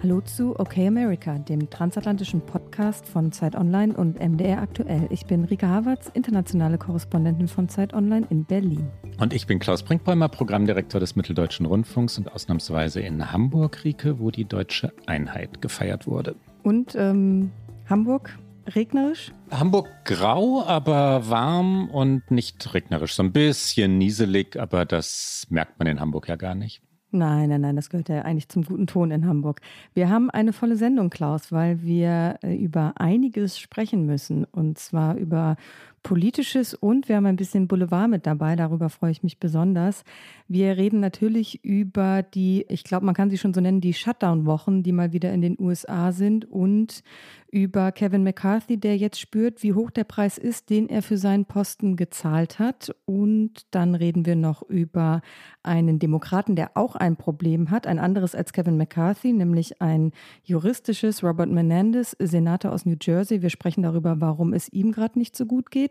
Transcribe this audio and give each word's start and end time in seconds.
Hallo 0.00 0.20
zu 0.20 0.54
Okay 0.60 0.86
America, 0.86 1.38
dem 1.38 1.70
transatlantischen 1.70 2.40
Podcast 2.40 3.04
von 3.04 3.32
Zeit 3.32 3.56
Online 3.56 3.92
und 3.96 4.20
MDR 4.20 4.62
Aktuell. 4.62 5.08
Ich 5.10 5.26
bin 5.26 5.42
Rika 5.42 5.66
Havertz, 5.66 6.08
internationale 6.14 6.78
Korrespondentin 6.78 7.48
von 7.48 7.68
Zeit 7.68 7.94
Online 7.94 8.24
in 8.30 8.44
Berlin. 8.44 8.88
Und 9.18 9.32
ich 9.32 9.48
bin 9.48 9.58
Klaus 9.58 9.82
Brinkbäumer, 9.82 10.28
Programmdirektor 10.28 11.00
des 11.00 11.16
Mitteldeutschen 11.16 11.66
Rundfunks 11.66 12.16
und 12.16 12.32
ausnahmsweise 12.32 13.00
in 13.00 13.32
Hamburg, 13.32 13.82
Rike, 13.82 14.20
wo 14.20 14.30
die 14.30 14.44
deutsche 14.44 14.92
Einheit 15.06 15.60
gefeiert 15.60 16.06
wurde. 16.06 16.36
Und 16.62 16.94
ähm, 16.94 17.50
Hamburg, 17.90 18.38
regnerisch? 18.68 19.32
Hamburg 19.50 19.88
grau, 20.04 20.62
aber 20.64 21.28
warm 21.28 21.90
und 21.90 22.30
nicht 22.30 22.72
regnerisch. 22.72 23.14
So 23.14 23.24
ein 23.24 23.32
bisschen 23.32 23.98
nieselig, 23.98 24.60
aber 24.60 24.84
das 24.84 25.48
merkt 25.50 25.76
man 25.80 25.88
in 25.88 25.98
Hamburg 25.98 26.28
ja 26.28 26.36
gar 26.36 26.54
nicht. 26.54 26.82
Nein, 27.10 27.48
nein, 27.48 27.62
nein, 27.62 27.76
das 27.76 27.88
gehört 27.88 28.10
ja 28.10 28.22
eigentlich 28.22 28.50
zum 28.50 28.64
guten 28.64 28.86
Ton 28.86 29.10
in 29.10 29.26
Hamburg. 29.26 29.62
Wir 29.94 30.10
haben 30.10 30.28
eine 30.28 30.52
volle 30.52 30.76
Sendung, 30.76 31.08
Klaus, 31.08 31.50
weil 31.50 31.82
wir 31.82 32.38
äh, 32.42 32.54
über 32.54 32.92
einiges 32.96 33.58
sprechen 33.58 34.04
müssen. 34.04 34.44
Und 34.44 34.78
zwar 34.78 35.16
über 35.16 35.56
Politisches 36.02 36.74
und 36.74 37.08
wir 37.08 37.16
haben 37.16 37.26
ein 37.26 37.36
bisschen 37.36 37.68
Boulevard 37.68 38.08
mit 38.08 38.26
dabei. 38.26 38.56
Darüber 38.56 38.88
freue 38.88 39.10
ich 39.10 39.22
mich 39.22 39.38
besonders. 39.38 40.04
Wir 40.46 40.76
reden 40.76 41.00
natürlich 41.00 41.64
über 41.64 42.22
die, 42.22 42.64
ich 42.68 42.84
glaube, 42.84 43.06
man 43.06 43.14
kann 43.14 43.30
sie 43.30 43.38
schon 43.38 43.54
so 43.54 43.60
nennen, 43.60 43.80
die 43.80 43.94
Shutdown-Wochen, 43.94 44.82
die 44.82 44.92
mal 44.92 45.12
wieder 45.12 45.32
in 45.32 45.42
den 45.42 45.56
USA 45.58 46.12
sind 46.12 46.44
und 46.50 47.02
über 47.50 47.92
Kevin 47.92 48.24
McCarthy, 48.24 48.78
der 48.78 48.96
jetzt 48.96 49.18
spürt, 49.18 49.62
wie 49.62 49.72
hoch 49.72 49.90
der 49.90 50.04
Preis 50.04 50.36
ist, 50.36 50.68
den 50.68 50.88
er 50.88 51.02
für 51.02 51.16
seinen 51.16 51.46
Posten 51.46 51.96
gezahlt 51.96 52.58
hat. 52.58 52.94
Und 53.06 53.66
dann 53.70 53.94
reden 53.94 54.26
wir 54.26 54.36
noch 54.36 54.62
über 54.62 55.22
einen 55.62 55.98
Demokraten, 55.98 56.56
der 56.56 56.76
auch 56.76 56.94
ein 56.94 57.16
Problem 57.16 57.70
hat, 57.70 57.86
ein 57.86 57.98
anderes 57.98 58.34
als 58.34 58.52
Kevin 58.52 58.76
McCarthy, 58.76 59.32
nämlich 59.32 59.80
ein 59.80 60.12
juristisches, 60.44 61.22
Robert 61.22 61.50
Menendez, 61.50 62.16
Senator 62.18 62.72
aus 62.72 62.84
New 62.84 62.96
Jersey. 63.00 63.40
Wir 63.40 63.50
sprechen 63.50 63.82
darüber, 63.82 64.20
warum 64.20 64.52
es 64.52 64.70
ihm 64.70 64.92
gerade 64.92 65.18
nicht 65.18 65.34
so 65.34 65.46
gut 65.46 65.70
geht. 65.70 65.87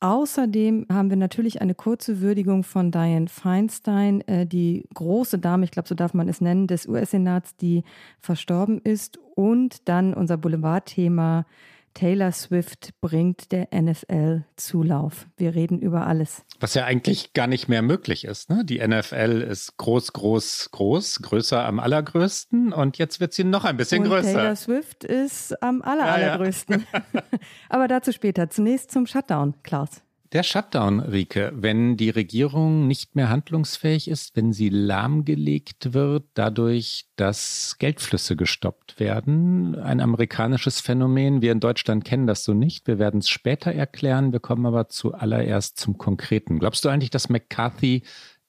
Außerdem 0.00 0.86
haben 0.92 1.08
wir 1.08 1.16
natürlich 1.16 1.62
eine 1.62 1.74
kurze 1.74 2.20
Würdigung 2.20 2.62
von 2.62 2.90
Dianne 2.90 3.28
Feinstein, 3.28 4.20
äh, 4.22 4.46
die 4.46 4.84
große 4.92 5.38
Dame, 5.38 5.64
ich 5.64 5.70
glaube, 5.70 5.88
so 5.88 5.94
darf 5.94 6.12
man 6.12 6.28
es 6.28 6.42
nennen, 6.42 6.66
des 6.66 6.86
US-Senats, 6.86 7.56
die 7.56 7.84
verstorben 8.20 8.80
ist. 8.82 9.18
Und 9.34 9.88
dann 9.88 10.12
unser 10.12 10.36
Boulevardthema 10.36 11.46
Taylor 11.94 12.32
Swift 12.32 12.90
bringt 13.00 13.52
der 13.52 13.68
NFL 13.72 14.44
Zulauf. 14.56 15.26
Wir 15.36 15.54
reden 15.54 15.78
über 15.78 16.06
alles. 16.06 16.44
Was 16.60 16.74
ja 16.74 16.84
eigentlich 16.84 17.32
gar 17.32 17.46
nicht 17.46 17.68
mehr 17.68 17.82
möglich 17.82 18.24
ist. 18.24 18.50
Ne? 18.50 18.64
Die 18.64 18.86
NFL 18.86 19.46
ist 19.48 19.76
groß, 19.78 20.12
groß, 20.12 20.70
groß, 20.72 21.22
größer 21.22 21.64
am 21.64 21.80
allergrößten 21.80 22.72
und 22.72 22.98
jetzt 22.98 23.20
wird 23.20 23.32
sie 23.32 23.44
noch 23.44 23.64
ein 23.64 23.76
bisschen 23.76 24.02
und 24.02 24.08
größer. 24.08 24.32
Taylor 24.32 24.56
Swift 24.56 25.04
ist 25.04 25.62
am 25.62 25.82
aller, 25.82 26.04
allergrößten. 26.04 26.86
Ja, 26.92 27.02
ja. 27.12 27.22
Aber 27.68 27.88
dazu 27.88 28.12
später. 28.12 28.50
Zunächst 28.50 28.90
zum 28.90 29.06
Shutdown, 29.06 29.54
Klaus. 29.62 30.03
Der 30.34 30.42
Shutdown, 30.42 30.98
Rike, 30.98 31.52
wenn 31.54 31.96
die 31.96 32.10
Regierung 32.10 32.88
nicht 32.88 33.14
mehr 33.14 33.28
handlungsfähig 33.28 34.08
ist, 34.08 34.34
wenn 34.34 34.52
sie 34.52 34.68
lahmgelegt 34.68 35.94
wird, 35.94 36.24
dadurch, 36.34 37.06
dass 37.14 37.76
Geldflüsse 37.78 38.34
gestoppt 38.34 38.98
werden. 38.98 39.78
Ein 39.78 40.00
amerikanisches 40.00 40.80
Phänomen. 40.80 41.40
Wir 41.40 41.52
in 41.52 41.60
Deutschland 41.60 42.04
kennen 42.04 42.26
das 42.26 42.42
so 42.42 42.52
nicht. 42.52 42.88
Wir 42.88 42.98
werden 42.98 43.20
es 43.20 43.28
später 43.28 43.70
erklären. 43.70 44.32
Wir 44.32 44.40
kommen 44.40 44.66
aber 44.66 44.88
zuallererst 44.88 45.78
zum 45.78 45.98
Konkreten. 45.98 46.58
Glaubst 46.58 46.84
du 46.84 46.88
eigentlich, 46.88 47.10
dass 47.10 47.28
McCarthy 47.28 48.02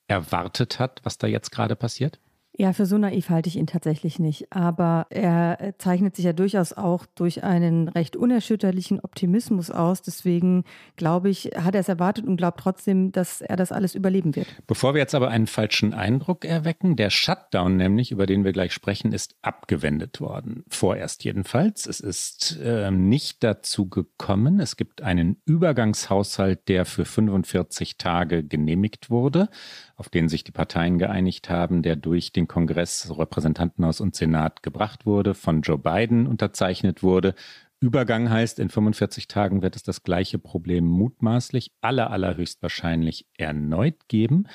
erwartet 0.07 0.79
hat, 0.79 1.01
was 1.03 1.19
da 1.19 1.27
jetzt 1.27 1.51
gerade 1.51 1.75
passiert? 1.75 2.19
Ja, 2.57 2.71
für 2.71 2.85
so 2.85 2.97
naiv 2.97 3.29
halte 3.29 3.49
ich 3.49 3.57
ihn 3.57 3.67
tatsächlich 3.67 4.17
nicht. 4.17 4.47
Aber 4.51 5.07
er 5.09 5.73
zeichnet 5.77 6.15
sich 6.15 6.23
ja 6.23 6.33
durchaus 6.33 6.71
auch 6.71 7.05
durch 7.15 7.43
einen 7.43 7.89
recht 7.89 8.15
unerschütterlichen 8.15 9.01
Optimismus 9.01 9.71
aus. 9.71 10.01
Deswegen 10.01 10.63
glaube 10.95 11.29
ich, 11.29 11.51
hat 11.57 11.75
er 11.75 11.81
es 11.81 11.89
erwartet 11.89 12.25
und 12.25 12.37
glaubt 12.37 12.61
trotzdem, 12.61 13.11
dass 13.11 13.41
er 13.41 13.57
das 13.57 13.73
alles 13.73 13.93
überleben 13.93 14.35
wird. 14.35 14.47
Bevor 14.67 14.93
wir 14.93 15.01
jetzt 15.01 15.15
aber 15.15 15.29
einen 15.29 15.47
falschen 15.47 15.93
Eindruck 15.93 16.45
erwecken, 16.45 16.95
der 16.95 17.09
Shutdown 17.09 17.75
nämlich, 17.75 18.11
über 18.11 18.25
den 18.25 18.45
wir 18.45 18.53
gleich 18.53 18.71
sprechen, 18.71 19.11
ist 19.11 19.35
abgewendet 19.41 20.21
worden. 20.21 20.63
Vorerst 20.69 21.25
jedenfalls. 21.25 21.85
Es 21.85 21.99
ist 21.99 22.57
äh, 22.63 22.89
nicht 22.89 23.43
dazu 23.43 23.89
gekommen. 23.89 24.61
Es 24.61 24.77
gibt 24.77 25.01
einen 25.01 25.41
Übergangshaushalt, 25.45 26.69
der 26.69 26.85
für 26.85 27.03
45 27.03 27.97
Tage 27.97 28.43
genehmigt 28.43 29.09
wurde 29.09 29.49
auf 29.95 30.09
den 30.09 30.27
sich 30.27 30.43
die 30.43 30.51
Parteien 30.51 30.97
geeinigt 30.97 31.49
haben, 31.49 31.81
der 31.81 31.95
durch 31.95 32.33
den 32.33 32.47
Kongress, 32.47 33.11
Repräsentantenhaus 33.17 34.01
und 34.01 34.15
Senat 34.15 34.61
gebracht 34.63 35.05
wurde, 35.05 35.33
von 35.33 35.61
Joe 35.61 35.77
Biden 35.77 36.27
unterzeichnet 36.27 37.01
wurde. 37.01 37.33
Übergang 37.79 38.29
heißt, 38.29 38.59
in 38.59 38.69
45 38.69 39.27
Tagen 39.27 39.61
wird 39.61 39.75
es 39.75 39.83
das 39.83 40.03
gleiche 40.03 40.39
Problem 40.39 40.85
mutmaßlich 40.85 41.71
aller, 41.81 42.11
allerhöchstwahrscheinlich 42.11 43.27
erneut 43.37 44.07
geben. 44.07 44.47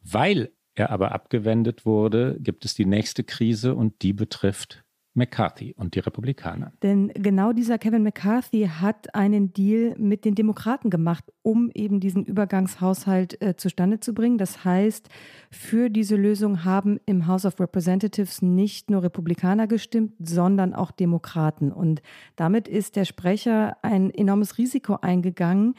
Weil 0.00 0.52
er 0.74 0.90
aber 0.90 1.12
abgewendet 1.12 1.86
wurde, 1.86 2.36
gibt 2.40 2.64
es 2.64 2.74
die 2.74 2.86
nächste 2.86 3.24
Krise 3.24 3.74
und 3.74 4.02
die 4.02 4.12
betrifft 4.12 4.83
McCarthy 5.14 5.74
und 5.76 5.94
die 5.94 6.00
Republikaner. 6.00 6.72
Denn 6.82 7.08
genau 7.14 7.52
dieser 7.52 7.78
Kevin 7.78 8.02
McCarthy 8.02 8.68
hat 8.80 9.14
einen 9.14 9.52
Deal 9.52 9.94
mit 9.96 10.24
den 10.24 10.34
Demokraten 10.34 10.90
gemacht, 10.90 11.24
um 11.42 11.70
eben 11.72 12.00
diesen 12.00 12.24
Übergangshaushalt 12.24 13.40
äh, 13.40 13.56
zustande 13.56 14.00
zu 14.00 14.12
bringen. 14.12 14.38
Das 14.38 14.64
heißt, 14.64 15.08
für 15.50 15.88
diese 15.88 16.16
Lösung 16.16 16.64
haben 16.64 16.98
im 17.06 17.26
House 17.28 17.46
of 17.46 17.60
Representatives 17.60 18.42
nicht 18.42 18.90
nur 18.90 19.04
Republikaner 19.04 19.68
gestimmt, 19.68 20.14
sondern 20.18 20.74
auch 20.74 20.90
Demokraten. 20.90 21.70
Und 21.70 22.02
damit 22.34 22.66
ist 22.66 22.96
der 22.96 23.04
Sprecher 23.04 23.76
ein 23.82 24.10
enormes 24.10 24.58
Risiko 24.58 24.98
eingegangen, 25.00 25.74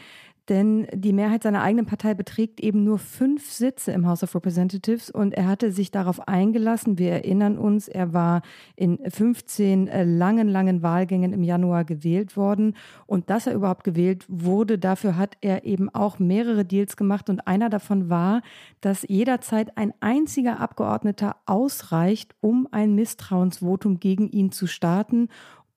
denn 0.49 0.87
die 0.93 1.13
Mehrheit 1.13 1.43
seiner 1.43 1.63
eigenen 1.63 1.85
Partei 1.85 2.13
beträgt 2.13 2.59
eben 2.59 2.83
nur 2.83 2.99
fünf 2.99 3.49
Sitze 3.51 3.91
im 3.91 4.07
House 4.07 4.23
of 4.23 4.35
Representatives 4.35 5.09
und 5.09 5.33
er 5.33 5.47
hatte 5.47 5.71
sich 5.71 5.91
darauf 5.91 6.27
eingelassen. 6.27 6.99
Wir 6.99 7.11
erinnern 7.11 7.57
uns, 7.57 7.87
er 7.87 8.13
war 8.13 8.41
in 8.75 8.99
15 9.09 9.87
äh, 9.87 10.03
langen, 10.03 10.47
langen 10.47 10.83
Wahlgängen 10.83 11.33
im 11.33 11.43
Januar 11.43 11.83
gewählt 11.83 12.37
worden 12.37 12.75
und 13.07 13.29
dass 13.29 13.47
er 13.47 13.55
überhaupt 13.55 13.83
gewählt 13.83 14.25
wurde, 14.27 14.77
dafür 14.77 15.17
hat 15.17 15.37
er 15.41 15.65
eben 15.65 15.89
auch 15.89 16.19
mehrere 16.19 16.63
Deals 16.63 16.95
gemacht 16.95 17.29
und 17.29 17.47
einer 17.47 17.69
davon 17.69 18.09
war, 18.09 18.41
dass 18.81 19.05
jederzeit 19.07 19.77
ein 19.77 19.93
einziger 19.99 20.59
Abgeordneter 20.59 21.37
ausreicht, 21.45 22.35
um 22.41 22.67
ein 22.71 22.93
Misstrauensvotum 22.93 23.99
gegen 23.99 24.29
ihn 24.29 24.51
zu 24.51 24.67
starten 24.67 25.29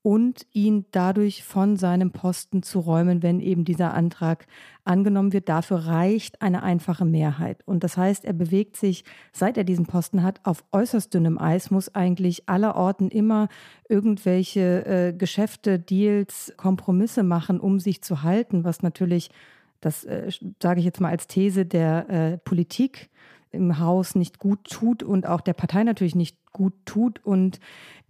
und 0.02 0.46
ihn 0.52 0.86
dadurch 0.92 1.42
von 1.42 1.76
seinem 1.76 2.12
Posten 2.12 2.62
zu 2.62 2.78
räumen, 2.80 3.22
wenn 3.22 3.40
eben 3.40 3.64
dieser 3.64 3.94
Antrag 3.94 4.46
angenommen 4.84 5.32
wird. 5.32 5.48
Dafür 5.48 5.86
reicht 5.86 6.40
eine 6.40 6.62
einfache 6.62 7.04
Mehrheit. 7.04 7.62
Und 7.66 7.84
das 7.84 7.96
heißt, 7.96 8.24
er 8.24 8.32
bewegt 8.32 8.76
sich, 8.76 9.04
seit 9.32 9.58
er 9.58 9.64
diesen 9.64 9.86
Posten 9.86 10.22
hat, 10.22 10.40
auf 10.44 10.64
äußerst 10.72 11.12
dünnem 11.12 11.38
Eis, 11.38 11.70
muss 11.70 11.94
eigentlich 11.94 12.48
allerorten 12.48 13.10
immer 13.10 13.48
irgendwelche 13.88 14.86
äh, 14.86 15.12
Geschäfte, 15.12 15.78
Deals, 15.78 16.54
Kompromisse 16.56 17.22
machen, 17.22 17.60
um 17.60 17.80
sich 17.80 18.02
zu 18.02 18.22
halten, 18.22 18.64
was 18.64 18.82
natürlich, 18.82 19.30
das 19.80 20.04
äh, 20.04 20.30
sage 20.62 20.78
ich 20.78 20.86
jetzt 20.86 21.00
mal 21.00 21.10
als 21.10 21.26
These 21.26 21.66
der 21.66 22.08
äh, 22.08 22.38
Politik, 22.38 23.10
im 23.50 23.78
Haus 23.78 24.14
nicht 24.14 24.38
gut 24.38 24.64
tut 24.64 25.02
und 25.02 25.26
auch 25.26 25.40
der 25.40 25.52
Partei 25.54 25.84
natürlich 25.84 26.14
nicht 26.14 26.36
gut 26.52 26.74
tut. 26.84 27.24
Und 27.24 27.60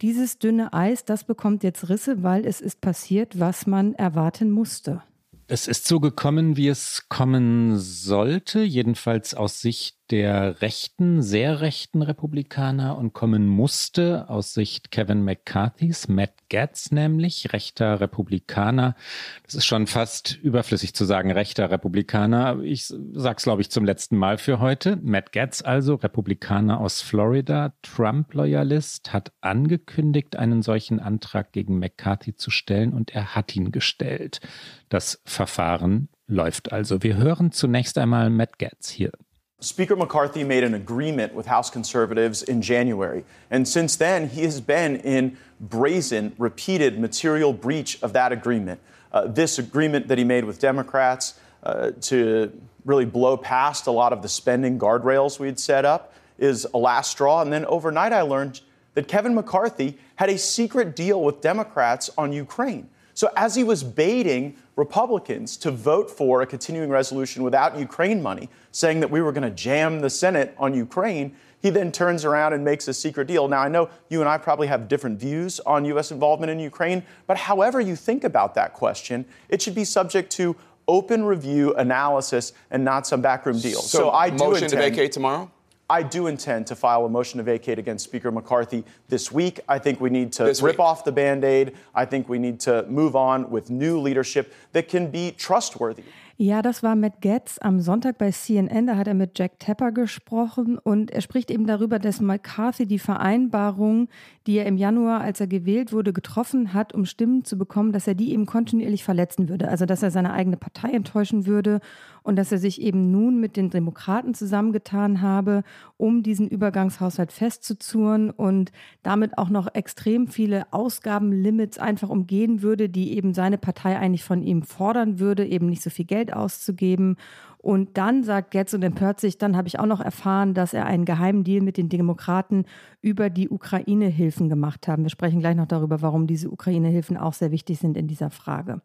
dieses 0.00 0.38
dünne 0.38 0.72
Eis, 0.72 1.04
das 1.04 1.24
bekommt 1.24 1.62
jetzt 1.62 1.88
Risse, 1.88 2.22
weil 2.22 2.46
es 2.46 2.60
ist 2.60 2.80
passiert, 2.80 3.38
was 3.38 3.66
man 3.66 3.94
erwarten 3.94 4.50
musste. 4.50 5.02
Es 5.46 5.66
ist 5.66 5.86
so 5.86 5.98
gekommen, 5.98 6.56
wie 6.56 6.68
es 6.68 7.06
kommen 7.08 7.78
sollte, 7.78 8.62
jedenfalls 8.62 9.34
aus 9.34 9.60
Sicht 9.60 9.97
der 10.10 10.62
rechten, 10.62 11.22
sehr 11.22 11.60
rechten 11.60 12.02
Republikaner 12.02 12.96
und 12.96 13.12
kommen 13.12 13.46
musste 13.46 14.28
aus 14.28 14.54
Sicht 14.54 14.90
Kevin 14.90 15.22
McCarthys, 15.22 16.08
Matt 16.08 16.32
Gaetz 16.48 16.90
nämlich, 16.90 17.52
rechter 17.52 18.00
Republikaner. 18.00 18.96
Das 19.44 19.54
ist 19.54 19.66
schon 19.66 19.86
fast 19.86 20.36
überflüssig 20.42 20.94
zu 20.94 21.04
sagen, 21.04 21.30
rechter 21.30 21.70
Republikaner. 21.70 22.60
Ich 22.62 22.92
sag's, 23.12 23.44
glaube 23.44 23.62
ich, 23.62 23.70
zum 23.70 23.84
letzten 23.84 24.16
Mal 24.16 24.38
für 24.38 24.60
heute. 24.60 24.98
Matt 25.02 25.32
Gaetz 25.32 25.62
also, 25.62 25.96
Republikaner 25.96 26.80
aus 26.80 27.02
Florida, 27.02 27.74
Trump-Loyalist, 27.82 29.12
hat 29.12 29.32
angekündigt, 29.40 30.36
einen 30.36 30.62
solchen 30.62 31.00
Antrag 31.00 31.52
gegen 31.52 31.78
McCarthy 31.78 32.34
zu 32.34 32.50
stellen 32.50 32.94
und 32.94 33.10
er 33.10 33.34
hat 33.34 33.54
ihn 33.54 33.72
gestellt. 33.72 34.40
Das 34.88 35.20
Verfahren 35.24 36.08
läuft 36.26 36.72
also. 36.72 37.02
Wir 37.02 37.16
hören 37.16 37.52
zunächst 37.52 37.98
einmal 37.98 38.30
Matt 38.30 38.58
Getz 38.58 38.88
hier. 38.88 39.12
Speaker 39.60 39.96
McCarthy 39.96 40.44
made 40.44 40.62
an 40.62 40.74
agreement 40.74 41.34
with 41.34 41.46
House 41.46 41.68
conservatives 41.68 42.44
in 42.44 42.62
January. 42.62 43.24
And 43.50 43.66
since 43.66 43.96
then, 43.96 44.28
he 44.28 44.42
has 44.44 44.60
been 44.60 44.98
in 44.98 45.36
brazen, 45.60 46.32
repeated 46.38 47.00
material 47.00 47.52
breach 47.52 48.00
of 48.00 48.12
that 48.12 48.30
agreement. 48.30 48.80
Uh, 49.12 49.26
this 49.26 49.58
agreement 49.58 50.06
that 50.06 50.16
he 50.16 50.22
made 50.22 50.44
with 50.44 50.60
Democrats 50.60 51.40
uh, 51.64 51.90
to 52.02 52.52
really 52.84 53.04
blow 53.04 53.36
past 53.36 53.88
a 53.88 53.90
lot 53.90 54.12
of 54.12 54.22
the 54.22 54.28
spending 54.28 54.78
guardrails 54.78 55.40
we'd 55.40 55.58
set 55.58 55.84
up 55.84 56.14
is 56.38 56.64
a 56.72 56.78
last 56.78 57.10
straw. 57.10 57.42
And 57.42 57.52
then 57.52 57.64
overnight, 57.64 58.12
I 58.12 58.22
learned 58.22 58.60
that 58.94 59.08
Kevin 59.08 59.34
McCarthy 59.34 59.98
had 60.14 60.28
a 60.28 60.38
secret 60.38 60.94
deal 60.94 61.20
with 61.20 61.40
Democrats 61.40 62.10
on 62.16 62.32
Ukraine. 62.32 62.88
So 63.12 63.28
as 63.34 63.56
he 63.56 63.64
was 63.64 63.82
baiting 63.82 64.56
Republicans 64.78 65.56
to 65.56 65.72
vote 65.72 66.08
for 66.08 66.40
a 66.40 66.46
continuing 66.46 66.88
resolution 66.88 67.42
without 67.42 67.76
Ukraine 67.76 68.22
money, 68.22 68.48
saying 68.70 69.00
that 69.00 69.10
we 69.10 69.20
were 69.20 69.32
going 69.32 69.42
to 69.42 69.50
jam 69.50 69.98
the 70.00 70.08
Senate 70.08 70.54
on 70.56 70.72
Ukraine, 70.72 71.34
he 71.60 71.68
then 71.70 71.90
turns 71.90 72.24
around 72.24 72.52
and 72.52 72.64
makes 72.64 72.86
a 72.86 72.94
secret 72.94 73.26
deal. 73.26 73.48
Now, 73.48 73.60
I 73.60 73.68
know 73.68 73.90
you 74.08 74.20
and 74.20 74.28
I 74.28 74.38
probably 74.38 74.68
have 74.68 74.86
different 74.86 75.18
views 75.18 75.58
on 75.60 75.84
U.S. 75.86 76.12
involvement 76.12 76.50
in 76.50 76.60
Ukraine, 76.60 77.02
but 77.26 77.36
however 77.36 77.80
you 77.80 77.96
think 77.96 78.22
about 78.22 78.54
that 78.54 78.72
question, 78.72 79.24
it 79.48 79.60
should 79.60 79.74
be 79.74 79.84
subject 79.84 80.30
to 80.32 80.54
open 80.86 81.24
review, 81.24 81.74
analysis, 81.74 82.52
and 82.70 82.84
not 82.84 83.04
some 83.04 83.20
backroom 83.20 83.58
deal. 83.58 83.80
So, 83.80 83.98
so 83.98 84.10
I 84.10 84.30
do 84.30 84.36
motion 84.36 84.64
intend, 84.64 84.70
to 84.70 84.90
vacate 84.90 85.10
tomorrow. 85.10 85.50
I 85.90 86.02
do 86.02 86.26
intend 86.26 86.66
to 86.66 86.76
file 86.76 87.06
a 87.06 87.08
motion 87.08 87.38
to 87.38 87.44
vacate 87.44 87.78
against 87.78 88.04
Speaker 88.04 88.30
McCarthy 88.30 88.84
this 89.08 89.32
week. 89.32 89.60
I 89.66 89.78
think 89.78 90.02
we 90.02 90.10
need 90.10 90.32
to 90.34 90.44
this 90.44 90.60
rip 90.60 90.76
week. 90.76 90.80
off 90.80 91.04
the 91.04 91.12
band 91.12 91.44
aid. 91.44 91.72
I 91.94 92.04
think 92.04 92.28
we 92.28 92.38
need 92.38 92.60
to 92.60 92.84
move 92.90 93.16
on 93.16 93.50
with 93.50 93.70
new 93.70 93.98
leadership 93.98 94.52
that 94.72 94.88
can 94.88 95.10
be 95.10 95.32
trustworthy. 95.32 96.04
Ja, 96.40 96.62
das 96.62 96.84
war 96.84 96.94
Matt 96.94 97.20
Getz 97.20 97.58
am 97.58 97.80
Sonntag 97.80 98.16
bei 98.16 98.30
CNN. 98.30 98.86
Da 98.86 98.94
hat 98.96 99.08
er 99.08 99.14
mit 99.14 99.36
Jack 99.36 99.58
Tapper 99.58 99.90
gesprochen 99.90 100.78
und 100.78 101.10
er 101.10 101.20
spricht 101.20 101.50
eben 101.50 101.66
darüber, 101.66 101.98
dass 101.98 102.20
McCarthy 102.20 102.86
die 102.86 103.00
Vereinbarung, 103.00 104.08
die 104.46 104.58
er 104.58 104.66
im 104.66 104.76
Januar, 104.76 105.20
als 105.22 105.40
er 105.40 105.48
gewählt 105.48 105.92
wurde, 105.92 106.12
getroffen 106.12 106.74
hat, 106.74 106.94
um 106.94 107.06
Stimmen 107.06 107.44
zu 107.44 107.58
bekommen, 107.58 107.90
dass 107.90 108.06
er 108.06 108.14
die 108.14 108.32
eben 108.32 108.46
kontinuierlich 108.46 109.02
verletzen 109.02 109.48
würde. 109.48 109.66
Also, 109.66 109.84
dass 109.84 110.04
er 110.04 110.12
seine 110.12 110.32
eigene 110.32 110.56
Partei 110.56 110.90
enttäuschen 110.92 111.44
würde 111.44 111.80
und 112.28 112.36
dass 112.36 112.52
er 112.52 112.58
sich 112.58 112.82
eben 112.82 113.10
nun 113.10 113.40
mit 113.40 113.56
den 113.56 113.70
Demokraten 113.70 114.34
zusammengetan 114.34 115.22
habe, 115.22 115.62
um 115.96 116.22
diesen 116.22 116.46
Übergangshaushalt 116.46 117.32
festzuzurren 117.32 118.28
und 118.28 118.70
damit 119.02 119.38
auch 119.38 119.48
noch 119.48 119.74
extrem 119.74 120.28
viele 120.28 120.70
Ausgabenlimits 120.70 121.78
einfach 121.78 122.10
umgehen 122.10 122.60
würde, 122.60 122.90
die 122.90 123.16
eben 123.16 123.32
seine 123.32 123.56
Partei 123.56 123.98
eigentlich 123.98 124.24
von 124.24 124.42
ihm 124.42 124.60
fordern 124.60 125.18
würde, 125.18 125.46
eben 125.46 125.70
nicht 125.70 125.80
so 125.80 125.88
viel 125.88 126.04
Geld 126.04 126.30
auszugeben. 126.34 127.16
Und 127.56 127.96
dann 127.96 128.22
sagt 128.22 128.50
Getz 128.50 128.74
und 128.74 128.82
empört 128.82 129.20
sich, 129.20 129.38
dann 129.38 129.56
habe 129.56 129.66
ich 129.66 129.78
auch 129.78 129.86
noch 129.86 130.00
erfahren, 130.00 130.52
dass 130.52 130.74
er 130.74 130.84
einen 130.84 131.06
geheimen 131.06 131.44
Deal 131.44 131.62
mit 131.62 131.78
den 131.78 131.88
Demokraten 131.88 132.66
über 133.00 133.30
die 133.30 133.48
Ukraine-Hilfen 133.48 134.50
gemacht 134.50 134.86
haben. 134.86 135.02
Wir 135.02 135.10
sprechen 135.10 135.40
gleich 135.40 135.56
noch 135.56 135.66
darüber, 135.66 136.02
warum 136.02 136.26
diese 136.26 136.50
Ukraine-Hilfen 136.50 137.16
auch 137.16 137.32
sehr 137.32 137.50
wichtig 137.50 137.78
sind 137.78 137.96
in 137.96 138.06
dieser 138.06 138.30
Frage. 138.30 138.82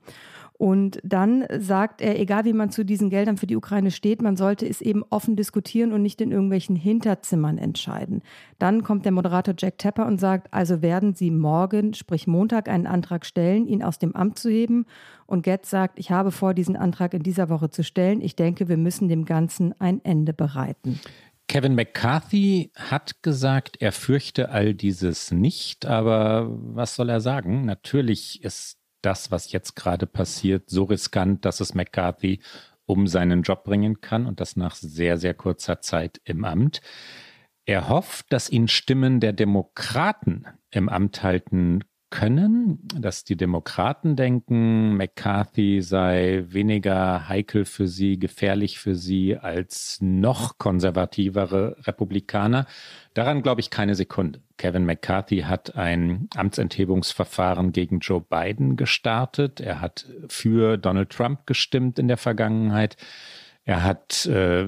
Und 0.57 0.99
dann 1.03 1.45
sagt 1.59 2.01
er, 2.01 2.19
egal 2.19 2.45
wie 2.45 2.53
man 2.53 2.69
zu 2.69 2.85
diesen 2.85 3.09
Geldern 3.09 3.37
für 3.37 3.47
die 3.47 3.55
Ukraine 3.55 3.91
steht, 3.91 4.21
man 4.21 4.37
sollte 4.37 4.67
es 4.67 4.81
eben 4.81 5.03
offen 5.09 5.35
diskutieren 5.35 5.91
und 5.91 6.01
nicht 6.01 6.21
in 6.21 6.31
irgendwelchen 6.31 6.75
Hinterzimmern 6.75 7.57
entscheiden. 7.57 8.21
Dann 8.59 8.83
kommt 8.83 9.03
der 9.05 9.11
Moderator 9.11 9.55
Jack 9.57 9.79
Tapper 9.79 10.05
und 10.05 10.19
sagt, 10.19 10.53
also 10.53 10.81
werden 10.81 11.15
Sie 11.15 11.31
morgen, 11.31 11.93
sprich 11.93 12.27
Montag, 12.27 12.69
einen 12.69 12.87
Antrag 12.87 13.25
stellen, 13.25 13.67
ihn 13.67 13.83
aus 13.83 13.97
dem 13.99 14.15
Amt 14.15 14.37
zu 14.37 14.49
heben. 14.49 14.85
Und 15.25 15.41
Getz 15.41 15.69
sagt, 15.69 15.97
ich 15.97 16.11
habe 16.11 16.31
vor, 16.31 16.53
diesen 16.53 16.75
Antrag 16.75 17.13
in 17.13 17.23
dieser 17.23 17.49
Woche 17.49 17.69
zu 17.69 17.83
stellen. 17.83 18.21
Ich 18.21 18.35
denke, 18.35 18.69
wir 18.69 18.77
müssen 18.77 19.07
dem 19.07 19.25
Ganzen 19.25 19.73
ein 19.79 20.03
Ende 20.05 20.33
bereiten. 20.33 20.99
Kevin 21.47 21.75
McCarthy 21.75 22.71
hat 22.75 23.21
gesagt, 23.21 23.77
er 23.81 23.91
fürchte 23.91 24.49
all 24.49 24.73
dieses 24.73 25.31
nicht, 25.31 25.85
aber 25.85 26.47
was 26.49 26.95
soll 26.95 27.09
er 27.09 27.19
sagen? 27.19 27.65
Natürlich 27.65 28.43
ist 28.43 28.77
das, 29.05 29.31
was 29.31 29.51
jetzt 29.51 29.75
gerade 29.75 30.07
passiert, 30.07 30.69
so 30.69 30.83
riskant, 30.83 31.45
dass 31.45 31.59
es 31.59 31.75
McCarthy 31.75 32.39
um 32.85 33.07
seinen 33.07 33.43
Job 33.43 33.63
bringen 33.63 34.01
kann 34.01 34.25
und 34.25 34.39
das 34.39 34.55
nach 34.55 34.75
sehr, 34.75 35.17
sehr 35.17 35.33
kurzer 35.33 35.81
Zeit 35.81 36.19
im 36.25 36.43
Amt. 36.43 36.81
Er 37.65 37.87
hofft, 37.87 38.31
dass 38.33 38.49
ihn 38.49 38.67
Stimmen 38.67 39.19
der 39.19 39.33
Demokraten 39.33 40.45
im 40.69 40.89
Amt 40.89 41.23
halten 41.23 41.83
können, 42.13 42.87
dass 42.95 43.23
die 43.23 43.35
Demokraten 43.35 44.15
denken, 44.15 44.95
McCarthy 44.97 45.81
sei 45.81 46.43
weniger 46.47 47.27
heikel 47.27 47.65
für 47.65 47.87
sie, 47.87 48.19
gefährlich 48.19 48.77
für 48.77 48.93
sie 48.93 49.35
als 49.35 49.97
noch 49.99 50.59
konservativere 50.59 51.75
Republikaner. 51.87 52.67
Daran 53.15 53.41
glaube 53.41 53.61
ich 53.61 53.71
keine 53.71 53.95
Sekunde. 53.95 54.43
Kevin 54.63 54.85
McCarthy 54.85 55.39
hat 55.39 55.75
ein 55.75 56.29
Amtsenthebungsverfahren 56.37 57.73
gegen 57.73 57.99
Joe 57.99 58.21
Biden 58.21 58.77
gestartet. 58.77 59.59
Er 59.59 59.81
hat 59.81 60.05
für 60.29 60.77
Donald 60.77 61.09
Trump 61.09 61.45
gestimmt 61.45 61.99
in 61.99 62.07
der 62.07 62.15
Vergangenheit. 62.15 62.95
Er 63.65 63.83
hat 63.83 64.25
äh, 64.25 64.65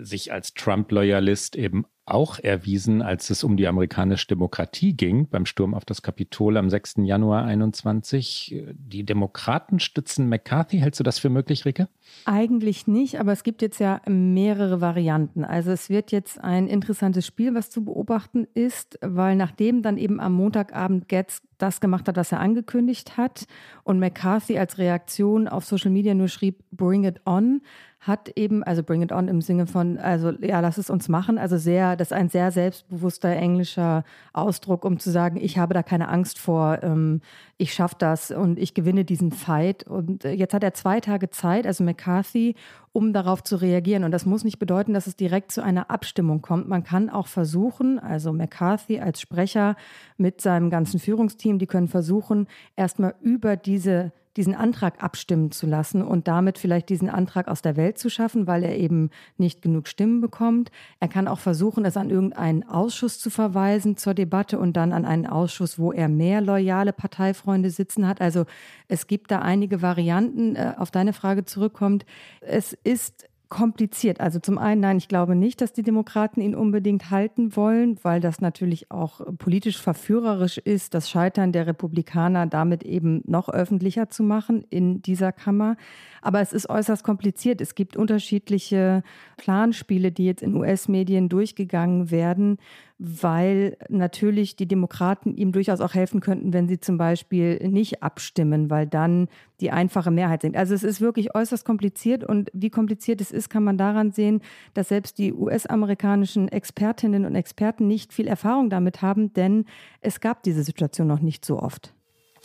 sich 0.00 0.34
als 0.34 0.52
Trump-Loyalist 0.52 1.56
eben 1.56 1.86
auch 2.10 2.38
erwiesen, 2.38 3.02
als 3.02 3.30
es 3.30 3.44
um 3.44 3.56
die 3.56 3.66
amerikanische 3.66 4.26
Demokratie 4.26 4.94
ging, 4.94 5.28
beim 5.28 5.46
Sturm 5.46 5.74
auf 5.74 5.84
das 5.84 6.02
Kapitol 6.02 6.56
am 6.56 6.70
6. 6.70 6.96
Januar 6.98 7.44
21. 7.44 8.64
Die 8.74 9.04
Demokraten 9.04 9.80
stützen 9.80 10.28
McCarthy. 10.28 10.78
Hältst 10.78 11.00
du 11.00 11.04
das 11.04 11.18
für 11.18 11.30
möglich, 11.30 11.64
Rike? 11.64 11.88
Eigentlich 12.24 12.86
nicht, 12.86 13.20
aber 13.20 13.32
es 13.32 13.42
gibt 13.42 13.62
jetzt 13.62 13.78
ja 13.78 14.00
mehrere 14.06 14.80
Varianten. 14.80 15.44
Also 15.44 15.70
es 15.70 15.90
wird 15.90 16.12
jetzt 16.12 16.42
ein 16.42 16.68
interessantes 16.68 17.26
Spiel, 17.26 17.54
was 17.54 17.70
zu 17.70 17.84
beobachten 17.84 18.46
ist, 18.54 18.98
weil 19.02 19.36
nachdem 19.36 19.82
dann 19.82 19.96
eben 19.98 20.20
am 20.20 20.32
Montagabend 20.32 21.08
Getz 21.08 21.42
das 21.58 21.80
gemacht 21.80 22.08
hat, 22.08 22.16
was 22.16 22.32
er 22.32 22.40
angekündigt 22.40 23.16
hat 23.16 23.46
und 23.84 23.98
McCarthy 23.98 24.58
als 24.58 24.78
Reaktion 24.78 25.48
auf 25.48 25.64
Social 25.64 25.90
Media 25.90 26.14
nur 26.14 26.28
schrieb, 26.28 26.62
bring 26.70 27.04
it 27.04 27.20
on, 27.26 27.60
hat 28.00 28.30
eben, 28.36 28.62
also 28.62 28.82
bring 28.82 29.02
it 29.02 29.12
on 29.12 29.28
im 29.28 29.40
Sinne 29.40 29.66
von, 29.66 29.98
also 29.98 30.30
ja, 30.40 30.60
lass 30.60 30.78
es 30.78 30.88
uns 30.88 31.08
machen, 31.08 31.36
also 31.36 31.56
sehr, 31.56 31.96
das 32.00 32.08
ist 32.08 32.16
ein 32.16 32.28
sehr 32.28 32.50
selbstbewusster 32.50 33.28
englischer 33.28 34.04
Ausdruck, 34.32 34.84
um 34.84 34.98
zu 34.98 35.10
sagen, 35.10 35.38
ich 35.40 35.58
habe 35.58 35.74
da 35.74 35.82
keine 35.82 36.08
Angst 36.08 36.38
vor, 36.38 36.82
ähm, 36.82 37.20
ich 37.56 37.74
schaffe 37.74 37.96
das 37.98 38.30
und 38.30 38.58
ich 38.58 38.74
gewinne 38.74 39.04
diesen 39.04 39.32
Fight. 39.32 39.82
Und 39.84 40.24
äh, 40.24 40.32
jetzt 40.32 40.54
hat 40.54 40.62
er 40.62 40.74
zwei 40.74 41.00
Tage 41.00 41.30
Zeit, 41.30 41.66
also 41.66 41.84
McCarthy, 41.84 42.54
um 42.92 43.12
darauf 43.12 43.42
zu 43.42 43.56
reagieren. 43.56 44.04
Und 44.04 44.12
das 44.12 44.26
muss 44.26 44.44
nicht 44.44 44.58
bedeuten, 44.58 44.94
dass 44.94 45.06
es 45.06 45.16
direkt 45.16 45.52
zu 45.52 45.62
einer 45.62 45.90
Abstimmung 45.90 46.40
kommt. 46.40 46.68
Man 46.68 46.84
kann 46.84 47.10
auch 47.10 47.26
versuchen, 47.26 47.98
also 47.98 48.32
McCarthy 48.32 49.00
als 49.00 49.20
Sprecher 49.20 49.76
mit 50.16 50.40
seinem 50.40 50.70
ganzen 50.70 51.00
Führungsteam, 51.00 51.58
die 51.58 51.66
können 51.66 51.88
versuchen, 51.88 52.46
erstmal 52.76 53.14
über 53.20 53.56
diese 53.56 54.12
diesen 54.36 54.54
Antrag 54.54 55.02
abstimmen 55.02 55.50
zu 55.50 55.66
lassen 55.66 56.02
und 56.02 56.28
damit 56.28 56.58
vielleicht 56.58 56.88
diesen 56.88 57.08
Antrag 57.08 57.48
aus 57.48 57.62
der 57.62 57.76
Welt 57.76 57.98
zu 57.98 58.10
schaffen, 58.10 58.46
weil 58.46 58.64
er 58.64 58.76
eben 58.76 59.10
nicht 59.36 59.62
genug 59.62 59.88
Stimmen 59.88 60.20
bekommt. 60.20 60.70
Er 61.00 61.08
kann 61.08 61.28
auch 61.28 61.38
versuchen, 61.38 61.84
es 61.84 61.96
an 61.96 62.10
irgendeinen 62.10 62.68
Ausschuss 62.68 63.18
zu 63.18 63.30
verweisen 63.30 63.96
zur 63.96 64.14
Debatte 64.14 64.58
und 64.58 64.76
dann 64.76 64.92
an 64.92 65.04
einen 65.04 65.26
Ausschuss, 65.26 65.78
wo 65.78 65.92
er 65.92 66.08
mehr 66.08 66.40
loyale 66.40 66.92
Parteifreunde 66.92 67.70
sitzen 67.70 68.06
hat. 68.06 68.20
Also 68.20 68.44
es 68.88 69.06
gibt 69.06 69.30
da 69.30 69.40
einige 69.40 69.82
Varianten. 69.82 70.56
Äh, 70.56 70.74
auf 70.76 70.90
deine 70.90 71.12
Frage 71.12 71.44
zurückkommt. 71.44 72.04
Es 72.40 72.72
ist 72.72 73.28
kompliziert. 73.48 74.20
Also 74.20 74.38
zum 74.40 74.58
einen, 74.58 74.82
nein, 74.82 74.98
ich 74.98 75.08
glaube 75.08 75.34
nicht, 75.34 75.60
dass 75.60 75.72
die 75.72 75.82
Demokraten 75.82 76.40
ihn 76.40 76.54
unbedingt 76.54 77.10
halten 77.10 77.56
wollen, 77.56 77.98
weil 78.02 78.20
das 78.20 78.40
natürlich 78.40 78.90
auch 78.90 79.20
politisch 79.38 79.80
verführerisch 79.80 80.58
ist, 80.58 80.92
das 80.94 81.08
Scheitern 81.08 81.52
der 81.52 81.66
Republikaner 81.66 82.46
damit 82.46 82.82
eben 82.82 83.22
noch 83.26 83.48
öffentlicher 83.48 84.10
zu 84.10 84.22
machen 84.22 84.64
in 84.68 85.00
dieser 85.00 85.32
Kammer. 85.32 85.76
Aber 86.20 86.40
es 86.40 86.52
ist 86.52 86.68
äußerst 86.68 87.02
kompliziert. 87.04 87.60
Es 87.60 87.74
gibt 87.74 87.96
unterschiedliche 87.96 89.02
Planspiele, 89.38 90.12
die 90.12 90.26
jetzt 90.26 90.42
in 90.42 90.54
US-Medien 90.54 91.28
durchgegangen 91.28 92.10
werden, 92.10 92.58
weil 92.98 93.76
natürlich 93.88 94.56
die 94.56 94.66
Demokraten 94.66 95.34
ihm 95.36 95.52
durchaus 95.52 95.80
auch 95.80 95.94
helfen 95.94 96.20
könnten, 96.20 96.52
wenn 96.52 96.68
sie 96.68 96.80
zum 96.80 96.98
Beispiel 96.98 97.58
nicht 97.68 98.02
abstimmen, 98.02 98.70
weil 98.70 98.86
dann 98.88 99.28
die 99.60 99.70
einfache 99.70 100.10
Mehrheit 100.10 100.42
sind. 100.42 100.56
Also 100.56 100.74
es 100.74 100.82
ist 100.82 101.00
wirklich 101.00 101.34
äußerst 101.34 101.64
kompliziert 101.64 102.24
und 102.24 102.50
wie 102.52 102.70
kompliziert 102.70 103.20
es 103.20 103.30
ist, 103.30 103.50
kann 103.50 103.62
man 103.62 103.78
daran 103.78 104.10
sehen, 104.10 104.42
dass 104.74 104.88
selbst 104.88 105.18
die 105.18 105.32
US-amerikanischen 105.32 106.48
Expertinnen 106.48 107.24
und 107.24 107.36
Experten 107.36 107.86
nicht 107.86 108.12
viel 108.12 108.26
Erfahrung 108.26 108.68
damit 108.68 109.00
haben, 109.00 109.32
denn 109.32 109.66
es 110.00 110.20
gab 110.20 110.42
diese 110.42 110.64
Situation 110.64 111.06
noch 111.06 111.20
nicht 111.20 111.44
so 111.44 111.60
oft. 111.60 111.94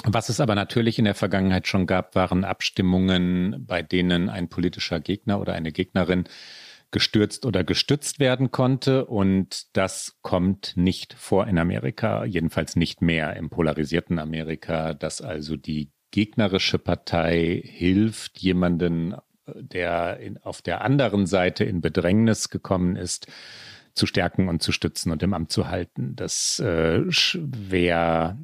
Was 0.05 0.29
es 0.29 0.39
aber 0.39 0.53
natürlich 0.53 0.99
in 0.99 1.05
der 1.05 1.15
Vergangenheit 1.15 1.67
schon 1.67 1.87
gab, 1.87 2.15
waren 2.15 2.43
Abstimmungen, 2.43 3.63
bei 3.65 3.81
denen 3.81 4.29
ein 4.29 4.49
politischer 4.49 4.99
Gegner 4.99 5.39
oder 5.39 5.53
eine 5.53 5.71
Gegnerin 5.71 6.25
gestürzt 6.93 7.45
oder 7.45 7.65
gestützt 7.65 8.21
werden 8.21 8.51
konnte. 8.51 9.05
Und 9.05 9.75
das 9.75 10.17
kommt 10.21 10.73
nicht 10.77 11.13
vor 11.13 11.47
in 11.47 11.57
Amerika, 11.57 12.23
jedenfalls 12.23 12.77
nicht 12.77 13.01
mehr 13.01 13.35
im 13.35 13.49
polarisierten 13.49 14.19
Amerika, 14.19 14.93
dass 14.93 15.19
also 15.19 15.57
die 15.57 15.91
gegnerische 16.11 16.79
Partei 16.79 17.61
hilft, 17.65 18.39
jemanden 18.39 19.15
der 19.45 20.19
in, 20.19 20.37
auf 20.37 20.61
der 20.61 20.81
anderen 20.81 21.25
Seite 21.25 21.65
in 21.65 21.81
Bedrängnis 21.81 22.49
gekommen 22.49 22.95
ist, 22.95 23.27
zu 23.93 24.05
stärken 24.05 24.47
und 24.47 24.63
zu 24.63 24.71
stützen 24.71 25.11
und 25.11 25.21
im 25.21 25.33
Amt 25.33 25.51
zu 25.51 25.67
halten. 25.67 26.15
Das 26.15 26.59
äh, 26.59 27.01
wäre 27.05 28.37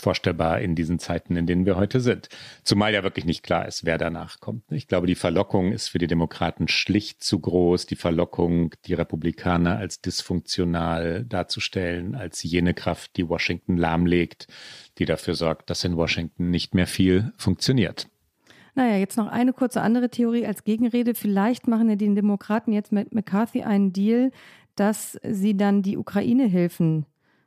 vorstellbar 0.00 0.60
in 0.60 0.74
diesen 0.74 0.98
Zeiten, 0.98 1.36
in 1.36 1.46
denen 1.46 1.66
wir 1.66 1.76
heute 1.76 2.00
sind. 2.00 2.28
Zumal 2.64 2.94
ja 2.94 3.02
wirklich 3.02 3.24
nicht 3.24 3.42
klar 3.42 3.66
ist, 3.66 3.84
wer 3.84 3.98
danach 3.98 4.40
kommt. 4.40 4.64
Ich 4.70 4.88
glaube, 4.88 5.06
die 5.06 5.14
Verlockung 5.14 5.72
ist 5.72 5.88
für 5.88 5.98
die 5.98 6.06
Demokraten 6.06 6.68
schlicht 6.68 7.22
zu 7.22 7.40
groß. 7.40 7.86
Die 7.86 7.96
Verlockung, 7.96 8.74
die 8.86 8.94
Republikaner 8.94 9.78
als 9.78 10.00
dysfunktional 10.00 11.24
darzustellen, 11.24 12.14
als 12.14 12.42
jene 12.42 12.74
Kraft, 12.74 13.16
die 13.16 13.28
Washington 13.28 13.76
lahmlegt, 13.76 14.46
die 14.98 15.04
dafür 15.04 15.34
sorgt, 15.34 15.70
dass 15.70 15.84
in 15.84 15.96
Washington 15.96 16.50
nicht 16.50 16.74
mehr 16.74 16.86
viel 16.86 17.32
funktioniert. 17.36 18.08
Naja, 18.74 18.96
jetzt 18.96 19.16
noch 19.16 19.26
eine 19.26 19.52
kurze 19.52 19.80
andere 19.82 20.08
Theorie 20.08 20.46
als 20.46 20.62
Gegenrede. 20.62 21.14
Vielleicht 21.14 21.66
machen 21.66 21.90
ja 21.90 21.96
die 21.96 22.14
Demokraten 22.14 22.72
jetzt 22.72 22.92
mit 22.92 23.12
McCarthy 23.12 23.62
einen 23.62 23.92
Deal, 23.92 24.30
dass 24.76 25.18
sie 25.24 25.56
dann 25.56 25.82
die 25.82 25.96
Ukraine-Hilfen 25.96 27.04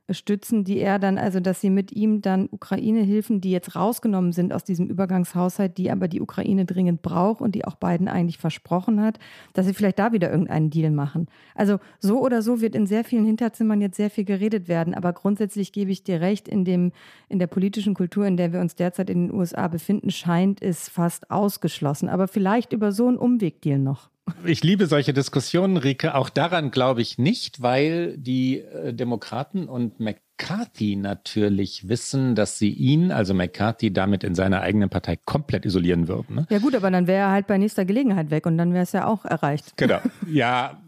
stützen, 0.09 0.63
die 0.63 0.79
er 0.79 0.99
dann, 0.99 1.17
also 1.17 1.39
dass 1.39 1.61
sie 1.61 1.69
mit 1.69 1.91
ihm 1.91 2.21
dann 2.21 2.49
Ukraine-Hilfen, 2.51 3.41
die 3.41 3.51
jetzt 3.51 3.75
rausgenommen 3.75 4.31
sind 4.31 4.53
aus 4.53 4.63
diesem 4.63 4.87
Übergangshaushalt, 4.87 5.77
die 5.77 5.91
aber 5.91 6.07
die 6.07 6.21
Ukraine 6.21 6.65
dringend 6.65 7.01
braucht 7.01 7.41
und 7.41 7.55
die 7.55 7.65
auch 7.65 7.75
Biden 7.75 8.07
eigentlich 8.07 8.37
versprochen 8.37 9.01
hat, 9.01 9.19
dass 9.53 9.65
sie 9.65 9.73
vielleicht 9.73 9.99
da 9.99 10.11
wieder 10.11 10.31
irgendeinen 10.31 10.69
Deal 10.69 10.91
machen. 10.91 11.27
Also 11.55 11.79
so 11.99 12.21
oder 12.21 12.41
so 12.41 12.61
wird 12.61 12.75
in 12.75 12.87
sehr 12.87 13.03
vielen 13.03 13.25
Hinterzimmern 13.25 13.81
jetzt 13.81 13.97
sehr 13.97 14.09
viel 14.09 14.25
geredet 14.25 14.67
werden, 14.67 14.93
aber 14.93 15.13
grundsätzlich 15.13 15.71
gebe 15.71 15.91
ich 15.91 16.03
dir 16.03 16.21
recht, 16.21 16.47
in, 16.47 16.65
dem, 16.65 16.91
in 17.29 17.39
der 17.39 17.47
politischen 17.47 17.93
Kultur, 17.93 18.25
in 18.25 18.37
der 18.37 18.53
wir 18.53 18.59
uns 18.59 18.75
derzeit 18.75 19.09
in 19.09 19.27
den 19.27 19.35
USA 19.35 19.67
befinden, 19.67 20.11
scheint 20.11 20.61
es 20.61 20.89
fast 20.89 21.31
ausgeschlossen. 21.31 22.09
Aber 22.09 22.27
vielleicht 22.27 22.73
über 22.73 22.91
so 22.91 23.07
einen 23.07 23.17
Umwegdeal 23.17 23.79
noch. 23.79 24.10
Ich 24.45 24.63
liebe 24.63 24.87
solche 24.87 25.13
Diskussionen, 25.13 25.77
Rike. 25.77 26.15
Auch 26.15 26.29
daran 26.29 26.71
glaube 26.71 27.01
ich 27.01 27.17
nicht, 27.17 27.61
weil 27.61 28.17
die 28.17 28.59
äh, 28.59 28.93
Demokraten 28.93 29.67
und 29.67 29.99
McCarthy 29.99 30.95
natürlich 30.95 31.87
wissen, 31.89 32.35
dass 32.35 32.57
sie 32.57 32.69
ihn, 32.69 33.11
also 33.11 33.33
McCarthy, 33.33 33.91
damit 33.93 34.23
in 34.23 34.35
seiner 34.35 34.61
eigenen 34.61 34.89
Partei 34.89 35.17
komplett 35.17 35.65
isolieren 35.65 36.07
würden. 36.07 36.35
Ne? 36.35 36.47
Ja 36.49 36.59
gut, 36.59 36.75
aber 36.75 36.89
dann 36.91 37.07
wäre 37.07 37.27
er 37.27 37.31
halt 37.31 37.47
bei 37.47 37.57
nächster 37.57 37.85
Gelegenheit 37.85 38.31
weg 38.31 38.45
und 38.45 38.57
dann 38.57 38.73
wäre 38.73 38.83
es 38.83 38.91
ja 38.91 39.05
auch 39.05 39.25
erreicht. 39.25 39.73
Genau. 39.77 39.99
Ja, 40.27 40.81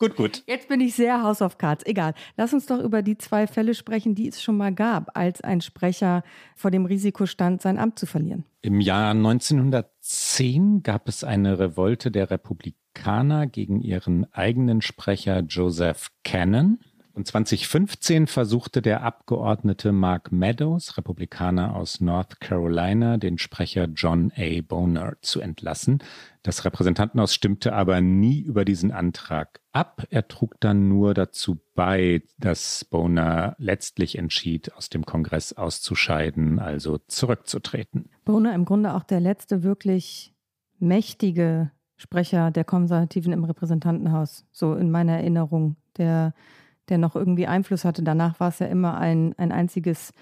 Gut, 0.00 0.14
gut. 0.14 0.44
Jetzt 0.46 0.68
bin 0.68 0.80
ich 0.80 0.94
sehr 0.94 1.24
House 1.24 1.42
of 1.42 1.58
Cards. 1.58 1.84
Egal. 1.84 2.14
Lass 2.36 2.52
uns 2.52 2.66
doch 2.66 2.78
über 2.78 3.02
die 3.02 3.18
zwei 3.18 3.48
Fälle 3.48 3.74
sprechen, 3.74 4.14
die 4.14 4.28
es 4.28 4.40
schon 4.40 4.56
mal 4.56 4.72
gab, 4.72 5.16
als 5.18 5.40
ein 5.40 5.60
Sprecher 5.60 6.22
vor 6.54 6.70
dem 6.70 6.86
Risiko 6.86 7.26
stand, 7.26 7.62
sein 7.62 7.78
Amt 7.78 7.98
zu 7.98 8.06
verlieren. 8.06 8.44
Im 8.60 8.80
Jahr 8.80 9.12
1910 9.12 10.82
gab 10.82 11.08
es 11.08 11.22
eine 11.22 11.60
Revolte 11.60 12.10
der 12.10 12.30
Republikaner 12.30 13.46
gegen 13.46 13.80
ihren 13.80 14.32
eigenen 14.32 14.82
Sprecher 14.82 15.40
Joseph 15.40 16.10
Cannon. 16.24 16.80
Und 17.18 17.26
2015 17.26 18.26
versuchte 18.26 18.82
der 18.82 19.02
Abgeordnete 19.02 19.92
Mark 19.92 20.32
Meadows, 20.32 20.96
Republikaner 20.96 21.74
aus 21.76 22.00
North 22.00 22.40
Carolina, 22.40 23.16
den 23.16 23.38
Sprecher 23.38 23.88
John 23.94 24.32
A. 24.36 24.60
Boner 24.62 25.16
zu 25.20 25.40
entlassen. 25.40 25.98
Das 26.42 26.64
Repräsentantenhaus 26.64 27.34
stimmte 27.34 27.72
aber 27.72 28.00
nie 28.00 28.40
über 28.40 28.64
diesen 28.64 28.90
Antrag 28.92 29.60
ab. 29.72 30.04
Er 30.10 30.28
trug 30.28 30.60
dann 30.60 30.88
nur 30.88 31.14
dazu 31.14 31.60
bei, 31.74 32.22
dass 32.38 32.84
Boner 32.84 33.56
letztlich 33.58 34.16
entschied, 34.16 34.72
aus 34.74 34.88
dem 34.88 35.04
Kongress 35.04 35.52
auszuscheiden, 35.52 36.58
also 36.58 36.98
zurückzutreten. 37.08 38.10
Boner 38.28 38.54
im 38.54 38.66
Grunde 38.66 38.94
auch 38.94 39.04
der 39.04 39.20
letzte 39.20 39.62
wirklich 39.62 40.34
mächtige 40.78 41.70
Sprecher 41.96 42.50
der 42.50 42.64
Konservativen 42.64 43.32
im 43.32 43.44
Repräsentantenhaus, 43.44 44.44
so 44.52 44.74
in 44.74 44.90
meiner 44.90 45.14
Erinnerung, 45.14 45.76
der 45.96 46.34
der 46.90 46.98
noch 46.98 47.16
irgendwie 47.16 47.46
Einfluss 47.46 47.86
hatte. 47.86 48.02
Danach 48.02 48.38
war 48.38 48.50
es 48.50 48.58
ja 48.58 48.66
immer 48.66 48.98
ein, 48.98 49.34
ein 49.38 49.50
einziges 49.50 50.12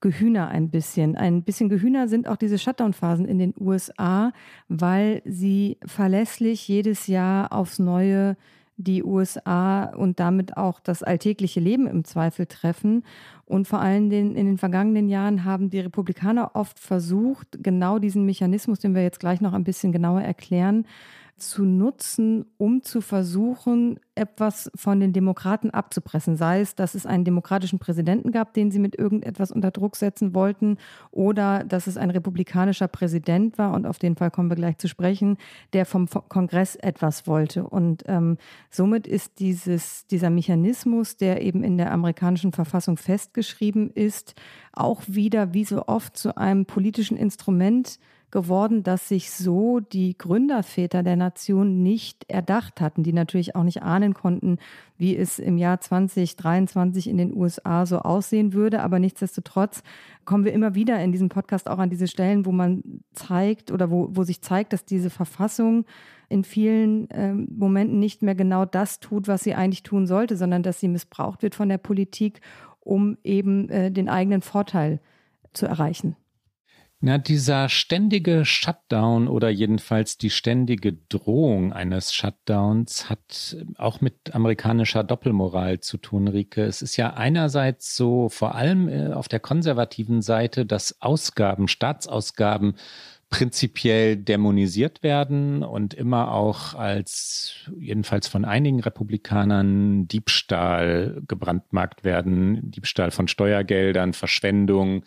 Gehühner 0.00 0.48
ein 0.48 0.70
bisschen. 0.70 1.16
Ein 1.16 1.42
bisschen 1.42 1.68
Gehühner 1.68 2.08
sind 2.08 2.28
auch 2.28 2.36
diese 2.36 2.58
Shutdown-Phasen 2.58 3.26
in 3.26 3.38
den 3.38 3.54
USA, 3.60 4.32
weil 4.68 5.20
sie 5.26 5.76
verlässlich 5.84 6.66
jedes 6.66 7.08
Jahr 7.08 7.52
aufs 7.52 7.78
Neue 7.78 8.36
die 8.82 9.02
USA 9.04 9.84
und 9.84 10.20
damit 10.20 10.56
auch 10.56 10.80
das 10.80 11.02
alltägliche 11.02 11.60
Leben 11.60 11.86
im 11.86 12.04
Zweifel 12.04 12.46
treffen. 12.46 13.04
Und 13.44 13.66
vor 13.66 13.80
allem 13.80 14.10
in 14.10 14.34
den 14.34 14.58
vergangenen 14.58 15.08
Jahren 15.08 15.44
haben 15.44 15.70
die 15.70 15.80
Republikaner 15.80 16.52
oft 16.54 16.78
versucht, 16.78 17.58
genau 17.62 17.98
diesen 17.98 18.24
Mechanismus, 18.24 18.78
den 18.78 18.94
wir 18.94 19.02
jetzt 19.02 19.20
gleich 19.20 19.40
noch 19.40 19.52
ein 19.52 19.64
bisschen 19.64 19.92
genauer 19.92 20.22
erklären, 20.22 20.86
zu 21.40 21.64
nutzen, 21.64 22.44
um 22.58 22.82
zu 22.82 23.00
versuchen, 23.00 23.98
etwas 24.14 24.70
von 24.74 25.00
den 25.00 25.12
Demokraten 25.12 25.70
abzupressen. 25.70 26.36
Sei 26.36 26.60
es, 26.60 26.74
dass 26.74 26.94
es 26.94 27.06
einen 27.06 27.24
demokratischen 27.24 27.78
Präsidenten 27.78 28.32
gab, 28.32 28.54
den 28.54 28.70
sie 28.70 28.78
mit 28.78 28.96
irgendetwas 28.96 29.50
unter 29.50 29.70
Druck 29.70 29.96
setzen 29.96 30.34
wollten, 30.34 30.76
oder 31.10 31.64
dass 31.64 31.86
es 31.86 31.96
ein 31.96 32.10
republikanischer 32.10 32.88
Präsident 32.88 33.58
war, 33.58 33.72
und 33.72 33.86
auf 33.86 33.98
den 33.98 34.16
Fall 34.16 34.30
kommen 34.30 34.50
wir 34.50 34.56
gleich 34.56 34.78
zu 34.78 34.88
sprechen, 34.88 35.38
der 35.72 35.86
vom 35.86 36.06
Kongress 36.28 36.76
etwas 36.76 37.26
wollte. 37.26 37.66
Und 37.66 38.04
ähm, 38.06 38.36
somit 38.70 39.06
ist 39.06 39.40
dieses, 39.40 40.06
dieser 40.06 40.30
Mechanismus, 40.30 41.16
der 41.16 41.42
eben 41.42 41.64
in 41.64 41.78
der 41.78 41.92
amerikanischen 41.92 42.52
Verfassung 42.52 42.96
festgeschrieben 42.96 43.90
ist, 43.90 44.34
auch 44.72 45.02
wieder 45.06 45.54
wie 45.54 45.64
so 45.64 45.86
oft 45.86 46.16
zu 46.16 46.36
einem 46.36 46.66
politischen 46.66 47.16
Instrument 47.16 47.98
geworden, 48.30 48.82
dass 48.82 49.08
sich 49.08 49.30
so 49.30 49.80
die 49.80 50.16
Gründerväter 50.16 51.02
der 51.02 51.16
Nation 51.16 51.82
nicht 51.82 52.24
erdacht 52.28 52.80
hatten, 52.80 53.02
die 53.02 53.12
natürlich 53.12 53.56
auch 53.56 53.64
nicht 53.64 53.82
ahnen 53.82 54.14
konnten, 54.14 54.58
wie 54.96 55.16
es 55.16 55.38
im 55.38 55.58
Jahr 55.58 55.80
2023 55.80 57.08
in 57.08 57.18
den 57.18 57.36
USA 57.36 57.86
so 57.86 57.98
aussehen 57.98 58.52
würde. 58.52 58.82
Aber 58.82 58.98
nichtsdestotrotz 58.98 59.82
kommen 60.24 60.44
wir 60.44 60.52
immer 60.52 60.74
wieder 60.74 61.02
in 61.02 61.12
diesem 61.12 61.28
Podcast 61.28 61.68
auch 61.68 61.78
an 61.78 61.90
diese 61.90 62.06
Stellen, 62.06 62.46
wo 62.46 62.52
man 62.52 62.82
zeigt 63.12 63.70
oder 63.70 63.90
wo, 63.90 64.08
wo 64.12 64.22
sich 64.22 64.42
zeigt, 64.42 64.72
dass 64.72 64.84
diese 64.84 65.10
Verfassung 65.10 65.84
in 66.28 66.44
vielen 66.44 67.08
ähm, 67.10 67.48
Momenten 67.50 67.98
nicht 67.98 68.22
mehr 68.22 68.36
genau 68.36 68.64
das 68.64 69.00
tut, 69.00 69.26
was 69.26 69.42
sie 69.42 69.54
eigentlich 69.54 69.82
tun 69.82 70.06
sollte, 70.06 70.36
sondern 70.36 70.62
dass 70.62 70.78
sie 70.78 70.88
missbraucht 70.88 71.42
wird 71.42 71.56
von 71.56 71.68
der 71.68 71.78
Politik, 71.78 72.40
um 72.80 73.18
eben 73.24 73.68
äh, 73.68 73.90
den 73.90 74.08
eigenen 74.08 74.40
Vorteil 74.40 75.00
zu 75.52 75.66
erreichen. 75.66 76.14
Na, 77.02 77.16
dieser 77.16 77.70
ständige 77.70 78.44
Shutdown 78.44 79.26
oder 79.26 79.48
jedenfalls 79.48 80.18
die 80.18 80.28
ständige 80.28 80.92
Drohung 80.92 81.72
eines 81.72 82.12
Shutdowns 82.12 83.08
hat 83.08 83.56
auch 83.78 84.02
mit 84.02 84.34
amerikanischer 84.34 85.02
Doppelmoral 85.02 85.80
zu 85.80 85.96
tun, 85.96 86.28
Rike. 86.28 86.62
Es 86.62 86.82
ist 86.82 86.98
ja 86.98 87.14
einerseits 87.14 87.96
so, 87.96 88.28
vor 88.28 88.54
allem 88.54 88.90
äh, 88.90 89.14
auf 89.14 89.28
der 89.28 89.40
konservativen 89.40 90.20
Seite, 90.20 90.66
dass 90.66 91.00
Ausgaben, 91.00 91.68
Staatsausgaben 91.68 92.74
prinzipiell 93.30 94.18
dämonisiert 94.18 95.02
werden 95.02 95.62
und 95.62 95.94
immer 95.94 96.32
auch 96.32 96.74
als 96.74 97.70
jedenfalls 97.78 98.28
von 98.28 98.44
einigen 98.44 98.80
Republikanern 98.80 100.06
Diebstahl 100.06 101.22
gebrandmarkt 101.26 102.04
werden, 102.04 102.70
Diebstahl 102.72 103.10
von 103.10 103.26
Steuergeldern, 103.26 104.12
Verschwendung, 104.12 105.04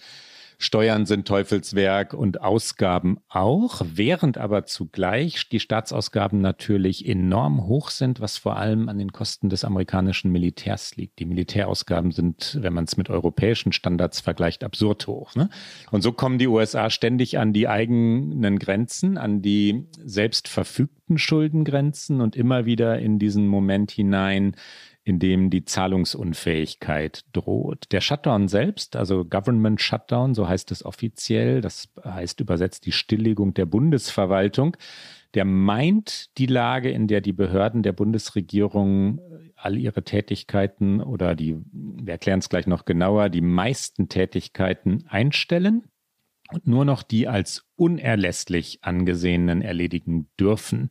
Steuern 0.63 1.05
sind 1.05 1.27
Teufelswerk 1.27 2.13
und 2.13 2.41
Ausgaben 2.41 3.17
auch, 3.27 3.81
während 3.83 4.37
aber 4.37 4.65
zugleich 4.65 5.49
die 5.49 5.59
Staatsausgaben 5.59 6.39
natürlich 6.39 7.05
enorm 7.05 7.67
hoch 7.67 7.89
sind, 7.89 8.21
was 8.21 8.37
vor 8.37 8.55
allem 8.55 8.87
an 8.87 8.97
den 8.97 9.11
Kosten 9.11 9.49
des 9.49 9.65
amerikanischen 9.65 10.31
Militärs 10.31 10.95
liegt. 10.95 11.19
Die 11.19 11.25
Militärausgaben 11.25 12.11
sind, 12.11 12.57
wenn 12.61 12.71
man 12.71 12.85
es 12.85 12.95
mit 12.95 13.09
europäischen 13.09 13.73
Standards 13.73 14.21
vergleicht, 14.21 14.63
absurd 14.63 15.05
hoch. 15.05 15.35
Ne? 15.35 15.49
Und 15.91 16.01
so 16.01 16.13
kommen 16.13 16.37
die 16.37 16.47
USA 16.47 16.89
ständig 16.89 17.37
an 17.37 17.51
die 17.51 17.67
eigenen 17.67 18.57
Grenzen, 18.57 19.17
an 19.17 19.41
die 19.41 19.89
selbst 20.01 20.47
verfügten 20.47 21.17
Schuldengrenzen 21.17 22.21
und 22.21 22.37
immer 22.37 22.65
wieder 22.65 22.99
in 22.99 23.19
diesen 23.19 23.47
Moment 23.47 23.91
hinein, 23.91 24.55
in 25.03 25.19
dem 25.19 25.49
die 25.49 25.65
Zahlungsunfähigkeit 25.65 27.25
droht. 27.33 27.91
Der 27.91 27.99
Shutdown 27.99 28.47
selbst, 28.47 28.95
also 28.95 29.25
Government 29.25 29.81
Shutdown, 29.81 30.33
so 30.33 30.47
heißt 30.47 30.71
es 30.71 30.85
offiziell, 30.85 31.61
das 31.61 31.89
heißt 32.03 32.39
übersetzt 32.39 32.85
die 32.85 32.93
Stilllegung 32.93 33.53
der 33.53 33.65
Bundesverwaltung, 33.65 34.77
der 35.33 35.45
meint 35.45 36.37
die 36.37 36.45
Lage, 36.45 36.89
in 36.89 37.07
der 37.07 37.19
die 37.19 37.33
Behörden 37.33 37.83
der 37.83 37.91
Bundesregierung 37.91 39.19
all 39.55 39.77
ihre 39.77 40.03
Tätigkeiten 40.03 41.01
oder 41.01 41.35
die, 41.35 41.57
wir 41.71 42.13
erklären 42.13 42.39
es 42.39 42.49
gleich 42.49 42.67
noch 42.67 42.85
genauer, 42.85 43.29
die 43.29 43.41
meisten 43.41 44.09
Tätigkeiten 44.09 45.05
einstellen 45.07 45.83
und 46.51 46.67
nur 46.67 46.85
noch 46.85 47.03
die 47.03 47.27
als 47.27 47.65
unerlässlich 47.75 48.79
angesehenen 48.83 49.61
erledigen 49.61 50.29
dürfen. 50.39 50.89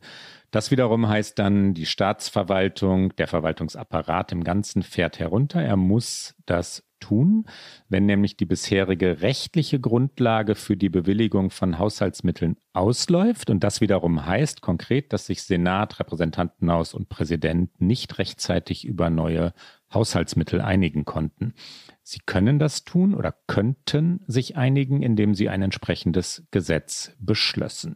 Das 0.53 0.69
wiederum 0.69 1.09
heißt 1.09 1.39
dann, 1.39 1.73
die 1.73 1.87
Staatsverwaltung, 1.87 3.15
der 3.15 3.27
Verwaltungsapparat 3.27 4.31
im 4.33 4.43
Ganzen 4.43 4.83
fährt 4.83 5.17
herunter. 5.17 5.63
Er 5.63 5.77
muss 5.77 6.35
das 6.45 6.83
tun, 6.99 7.47
wenn 7.89 8.05
nämlich 8.05 8.37
die 8.37 8.45
bisherige 8.45 9.23
rechtliche 9.23 9.79
Grundlage 9.79 10.53
für 10.53 10.77
die 10.77 10.89
Bewilligung 10.89 11.49
von 11.49 11.79
Haushaltsmitteln 11.79 12.57
ausläuft. 12.71 13.49
Und 13.49 13.63
das 13.63 13.81
wiederum 13.81 14.27
heißt 14.27 14.61
konkret, 14.61 15.11
dass 15.11 15.25
sich 15.25 15.41
Senat, 15.41 15.99
Repräsentantenhaus 15.99 16.93
und 16.93 17.09
Präsident 17.09 17.81
nicht 17.81 18.19
rechtzeitig 18.19 18.85
über 18.85 19.09
neue 19.09 19.53
Haushaltsmittel 19.91 20.61
einigen 20.61 21.03
konnten. 21.03 21.55
Sie 22.03 22.19
können 22.23 22.59
das 22.59 22.83
tun 22.83 23.15
oder 23.15 23.33
könnten 23.47 24.19
sich 24.27 24.55
einigen, 24.55 25.01
indem 25.01 25.33
sie 25.33 25.49
ein 25.49 25.63
entsprechendes 25.63 26.45
Gesetz 26.51 27.15
beschlössen. 27.17 27.95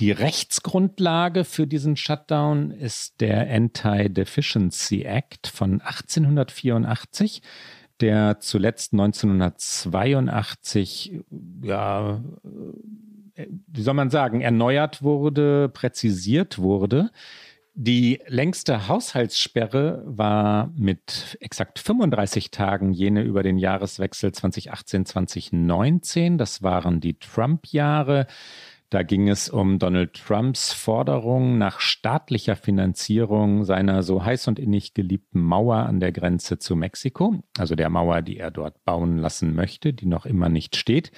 Die 0.00 0.10
Rechtsgrundlage 0.12 1.44
für 1.44 1.66
diesen 1.66 1.94
Shutdown 1.94 2.70
ist 2.70 3.20
der 3.20 3.50
Anti-Deficiency 3.50 5.02
Act 5.02 5.46
von 5.46 5.82
1884, 5.82 7.42
der 8.00 8.40
zuletzt 8.40 8.94
1982, 8.94 11.20
ja, 11.62 12.24
wie 13.36 13.82
soll 13.82 13.92
man 13.92 14.08
sagen, 14.08 14.40
erneuert 14.40 15.02
wurde, 15.02 15.68
präzisiert 15.68 16.58
wurde. 16.58 17.10
Die 17.74 18.20
längste 18.26 18.88
Haushaltssperre 18.88 20.02
war 20.06 20.72
mit 20.76 21.36
exakt 21.40 21.78
35 21.78 22.50
Tagen 22.50 22.92
jene 22.92 23.22
über 23.22 23.42
den 23.42 23.58
Jahreswechsel 23.58 24.30
2018-2019. 24.30 26.38
Das 26.38 26.62
waren 26.62 27.00
die 27.00 27.18
Trump-Jahre. 27.18 28.26
Da 28.90 29.04
ging 29.04 29.28
es 29.28 29.48
um 29.48 29.78
Donald 29.78 30.14
Trumps 30.14 30.72
Forderung 30.72 31.58
nach 31.58 31.78
staatlicher 31.78 32.56
Finanzierung 32.56 33.64
seiner 33.64 34.02
so 34.02 34.24
heiß 34.24 34.48
und 34.48 34.58
innig 34.58 34.94
geliebten 34.94 35.40
Mauer 35.40 35.76
an 35.76 36.00
der 36.00 36.10
Grenze 36.10 36.58
zu 36.58 36.74
Mexiko, 36.74 37.36
also 37.56 37.76
der 37.76 37.88
Mauer, 37.88 38.20
die 38.22 38.38
er 38.38 38.50
dort 38.50 38.84
bauen 38.84 39.16
lassen 39.16 39.54
möchte, 39.54 39.92
die 39.92 40.06
noch 40.06 40.26
immer 40.26 40.48
nicht 40.48 40.74
steht. 40.74 41.12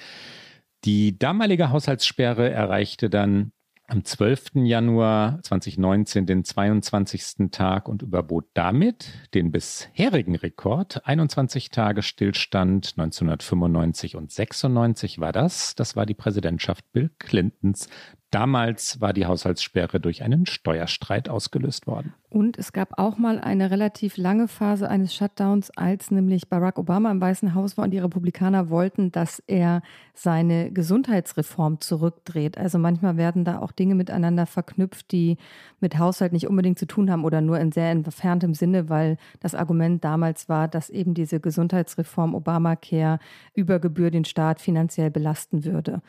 Die 0.85 1.17
damalige 1.17 1.71
Haushaltssperre 1.71 2.47
erreichte 2.51 3.09
dann 3.09 3.53
am 3.93 4.03
12. 4.03 4.53
Januar 4.55 5.39
2019 5.43 6.25
den 6.25 6.43
22. 6.43 7.51
Tag 7.51 7.87
und 7.87 8.01
überbot 8.01 8.45
damit 8.55 9.07
den 9.35 9.51
bisherigen 9.51 10.35
Rekord. 10.35 11.05
21 11.05 11.69
Tage 11.69 12.01
Stillstand 12.01 12.95
1995 12.97 14.15
und 14.15 14.31
96 14.31 15.19
war 15.19 15.31
das. 15.31 15.75
Das 15.75 15.95
war 15.95 16.07
die 16.07 16.15
Präsidentschaft 16.15 16.91
Bill 16.91 17.11
Clintons. 17.19 17.87
Damals 18.33 18.99
war 18.99 19.13
die 19.13 19.27
Haushaltssperre 19.27 19.99
durch 19.99 20.23
einen 20.23 20.47
Steuerstreit 20.47 21.29
ausgelöst 21.29 21.85
worden. 21.85 22.15
Und 22.31 22.57
es 22.57 22.73
gab 22.73 22.97
auch 22.97 23.19
mal 23.19 23.39
eine 23.39 23.69
relativ 23.69 24.17
lange 24.17 24.47
Phase 24.47 24.89
eines 24.89 25.13
Shutdowns, 25.13 25.69
als 25.77 26.09
nämlich 26.09 26.49
Barack 26.49 26.79
Obama 26.79 27.11
im 27.11 27.21
Weißen 27.21 27.53
Haus 27.53 27.77
war 27.77 27.85
und 27.85 27.91
die 27.91 27.99
Republikaner 27.99 28.71
wollten, 28.71 29.11
dass 29.11 29.37
er 29.45 29.83
seine 30.15 30.71
Gesundheitsreform 30.71 31.79
zurückdreht. 31.79 32.57
Also 32.57 32.79
manchmal 32.79 33.17
werden 33.17 33.45
da 33.45 33.59
auch 33.59 33.71
Dinge 33.71 33.93
miteinander 33.93 34.47
verknüpft, 34.47 35.11
die 35.11 35.37
mit 35.79 35.99
Haushalt 35.99 36.33
nicht 36.33 36.47
unbedingt 36.47 36.79
zu 36.79 36.87
tun 36.87 37.11
haben 37.11 37.25
oder 37.25 37.39
nur 37.39 37.59
in 37.59 37.71
sehr 37.71 37.91
entferntem 37.91 38.55
Sinne, 38.55 38.89
weil 38.89 39.17
das 39.41 39.53
Argument 39.53 40.03
damals 40.03 40.49
war, 40.49 40.67
dass 40.67 40.89
eben 40.89 41.13
diese 41.13 41.39
Gesundheitsreform 41.39 42.33
Obamacare 42.33 43.19
über 43.53 43.77
Gebühr 43.77 44.09
den 44.09 44.25
Staat 44.25 44.59
finanziell 44.59 45.11
belasten 45.11 45.65
würde. 45.65 46.01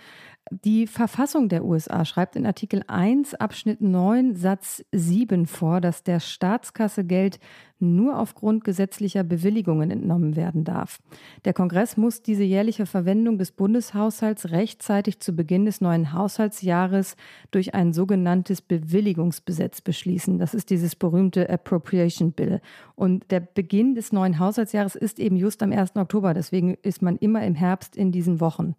Die 0.50 0.86
Verfassung 0.86 1.48
der 1.48 1.64
USA 1.64 2.04
schreibt 2.04 2.36
in 2.36 2.44
Artikel 2.44 2.82
1 2.86 3.34
Abschnitt 3.34 3.80
9 3.80 4.34
Satz 4.34 4.84
7 4.92 5.46
vor, 5.46 5.80
dass 5.80 6.02
der 6.02 6.20
Staatskasse 6.20 7.04
Geld 7.04 7.40
nur 7.78 8.18
aufgrund 8.18 8.62
gesetzlicher 8.62 9.24
Bewilligungen 9.24 9.90
entnommen 9.90 10.36
werden 10.36 10.64
darf. 10.64 11.00
Der 11.46 11.54
Kongress 11.54 11.96
muss 11.96 12.22
diese 12.22 12.42
jährliche 12.42 12.84
Verwendung 12.84 13.38
des 13.38 13.52
Bundeshaushalts 13.52 14.50
rechtzeitig 14.50 15.20
zu 15.20 15.34
Beginn 15.34 15.64
des 15.64 15.80
neuen 15.80 16.12
Haushaltsjahres 16.12 17.16
durch 17.50 17.74
ein 17.74 17.94
sogenanntes 17.94 18.60
Bewilligungsgesetz 18.60 19.80
beschließen. 19.80 20.38
Das 20.38 20.52
ist 20.52 20.68
dieses 20.68 20.94
berühmte 20.94 21.48
Appropriation 21.48 22.32
Bill. 22.32 22.60
Und 22.96 23.30
der 23.30 23.40
Beginn 23.40 23.94
des 23.94 24.12
neuen 24.12 24.38
Haushaltsjahres 24.38 24.94
ist 24.94 25.18
eben 25.18 25.36
just 25.36 25.62
am 25.62 25.72
1. 25.72 25.96
Oktober. 25.96 26.34
Deswegen 26.34 26.74
ist 26.82 27.00
man 27.00 27.16
immer 27.16 27.42
im 27.44 27.54
Herbst 27.54 27.96
in 27.96 28.12
diesen 28.12 28.40
Wochen. 28.40 28.74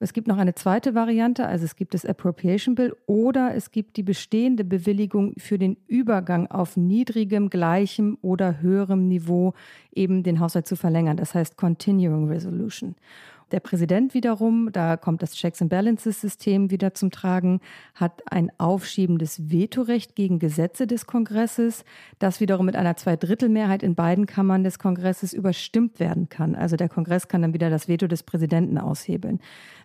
Es 0.00 0.12
gibt 0.12 0.28
noch 0.28 0.38
eine 0.38 0.54
zweite 0.54 0.94
Variante, 0.94 1.46
also 1.46 1.64
es 1.64 1.74
gibt 1.74 1.92
das 1.92 2.04
Appropriation 2.04 2.74
Bill 2.76 2.94
oder 3.06 3.54
es 3.54 3.72
gibt 3.72 3.96
die 3.96 4.04
bestehende 4.04 4.64
Bewilligung 4.64 5.34
für 5.38 5.58
den 5.58 5.76
Übergang 5.88 6.46
auf 6.46 6.76
niedrigem, 6.76 7.50
gleichem 7.50 8.16
oder 8.22 8.60
höherem 8.60 9.08
Niveau 9.08 9.54
eben 9.92 10.22
den 10.22 10.38
Haushalt 10.38 10.68
zu 10.68 10.76
verlängern. 10.76 11.16
Das 11.16 11.34
heißt 11.34 11.56
Continuing 11.56 12.28
Resolution. 12.28 12.94
Der 13.50 13.60
Präsident 13.60 14.12
wiederum, 14.12 14.70
da 14.72 14.98
kommt 14.98 15.22
das 15.22 15.32
Checks 15.32 15.62
and 15.62 15.70
Balances 15.70 16.20
System 16.20 16.70
wieder 16.70 16.92
zum 16.92 17.10
Tragen, 17.10 17.60
hat 17.94 18.22
ein 18.30 18.50
aufschiebendes 18.58 19.50
Vetorecht 19.50 20.14
gegen 20.14 20.38
Gesetze 20.38 20.86
des 20.86 21.06
Kongresses, 21.06 21.84
das 22.18 22.40
wiederum 22.40 22.66
mit 22.66 22.76
einer 22.76 22.96
Zweidrittelmehrheit 22.96 23.82
in 23.82 23.94
beiden 23.94 24.26
Kammern 24.26 24.64
des 24.64 24.78
Kongresses 24.78 25.32
überstimmt 25.32 25.98
werden 25.98 26.28
kann. 26.28 26.54
Also 26.54 26.76
der 26.76 26.90
Kongress 26.90 27.28
kann 27.28 27.40
dann 27.40 27.54
wieder 27.54 27.70
das 27.70 27.88
Veto 27.88 28.06
des 28.06 28.22
Präsidenten 28.22 28.76
aushebeln. 28.76 29.40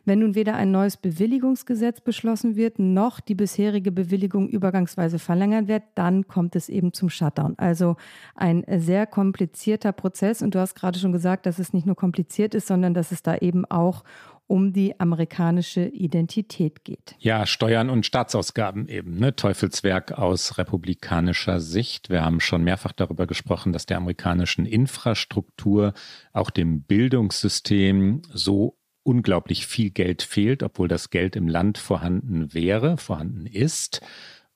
Wenn 0.05 0.19
nun 0.19 0.35
weder 0.35 0.55
ein 0.55 0.71
neues 0.71 0.97
Bewilligungsgesetz 0.97 2.01
beschlossen 2.01 2.57
wird, 2.57 2.77
noch 2.77 3.21
die 3.21 3.35
bisherige 3.35 3.89
Bewilligung 3.89 4.49
übergangsweise 4.49 5.17
verlängert 5.17 5.69
wird, 5.69 5.83
dann 5.95 6.27
kommt 6.27 6.57
es 6.57 6.67
eben 6.67 6.91
zum 6.91 7.09
Shutdown. 7.09 7.53
Also 7.57 7.95
ein 8.35 8.65
sehr 8.79 9.07
komplizierter 9.07 9.93
Prozess. 9.93 10.41
Und 10.41 10.55
du 10.55 10.59
hast 10.59 10.75
gerade 10.75 10.99
schon 10.99 11.13
gesagt, 11.13 11.45
dass 11.45 11.57
es 11.57 11.71
nicht 11.71 11.85
nur 11.85 11.95
kompliziert 11.95 12.53
ist, 12.53 12.67
sondern 12.67 12.93
dass 12.93 13.13
es 13.13 13.23
da 13.23 13.37
eben 13.37 13.52
auch 13.65 14.03
um 14.47 14.73
die 14.73 14.99
amerikanische 14.99 15.85
Identität 15.85 16.83
geht. 16.83 17.15
Ja, 17.19 17.45
Steuern 17.45 17.89
und 17.89 18.05
Staatsausgaben 18.05 18.87
eben, 18.87 19.17
ne? 19.17 19.35
Teufelswerk 19.35 20.11
aus 20.11 20.57
republikanischer 20.57 21.59
Sicht. 21.59 22.09
Wir 22.09 22.23
haben 22.23 22.39
schon 22.39 22.63
mehrfach 22.63 22.91
darüber 22.91 23.25
gesprochen, 23.25 23.73
dass 23.73 23.85
der 23.85 23.97
amerikanischen 23.97 24.65
Infrastruktur, 24.65 25.93
auch 26.33 26.49
dem 26.49 26.83
Bildungssystem 26.83 28.21
so 28.31 28.77
unglaublich 29.03 29.65
viel 29.65 29.91
Geld 29.91 30.21
fehlt, 30.21 30.63
obwohl 30.63 30.87
das 30.87 31.09
Geld 31.09 31.35
im 31.35 31.47
Land 31.47 31.77
vorhanden 31.77 32.53
wäre, 32.53 32.97
vorhanden 32.97 33.45
ist, 33.45 34.01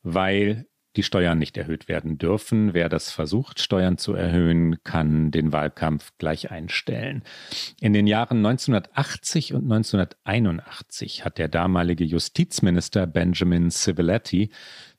weil 0.04 0.68
die 0.98 1.04
Steuern 1.04 1.38
nicht 1.38 1.56
erhöht 1.56 1.88
werden 1.88 2.18
dürfen. 2.18 2.74
Wer 2.74 2.90
das 2.90 3.12
versucht, 3.12 3.62
Steuern 3.62 3.98
zu 3.98 4.14
erhöhen, 4.14 4.84
kann 4.84 5.32
den 5.32 5.54
Wahlkampf 5.54 6.12
gleich 6.18 6.52
einstellen. 6.52 7.24
In 7.80 7.94
den 7.94 8.08
Jahren 8.08 8.38
1980 8.46 9.54
und 9.54 9.64
1981 9.64 11.24
hat 11.24 11.38
der 11.38 11.48
damalige 11.48 12.04
Justizminister 12.04 13.08
Benjamin 13.08 13.70
Civiletti 13.70 14.50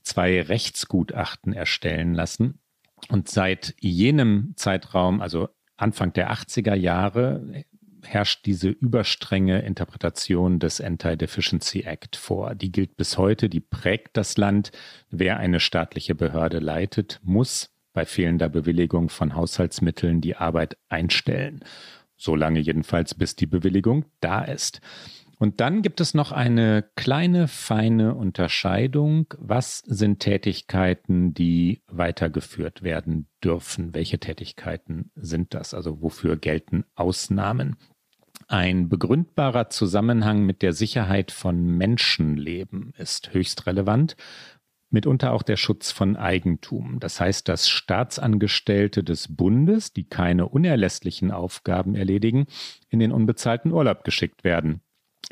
zwei 0.03 0.41
Rechtsgutachten 0.41 1.53
erstellen 1.53 2.15
lassen. 2.15 2.61
Und 3.09 3.29
seit 3.29 3.75
jenem 3.81 4.55
Zeitraum, 4.57 5.21
also 5.21 5.49
Anfang 5.77 6.13
der 6.13 6.33
80er 6.33 6.75
Jahre, 6.75 7.65
herrscht 8.03 8.47
diese 8.47 8.69
überstrenge 8.69 9.61
Interpretation 9.61 10.59
des 10.59 10.81
Anti-Deficiency 10.81 11.83
Act 11.83 12.17
vor. 12.17 12.55
Die 12.55 12.73
gilt 12.73 12.97
bis 12.97 13.19
heute, 13.19 13.49
die 13.49 13.61
prägt 13.61 14.17
das 14.17 14.37
Land. 14.37 14.71
Wer 15.11 15.39
eine 15.39 15.61
staatliche 15.61 16.15
Behörde 16.15 16.59
leitet, 16.59 17.21
muss 17.23 17.71
bei 17.93 18.05
fehlender 18.05 18.49
Bewilligung 18.49 19.09
von 19.09 19.35
Haushaltsmitteln 19.35 20.21
die 20.21 20.37
Arbeit 20.37 20.77
einstellen. 20.89 21.65
Solange 22.17 22.61
jedenfalls, 22.61 23.15
bis 23.15 23.37
die 23.37 23.47
Bewilligung 23.47 24.05
da 24.21 24.43
ist. 24.43 24.81
Und 25.39 25.61
dann 25.61 25.83
gibt 25.83 26.01
es 26.01 26.15
noch 26.15 26.33
eine 26.33 26.85
kleine, 26.97 27.47
feine 27.47 28.17
Unterscheidung. 28.17 29.33
Was 29.39 29.79
sind 29.87 30.19
Tätigkeiten, 30.19 31.33
die 31.33 31.83
weitergeführt 31.87 32.83
werden 32.83 33.29
dürfen? 33.43 33.95
Welche 33.95 34.19
Tätigkeiten 34.19 35.13
sind 35.15 35.55
das? 35.55 35.75
Also 35.75 36.03
wofür 36.03 36.37
gelten 36.37 36.85
Ausnahmen? 36.97 37.77
Ein 38.49 38.89
begründbarer 38.89 39.71
Zusammenhang 39.71 40.45
mit 40.45 40.63
der 40.63 40.73
Sicherheit 40.73 41.31
von 41.31 41.65
Menschenleben 41.65 42.93
ist 42.99 43.33
höchst 43.33 43.67
relevant, 43.67 44.17
mitunter 44.91 45.33
auch 45.33 45.43
der 45.43 45.57
Schutz 45.57 45.93
von 45.93 46.17
Eigentum. 46.17 46.99
Das 46.99 47.21
heißt, 47.21 47.49
dass 47.49 47.69
Staatsangestellte 47.69 49.05
des 49.05 49.37
Bundes, 49.37 49.93
die 49.93 50.05
keine 50.05 50.49
unerlässlichen 50.49 51.31
Aufgaben 51.31 51.95
erledigen, 51.95 52.47
in 52.89 52.99
den 52.99 53.13
unbezahlten 53.13 53.71
Urlaub 53.71 54.03
geschickt 54.03 54.43
werden. 54.45 54.81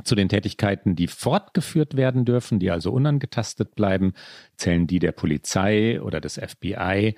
Zu 0.04 0.14
den 0.14 0.28
Tätigkeiten, 0.28 0.94
die 0.94 1.08
fortgeführt 1.08 1.96
werden 1.96 2.24
dürfen, 2.24 2.58
die 2.58 2.70
also 2.70 2.92
unangetastet 2.92 3.74
bleiben, 3.74 4.12
zählen 4.56 4.86
die 4.86 4.98
der 4.98 5.12
Polizei 5.12 6.00
oder 6.02 6.20
des 6.20 6.34
FBI, 6.34 7.14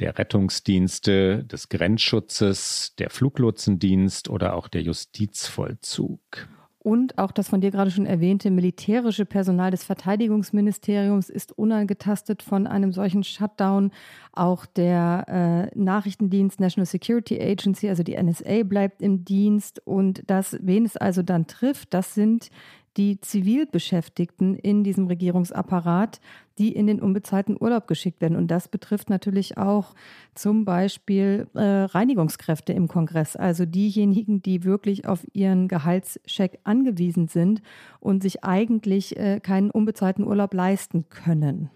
der 0.00 0.18
Rettungsdienste, 0.18 1.44
des 1.44 1.68
Grenzschutzes, 1.68 2.94
der 2.98 3.10
Fluglotsendienst 3.10 4.28
oder 4.28 4.54
auch 4.54 4.68
der 4.68 4.82
Justizvollzug. 4.82 6.48
Und 6.82 7.18
auch 7.18 7.30
das 7.30 7.48
von 7.48 7.60
dir 7.60 7.70
gerade 7.70 7.90
schon 7.90 8.06
erwähnte 8.06 8.50
militärische 8.50 9.26
Personal 9.26 9.70
des 9.70 9.84
Verteidigungsministeriums 9.84 11.28
ist 11.28 11.52
unangetastet 11.52 12.42
von 12.42 12.66
einem 12.66 12.92
solchen 12.92 13.22
Shutdown. 13.22 13.90
Auch 14.32 14.64
der 14.64 15.70
äh, 15.74 15.78
Nachrichtendienst 15.78 16.58
National 16.58 16.86
Security 16.86 17.38
Agency, 17.38 17.90
also 17.90 18.02
die 18.02 18.16
NSA, 18.16 18.62
bleibt 18.62 19.02
im 19.02 19.26
Dienst. 19.26 19.82
Und 19.84 20.22
das, 20.26 20.56
wen 20.62 20.86
es 20.86 20.96
also 20.96 21.22
dann 21.22 21.46
trifft, 21.46 21.92
das 21.92 22.14
sind 22.14 22.48
die 22.96 23.20
Zivilbeschäftigten 23.20 24.56
in 24.56 24.82
diesem 24.82 25.06
Regierungsapparat, 25.06 26.20
die 26.60 26.72
in 26.72 26.86
den 26.86 27.00
unbezahlten 27.00 27.56
Urlaub 27.58 27.88
geschickt 27.88 28.20
werden. 28.20 28.36
Und 28.36 28.48
das 28.48 28.68
betrifft 28.68 29.08
natürlich 29.08 29.56
auch 29.56 29.94
zum 30.34 30.66
Beispiel 30.66 31.48
äh, 31.54 31.60
Reinigungskräfte 31.60 32.74
im 32.74 32.86
Kongress, 32.86 33.34
also 33.34 33.64
diejenigen, 33.64 34.42
die 34.42 34.62
wirklich 34.64 35.06
auf 35.08 35.26
ihren 35.32 35.68
Gehaltscheck 35.68 36.60
angewiesen 36.64 37.28
sind 37.28 37.62
und 37.98 38.22
sich 38.22 38.44
eigentlich 38.44 39.16
äh, 39.16 39.40
keinen 39.40 39.70
unbezahlten 39.70 40.26
Urlaub 40.26 40.52
leisten 40.52 41.08
können. 41.08 41.70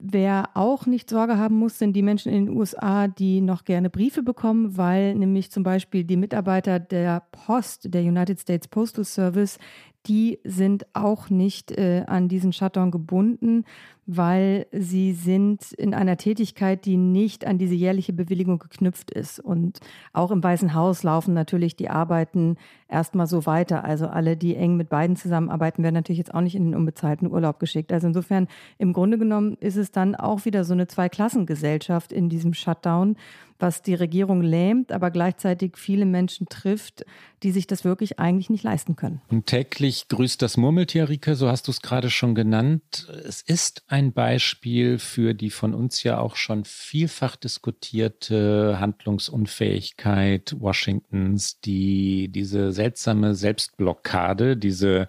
Wer 0.00 0.50
auch 0.54 0.86
nicht 0.86 1.10
Sorge 1.10 1.38
haben 1.38 1.56
muss, 1.56 1.78
sind 1.78 1.94
die 1.94 2.02
Menschen 2.02 2.30
in 2.30 2.46
den 2.46 2.56
USA, 2.56 3.08
die 3.08 3.40
noch 3.40 3.64
gerne 3.64 3.90
Briefe 3.90 4.22
bekommen, 4.22 4.76
weil 4.76 5.16
nämlich 5.16 5.50
zum 5.50 5.64
Beispiel 5.64 6.04
die 6.04 6.16
Mitarbeiter 6.16 6.78
der 6.78 7.24
Post, 7.32 7.92
der 7.92 8.02
United 8.02 8.38
States 8.38 8.68
Postal 8.68 9.04
Service, 9.04 9.58
die 10.06 10.38
sind 10.44 10.86
auch 10.94 11.28
nicht 11.28 11.72
äh, 11.72 12.04
an 12.06 12.28
diesen 12.28 12.52
Shutdown 12.52 12.90
gebunden, 12.90 13.64
weil 14.06 14.66
sie 14.72 15.12
sind 15.12 15.72
in 15.72 15.92
einer 15.92 16.16
Tätigkeit, 16.16 16.86
die 16.86 16.96
nicht 16.96 17.46
an 17.46 17.58
diese 17.58 17.74
jährliche 17.74 18.14
Bewilligung 18.14 18.58
geknüpft 18.58 19.10
ist. 19.10 19.38
Und 19.38 19.80
auch 20.14 20.30
im 20.30 20.42
Weißen 20.42 20.72
Haus 20.72 21.02
laufen 21.02 21.34
natürlich 21.34 21.76
die 21.76 21.90
Arbeiten 21.90 22.56
erstmal 22.88 23.26
so 23.26 23.44
weiter. 23.44 23.84
Also 23.84 24.06
alle, 24.06 24.38
die 24.38 24.56
eng 24.56 24.78
mit 24.78 24.88
beiden 24.88 25.14
zusammenarbeiten, 25.16 25.82
werden 25.82 25.94
natürlich 25.94 26.18
jetzt 26.18 26.32
auch 26.32 26.40
nicht 26.40 26.54
in 26.54 26.64
den 26.64 26.74
unbezahlten 26.74 27.30
Urlaub 27.30 27.60
geschickt. 27.60 27.92
Also 27.92 28.06
insofern, 28.06 28.48
im 28.78 28.94
Grunde 28.94 29.18
genommen 29.18 29.58
ist 29.60 29.76
es 29.76 29.92
dann 29.92 30.14
auch 30.14 30.46
wieder 30.46 30.64
so 30.64 30.72
eine 30.72 30.86
Zweiklassengesellschaft 30.86 32.10
in 32.10 32.30
diesem 32.30 32.54
Shutdown 32.54 33.16
was 33.58 33.82
die 33.82 33.94
Regierung 33.94 34.42
lähmt, 34.42 34.92
aber 34.92 35.10
gleichzeitig 35.10 35.76
viele 35.76 36.06
Menschen 36.06 36.48
trifft, 36.48 37.04
die 37.42 37.50
sich 37.50 37.66
das 37.66 37.84
wirklich 37.84 38.18
eigentlich 38.18 38.50
nicht 38.50 38.64
leisten 38.64 38.96
können. 38.96 39.20
Und 39.28 39.46
täglich 39.46 40.08
grüßt 40.08 40.40
das 40.42 40.56
Murmeltier, 40.56 41.08
Rike, 41.08 41.34
so 41.34 41.48
hast 41.48 41.68
du 41.68 41.72
es 41.72 41.82
gerade 41.82 42.10
schon 42.10 42.34
genannt. 42.34 43.08
Es 43.26 43.42
ist 43.42 43.84
ein 43.88 44.12
Beispiel 44.12 44.98
für 44.98 45.34
die 45.34 45.50
von 45.50 45.74
uns 45.74 46.02
ja 46.02 46.18
auch 46.18 46.36
schon 46.36 46.64
vielfach 46.64 47.36
diskutierte 47.36 48.78
Handlungsunfähigkeit 48.80 50.56
Washingtons, 50.58 51.60
die 51.60 52.28
diese 52.28 52.72
seltsame 52.72 53.34
Selbstblockade, 53.34 54.56
diese 54.56 55.08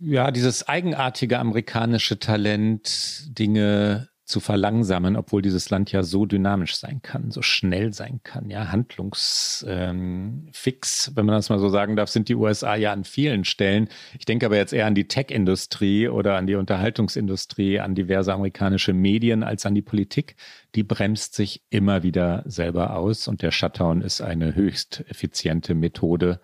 ja, 0.00 0.30
dieses 0.30 0.66
eigenartige 0.66 1.38
amerikanische 1.38 2.18
Talent, 2.18 3.26
Dinge 3.38 4.08
zu 4.30 4.40
verlangsamen, 4.40 5.16
obwohl 5.16 5.42
dieses 5.42 5.68
Land 5.70 5.92
ja 5.92 6.02
so 6.02 6.24
dynamisch 6.24 6.76
sein 6.76 7.02
kann, 7.02 7.30
so 7.30 7.42
schnell 7.42 7.92
sein 7.92 8.20
kann, 8.22 8.48
ja, 8.48 8.72
handlungsfix, 8.72 9.66
ähm, 9.66 11.16
wenn 11.16 11.26
man 11.26 11.34
das 11.34 11.50
mal 11.50 11.58
so 11.58 11.68
sagen 11.68 11.96
darf, 11.96 12.08
sind 12.08 12.28
die 12.28 12.34
USA 12.34 12.76
ja 12.76 12.92
an 12.92 13.04
vielen 13.04 13.44
Stellen. 13.44 13.88
Ich 14.18 14.24
denke 14.24 14.46
aber 14.46 14.56
jetzt 14.56 14.72
eher 14.72 14.86
an 14.86 14.94
die 14.94 15.08
Tech-Industrie 15.08 16.08
oder 16.08 16.36
an 16.36 16.46
die 16.46 16.54
Unterhaltungsindustrie, 16.54 17.80
an 17.80 17.94
diverse 17.94 18.32
amerikanische 18.32 18.92
Medien 18.92 19.42
als 19.42 19.66
an 19.66 19.74
die 19.74 19.82
Politik. 19.82 20.36
Die 20.74 20.84
bremst 20.84 21.34
sich 21.34 21.62
immer 21.68 22.02
wieder 22.02 22.44
selber 22.46 22.96
aus 22.96 23.28
und 23.28 23.42
der 23.42 23.50
Shutdown 23.50 24.00
ist 24.00 24.20
eine 24.20 24.54
höchst 24.54 25.04
effiziente 25.08 25.74
Methode, 25.74 26.40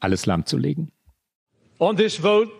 alles 0.00 0.26
lahmzulegen. 0.26 0.90
On 1.78 1.96
this 1.96 2.16
vote, 2.16 2.50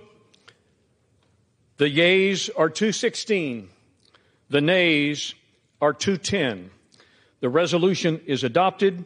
the 1.78 1.86
yeas 1.86 2.50
are 2.56 2.72
216. 2.72 3.70
The 4.50 4.60
nays 4.60 5.34
are 5.80 5.92
210. 5.92 6.70
The 7.40 7.48
resolution 7.48 8.20
is 8.26 8.44
adopted. 8.44 9.04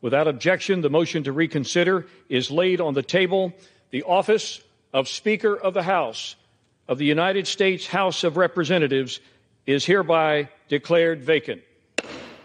Without 0.00 0.28
objection, 0.28 0.80
the 0.80 0.90
motion 0.90 1.24
to 1.24 1.32
reconsider 1.32 2.06
is 2.28 2.50
laid 2.50 2.80
on 2.80 2.94
the 2.94 3.02
table. 3.02 3.52
The 3.90 4.02
office 4.02 4.60
of 4.92 5.08
Speaker 5.08 5.56
of 5.56 5.74
the 5.74 5.82
House 5.82 6.36
of 6.88 6.98
the 6.98 7.06
United 7.06 7.46
States 7.46 7.86
House 7.86 8.24
of 8.24 8.36
Representatives 8.36 9.20
is 9.66 9.84
hereby 9.84 10.48
declared 10.68 11.22
vacant. 11.22 11.62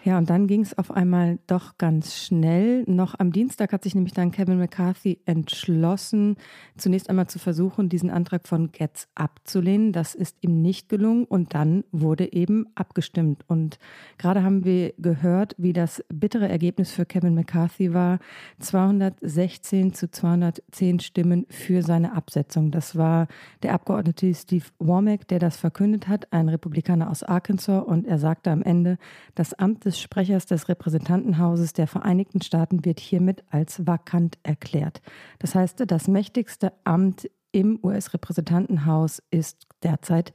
Ja, 0.07 0.17
und 0.17 0.29
dann 0.29 0.47
ging 0.47 0.61
es 0.61 0.77
auf 0.77 0.89
einmal 0.89 1.37
doch 1.47 1.77
ganz 1.77 2.15
schnell. 2.15 2.85
Noch 2.87 3.19
am 3.19 3.33
Dienstag 3.33 3.73
hat 3.73 3.83
sich 3.83 3.93
nämlich 3.93 4.13
dann 4.13 4.31
Kevin 4.31 4.57
McCarthy 4.57 5.19
entschlossen, 5.25 6.37
zunächst 6.77 7.09
einmal 7.09 7.27
zu 7.27 7.39
versuchen, 7.39 7.89
diesen 7.89 8.09
Antrag 8.09 8.47
von 8.47 8.71
Getz 8.71 9.09
abzulehnen. 9.15 9.91
Das 9.91 10.15
ist 10.15 10.37
ihm 10.39 10.61
nicht 10.61 10.87
gelungen 10.87 11.25
und 11.25 11.53
dann 11.53 11.83
wurde 11.91 12.31
eben 12.31 12.67
abgestimmt. 12.73 13.43
Und 13.49 13.79
gerade 14.17 14.43
haben 14.43 14.63
wir 14.63 14.93
gehört, 14.97 15.55
wie 15.57 15.73
das 15.73 16.01
bittere 16.07 16.47
Ergebnis 16.47 16.89
für 16.91 17.05
Kevin 17.05 17.35
McCarthy 17.35 17.93
war. 17.93 18.19
216 18.59 19.93
zu 19.93 20.09
210 20.09 21.01
Stimmen 21.01 21.45
für 21.49 21.81
seine 21.81 22.13
Absetzung. 22.13 22.71
Das 22.71 22.95
war 22.95 23.27
der 23.61 23.73
Abgeordnete 23.73 24.33
Steve 24.33 24.67
Womack, 24.79 25.27
der 25.27 25.39
das 25.39 25.57
verkündet 25.57 26.07
hat, 26.07 26.31
ein 26.31 26.47
Republikaner 26.47 27.09
aus 27.09 27.23
Arkansas. 27.23 27.83
Und 27.83 28.07
er 28.07 28.19
sagte 28.19 28.51
am 28.51 28.63
Ende, 28.63 28.97
das 29.35 29.53
Amt 29.53 29.83
des 29.83 29.96
Sprechers 30.01 30.45
des 30.45 30.69
Repräsentantenhauses 30.69 31.73
der 31.73 31.87
Vereinigten 31.87 32.41
Staaten 32.41 32.85
wird 32.85 32.99
hiermit 32.99 33.43
als 33.49 33.85
vakant 33.85 34.37
erklärt. 34.43 35.01
Das 35.39 35.55
heißt, 35.55 35.83
das 35.87 36.07
mächtigste 36.07 36.73
Amt 36.83 37.29
im 37.51 37.79
US-Repräsentantenhaus 37.83 39.21
ist 39.31 39.67
derzeit 39.83 40.33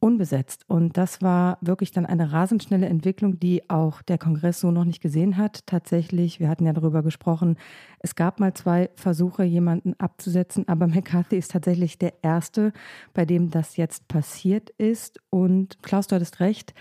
unbesetzt. 0.00 0.64
Und 0.68 0.96
das 0.96 1.22
war 1.22 1.58
wirklich 1.60 1.90
dann 1.90 2.06
eine 2.06 2.32
rasend 2.32 2.62
schnelle 2.62 2.86
Entwicklung, 2.86 3.40
die 3.40 3.68
auch 3.68 4.02
der 4.02 4.18
Kongress 4.18 4.60
so 4.60 4.70
noch 4.70 4.84
nicht 4.84 5.00
gesehen 5.00 5.36
hat. 5.36 5.66
Tatsächlich, 5.66 6.40
wir 6.40 6.48
hatten 6.48 6.66
ja 6.66 6.72
darüber 6.72 7.02
gesprochen, 7.02 7.56
es 7.98 8.14
gab 8.14 8.38
mal 8.38 8.54
zwei 8.54 8.90
Versuche, 8.94 9.42
jemanden 9.42 9.94
abzusetzen, 9.98 10.68
aber 10.68 10.86
McCarthy 10.88 11.36
ist 11.36 11.50
tatsächlich 11.50 11.98
der 11.98 12.14
erste, 12.22 12.72
bei 13.12 13.24
dem 13.24 13.50
das 13.50 13.76
jetzt 13.76 14.08
passiert 14.08 14.70
ist. 14.70 15.20
Und 15.30 15.82
Klaus, 15.82 16.06
du 16.06 16.14
hattest 16.14 16.40
recht, 16.40 16.74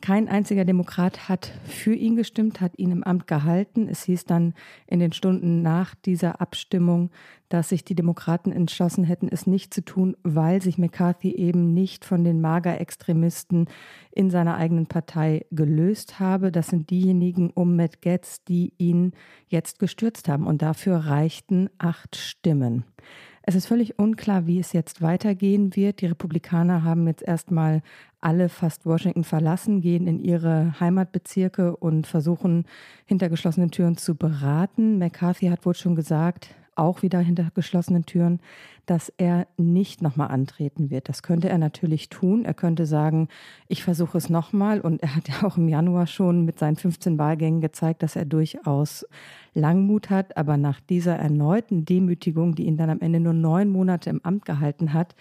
kein 0.00 0.28
einziger 0.28 0.64
Demokrat 0.64 1.28
hat 1.28 1.52
für 1.64 1.92
ihn 1.92 2.14
gestimmt, 2.14 2.60
hat 2.60 2.78
ihn 2.78 2.92
im 2.92 3.02
Amt 3.02 3.26
gehalten. 3.26 3.88
Es 3.88 4.04
hieß 4.04 4.24
dann 4.24 4.54
in 4.86 5.00
den 5.00 5.12
Stunden 5.12 5.60
nach 5.62 5.96
dieser 5.96 6.40
Abstimmung, 6.40 7.10
dass 7.48 7.70
sich 7.70 7.84
die 7.84 7.96
Demokraten 7.96 8.52
entschlossen 8.52 9.02
hätten, 9.02 9.28
es 9.28 9.46
nicht 9.46 9.74
zu 9.74 9.84
tun, 9.84 10.16
weil 10.22 10.62
sich 10.62 10.78
McCarthy 10.78 11.34
eben 11.34 11.74
nicht 11.74 12.04
von 12.04 12.22
den 12.22 12.40
Mager-Extremisten 12.40 13.68
in 14.12 14.30
seiner 14.30 14.56
eigenen 14.56 14.86
Partei 14.86 15.46
gelöst 15.50 16.20
habe. 16.20 16.52
Das 16.52 16.68
sind 16.68 16.90
diejenigen 16.90 17.50
um 17.50 17.74
Matt 17.74 18.00
Getz, 18.00 18.44
die 18.44 18.74
ihn 18.78 19.12
jetzt 19.48 19.80
gestürzt 19.80 20.28
haben. 20.28 20.46
Und 20.46 20.62
dafür 20.62 20.96
reichten 20.98 21.70
acht 21.78 22.14
Stimmen. 22.14 22.84
Es 23.48 23.54
ist 23.54 23.64
völlig 23.64 23.98
unklar, 23.98 24.46
wie 24.46 24.58
es 24.58 24.74
jetzt 24.74 25.00
weitergehen 25.00 25.74
wird. 25.74 26.02
Die 26.02 26.06
Republikaner 26.06 26.84
haben 26.84 27.06
jetzt 27.06 27.22
erstmal 27.22 27.80
alle 28.20 28.50
fast 28.50 28.84
Washington 28.84 29.24
verlassen, 29.24 29.80
gehen 29.80 30.06
in 30.06 30.20
ihre 30.20 30.78
Heimatbezirke 30.78 31.74
und 31.74 32.06
versuchen 32.06 32.66
hinter 33.06 33.30
geschlossenen 33.30 33.70
Türen 33.70 33.96
zu 33.96 34.16
beraten. 34.16 34.98
McCarthy 34.98 35.46
hat 35.46 35.64
wohl 35.64 35.74
schon 35.74 35.94
gesagt, 35.94 36.54
auch 36.78 37.02
wieder 37.02 37.20
hinter 37.20 37.50
geschlossenen 37.54 38.06
Türen, 38.06 38.40
dass 38.86 39.12
er 39.18 39.46
nicht 39.58 40.00
nochmal 40.00 40.28
antreten 40.28 40.90
wird. 40.90 41.08
Das 41.08 41.22
könnte 41.22 41.48
er 41.48 41.58
natürlich 41.58 42.08
tun. 42.08 42.44
Er 42.44 42.54
könnte 42.54 42.86
sagen, 42.86 43.28
ich 43.68 43.82
versuche 43.84 44.16
es 44.16 44.30
nochmal. 44.30 44.80
Und 44.80 45.02
er 45.02 45.14
hat 45.14 45.28
ja 45.28 45.46
auch 45.46 45.58
im 45.58 45.68
Januar 45.68 46.06
schon 46.06 46.44
mit 46.44 46.58
seinen 46.58 46.76
15 46.76 47.18
Wahlgängen 47.18 47.60
gezeigt, 47.60 48.02
dass 48.02 48.16
er 48.16 48.24
durchaus 48.24 49.06
Langmut 49.52 50.08
hat. 50.08 50.36
Aber 50.36 50.56
nach 50.56 50.80
dieser 50.80 51.16
erneuten 51.16 51.84
Demütigung, 51.84 52.54
die 52.54 52.64
ihn 52.64 52.78
dann 52.78 52.90
am 52.90 53.00
Ende 53.00 53.20
nur 53.20 53.34
neun 53.34 53.68
Monate 53.68 54.08
im 54.08 54.24
Amt 54.24 54.46
gehalten 54.46 54.94
hat, 54.94 55.14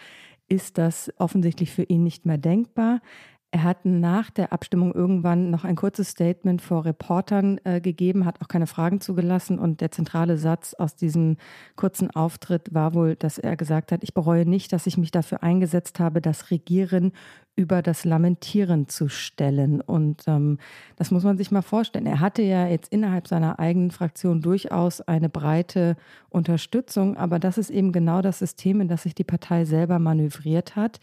ist 0.48 0.78
das 0.78 1.12
offensichtlich 1.17 1.72
für 1.72 1.84
ihn 1.84 2.04
nicht 2.04 2.26
mehr 2.26 2.38
denkbar. 2.38 3.02
Er 3.51 3.63
hat 3.63 3.86
nach 3.86 4.29
der 4.29 4.51
Abstimmung 4.51 4.93
irgendwann 4.93 5.49
noch 5.51 5.63
ein 5.63 5.77
kurzes 5.77 6.10
Statement 6.10 6.62
vor 6.62 6.83
Reportern 6.83 7.62
äh, 7.63 7.79
gegeben, 7.79 8.25
hat 8.25 8.41
auch 8.41 8.49
keine 8.49 8.67
Fragen 8.67 8.99
zugelassen. 8.99 9.57
Und 9.57 9.79
der 9.79 9.89
zentrale 9.89 10.38
Satz 10.38 10.73
aus 10.73 10.97
diesem 10.97 11.38
kurzen 11.77 12.12
Auftritt 12.12 12.73
war 12.73 12.93
wohl, 12.93 13.15
dass 13.15 13.38
er 13.38 13.55
gesagt 13.55 13.93
hat, 13.93 14.03
ich 14.03 14.13
bereue 14.13 14.45
nicht, 14.45 14.73
dass 14.73 14.86
ich 14.86 14.97
mich 14.97 15.12
dafür 15.12 15.43
eingesetzt 15.43 16.01
habe, 16.01 16.21
das 16.21 16.51
Regieren 16.51 17.13
über 17.55 17.81
das 17.81 18.03
Lamentieren 18.03 18.89
zu 18.89 19.07
stellen. 19.07 19.79
Und 19.79 20.23
ähm, 20.27 20.60
das 20.97 21.10
muss 21.12 21.23
man 21.23 21.38
sich 21.38 21.49
mal 21.49 21.62
vorstellen. 21.62 22.05
Er 22.05 22.19
hatte 22.19 22.41
ja 22.41 22.67
jetzt 22.67 22.91
innerhalb 22.91 23.29
seiner 23.29 23.60
eigenen 23.60 23.91
Fraktion 23.91 24.41
durchaus 24.41 24.99
eine 24.99 25.29
breite 25.29 25.95
Unterstützung, 26.29 27.15
aber 27.15 27.39
das 27.39 27.57
ist 27.57 27.69
eben 27.69 27.93
genau 27.93 28.21
das 28.21 28.39
System, 28.39 28.81
in 28.81 28.89
das 28.89 29.03
sich 29.03 29.15
die 29.15 29.23
Partei 29.23 29.63
selber 29.63 29.99
manövriert 29.99 30.75
hat, 30.75 30.99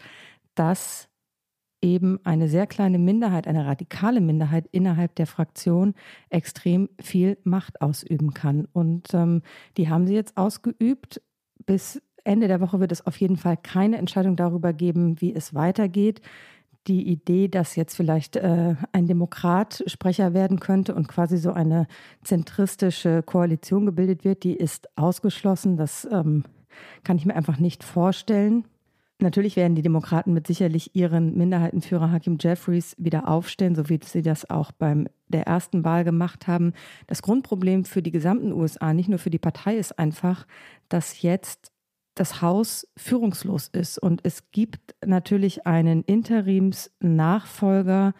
dass 0.53 1.09
eben 1.85 2.19
eine 2.25 2.49
sehr 2.49 2.67
kleine 2.67 2.97
Minderheit, 2.97 3.47
eine 3.47 3.65
radikale 3.65 4.19
Minderheit 4.19 4.67
innerhalb 4.71 5.15
der 5.15 5.27
Fraktion 5.27 5.93
extrem 6.29 6.89
viel 6.99 7.37
Macht 7.43 7.81
ausüben 7.81 8.33
kann. 8.33 8.67
Und 8.73 9.13
ähm, 9.13 9.43
die 9.77 9.89
haben 9.89 10.07
sie 10.07 10.15
jetzt 10.15 10.35
ausgeübt 10.35 11.21
bis 11.65 12.01
Ende 12.23 12.47
der 12.47 12.59
Woche 12.59 12.79
wird 12.79 12.91
es 12.91 13.05
auf 13.05 13.17
jeden 13.17 13.37
Fall 13.37 13.55
keine 13.55 13.97
Entscheidung 13.97 14.35
darüber 14.35 14.73
geben, 14.73 15.21
wie 15.21 15.33
es 15.33 15.53
weitergeht. 15.53 16.21
Die 16.87 17.07
Idee, 17.07 17.47
dass 17.47 17.75
jetzt 17.75 17.95
vielleicht 17.95 18.35
äh, 18.35 18.75
ein 18.91 19.07
Demokrat 19.07 19.83
Sprecher 19.87 20.33
werden 20.33 20.59
könnte 20.59 20.93
und 20.93 21.07
quasi 21.07 21.37
so 21.37 21.51
eine 21.51 21.87
zentristische 22.23 23.23
Koalition 23.23 23.85
gebildet 23.85 24.23
wird, 24.23 24.43
die 24.43 24.55
ist 24.55 24.89
ausgeschlossen. 24.97 25.77
Das 25.77 26.07
ähm, 26.11 26.43
kann 27.03 27.17
ich 27.17 27.25
mir 27.25 27.35
einfach 27.35 27.59
nicht 27.59 27.83
vorstellen. 27.83 28.65
Natürlich 29.21 29.55
werden 29.55 29.75
die 29.75 29.81
Demokraten 29.81 30.33
mit 30.33 30.45
sicherlich 30.45 30.93
ihren 30.93 31.37
Minderheitenführer 31.37 32.11
Hakim 32.11 32.37
Jeffries 32.39 32.95
wieder 32.97 33.29
aufstellen, 33.29 33.73
so 33.73 33.87
wie 33.87 33.97
sie 34.03 34.21
das 34.21 34.49
auch 34.49 34.73
beim 34.73 35.07
der 35.29 35.47
ersten 35.47 35.85
Wahl 35.85 36.03
gemacht 36.03 36.47
haben. 36.47 36.73
Das 37.07 37.21
Grundproblem 37.21 37.85
für 37.85 38.01
die 38.01 38.11
gesamten 38.11 38.51
USA, 38.51 38.93
nicht 38.93 39.07
nur 39.07 39.19
für 39.19 39.29
die 39.29 39.39
Partei, 39.39 39.77
ist 39.77 39.97
einfach, 39.97 40.45
dass 40.89 41.21
jetzt 41.21 41.71
das 42.13 42.41
Haus 42.41 42.89
führungslos 42.97 43.67
ist 43.67 43.97
und 43.97 44.21
es 44.23 44.51
gibt 44.51 44.95
natürlich 45.05 45.67
einen 45.67 46.01
Interimsnachfolger 46.03 48.13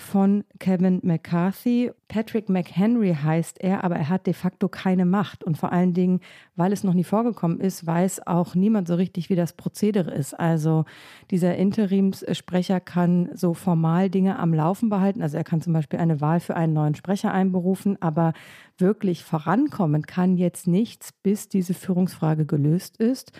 von 0.00 0.44
Kevin 0.58 1.00
McCarthy. 1.02 1.92
Patrick 2.08 2.48
McHenry 2.48 3.14
heißt 3.14 3.60
er, 3.60 3.84
aber 3.84 3.96
er 3.96 4.08
hat 4.08 4.26
de 4.26 4.34
facto 4.34 4.68
keine 4.68 5.04
Macht. 5.04 5.44
Und 5.44 5.58
vor 5.58 5.72
allen 5.72 5.94
Dingen, 5.94 6.20
weil 6.56 6.72
es 6.72 6.82
noch 6.82 6.94
nie 6.94 7.04
vorgekommen 7.04 7.60
ist, 7.60 7.86
weiß 7.86 8.26
auch 8.26 8.54
niemand 8.54 8.88
so 8.88 8.96
richtig, 8.96 9.30
wie 9.30 9.36
das 9.36 9.52
Prozedere 9.52 10.10
ist. 10.10 10.34
Also 10.34 10.84
dieser 11.30 11.56
Interimssprecher 11.56 12.80
kann 12.80 13.28
so 13.34 13.54
formal 13.54 14.10
Dinge 14.10 14.38
am 14.38 14.52
Laufen 14.52 14.88
behalten. 14.88 15.22
Also 15.22 15.36
er 15.36 15.44
kann 15.44 15.60
zum 15.60 15.72
Beispiel 15.72 15.98
eine 16.00 16.20
Wahl 16.20 16.40
für 16.40 16.56
einen 16.56 16.72
neuen 16.72 16.94
Sprecher 16.94 17.32
einberufen, 17.32 18.00
aber 18.00 18.32
wirklich 18.78 19.22
vorankommen 19.22 20.02
kann 20.02 20.36
jetzt 20.36 20.66
nichts, 20.66 21.12
bis 21.12 21.48
diese 21.48 21.74
Führungsfrage 21.74 22.46
gelöst 22.46 22.96
ist. 22.96 23.32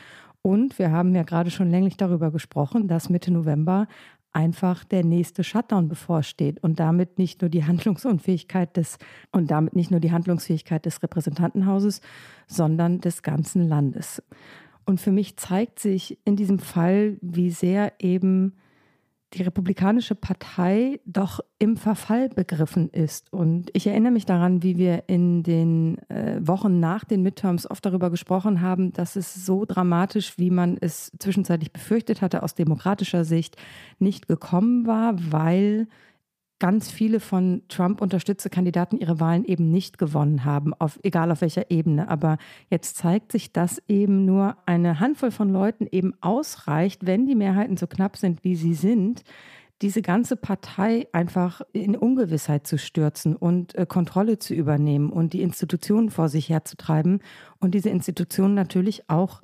Und 0.42 0.79
wir 0.79 0.90
haben 0.90 1.14
ja 1.14 1.23
gerade 1.23 1.51
schon 1.51 1.70
länglich 1.70 1.96
darüber 1.96 2.31
gesprochen, 2.31 2.88
dass 2.88 3.11
Mitte 3.11 3.31
November 3.31 3.88
einfach 4.33 4.85
der 4.85 5.05
nächste 5.05 5.45
Shutdown 5.45 5.88
bevorsteht 5.88 6.62
und 6.62 6.79
damit 6.79 7.19
nicht 7.19 7.40
nur 7.40 7.51
die 7.51 7.64
Handlungsunfähigkeit 7.64 8.77
des 8.77 8.99
und 9.33 9.51
damit 9.51 9.75
nicht 9.75 9.90
nur 9.90 10.01
die 10.01 10.12
Handlungsfähigkeit 10.12 10.87
des 10.87 11.03
Repräsentantenhauses, 11.03 12.01
sondern 12.47 13.01
des 13.01 13.23
ganzen 13.23 13.69
Landes. 13.69 14.23
Und 14.85 15.01
für 15.01 15.12
mich 15.12 15.37
zeigt 15.37 15.79
sich 15.79 16.19
in 16.25 16.37
diesem 16.37 16.59
Fall, 16.59 17.16
wie 17.21 17.51
sehr 17.51 17.93
eben 17.99 18.55
die 19.35 19.43
Republikanische 19.43 20.14
Partei 20.14 21.01
doch 21.05 21.40
im 21.59 21.77
Verfall 21.77 22.29
begriffen 22.31 22.88
ist. 22.90 23.33
Und 23.33 23.71
ich 23.75 23.87
erinnere 23.87 24.12
mich 24.12 24.27
daran, 24.27 24.62
wie 24.62 24.77
wir 24.77 25.05
in 25.07 25.43
den 25.43 25.99
äh, 26.09 26.40
Wochen 26.40 26.81
nach 26.81 27.05
den 27.05 27.23
Midterms 27.23 27.71
oft 27.71 27.85
darüber 27.87 28.11
gesprochen 28.11 28.61
haben, 28.61 28.93
dass 28.93 29.14
es 29.14 29.47
so 29.47 29.64
dramatisch, 29.64 30.37
wie 30.38 30.51
man 30.51 30.77
es 30.81 31.12
zwischenzeitlich 31.19 31.73
befürchtet 31.73 32.23
hatte, 32.23 32.43
aus 32.43 32.55
demokratischer 32.55 33.25
Sicht 33.25 33.57
nicht 33.99 34.27
gekommen 34.27 34.87
war, 34.87 35.14
weil 35.31 35.87
ganz 36.61 36.90
viele 36.90 37.18
von 37.18 37.62
Trump 37.68 38.01
unterstützte 38.01 38.51
Kandidaten 38.51 38.99
ihre 38.99 39.18
Wahlen 39.18 39.44
eben 39.44 39.70
nicht 39.70 39.99
gewonnen 39.99 40.44
haben, 40.44 40.73
auf, 40.75 41.01
egal 41.03 41.33
auf 41.33 41.40
welcher 41.40 41.70
Ebene. 41.70 42.09
Aber 42.09 42.38
jetzt 42.68 42.96
zeigt 42.96 43.33
sich, 43.33 43.53
dass 43.53 43.83
eben 43.88 44.25
nur 44.25 44.57
eine 44.66 45.01
Handvoll 45.01 45.33
von 45.33 45.51
Leuten 45.51 45.88
eben 45.90 46.14
ausreicht, 46.20 47.07
wenn 47.07 47.27
die 47.27 47.35
Mehrheiten 47.35 47.77
so 47.77 47.87
knapp 47.87 48.16
sind, 48.16 48.44
wie 48.44 48.55
sie 48.55 48.75
sind, 48.75 49.25
diese 49.83 50.03
ganze 50.03 50.37
Partei 50.37 51.09
einfach 51.12 51.62
in 51.73 51.96
Ungewissheit 51.96 52.66
zu 52.66 52.77
stürzen 52.77 53.35
und 53.35 53.75
äh, 53.75 53.87
Kontrolle 53.87 54.38
zu 54.38 54.55
übernehmen 54.55 55.11
und 55.11 55.33
die 55.33 55.40
Institutionen 55.40 56.11
vor 56.11 56.29
sich 56.29 56.51
herzutreiben 56.51 57.20
und 57.61 57.75
diese 57.75 57.88
Institutionen 57.88 58.55
natürlich 58.55 59.09
auch 59.09 59.40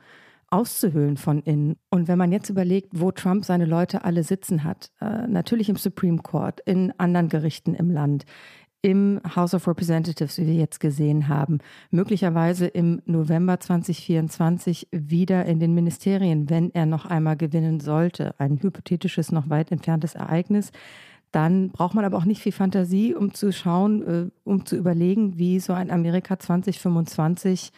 auszuhöhlen 0.49 1.17
von 1.17 1.41
innen. 1.41 1.77
Und 1.91 2.09
wenn 2.09 2.19
man 2.19 2.33
jetzt 2.33 2.51
überlegt, 2.51 2.89
wo 2.93 3.11
Trump 3.11 3.45
seine 3.45 3.65
Leute 3.65 4.05
alle 4.05 4.23
sitzen 4.23 4.65
hat, 4.65 4.91
äh, 5.01 5.27
natürlich 5.27 5.69
im 5.69 5.77
Supreme 5.77 6.19
Court, 6.19 6.61
in 6.67 6.93
anderen 6.99 7.29
Gerichten 7.29 7.75
im 7.75 7.91
Land, 7.91 8.25
im 8.83 9.21
House 9.35 9.55
of 9.55 9.67
Representatives, 9.67 10.39
wie 10.39 10.47
wir 10.47 10.55
jetzt 10.55 10.79
gesehen 10.79 11.27
haben, 11.27 11.59
möglicherweise 11.91 12.67
im 12.69 13.03
November 13.05 13.59
2024 13.59 14.89
wieder 14.93 15.45
in 15.47 15.59
den 15.59 15.75
Ministerien, 15.75 16.49
wenn 16.51 16.73
er 16.73 16.87
noch 16.87 17.05
einmal 17.05 17.37
gewinnen 17.37 17.81
sollte. 17.81 18.39
Ein 18.39 18.63
hypothetisches, 18.63 19.33
noch 19.33 19.51
weit 19.51 19.73
entferntes 19.73 20.15
Ereignis. 20.15 20.71
Dann 21.33 21.71
braucht 21.71 21.95
man 21.95 22.05
aber 22.05 22.17
auch 22.17 22.25
nicht 22.25 22.43
viel 22.43 22.53
Fantasie, 22.53 23.13
um 23.13 23.35
zu 23.35 23.53
schauen, 23.53 24.03
äh, 24.07 24.31
um 24.45 24.65
zu 24.65 24.77
überlegen, 24.77 25.37
wie 25.37 25.59
so 25.59 25.73
ein 25.73 25.91
Amerika 25.91 26.39
2025 26.39 27.73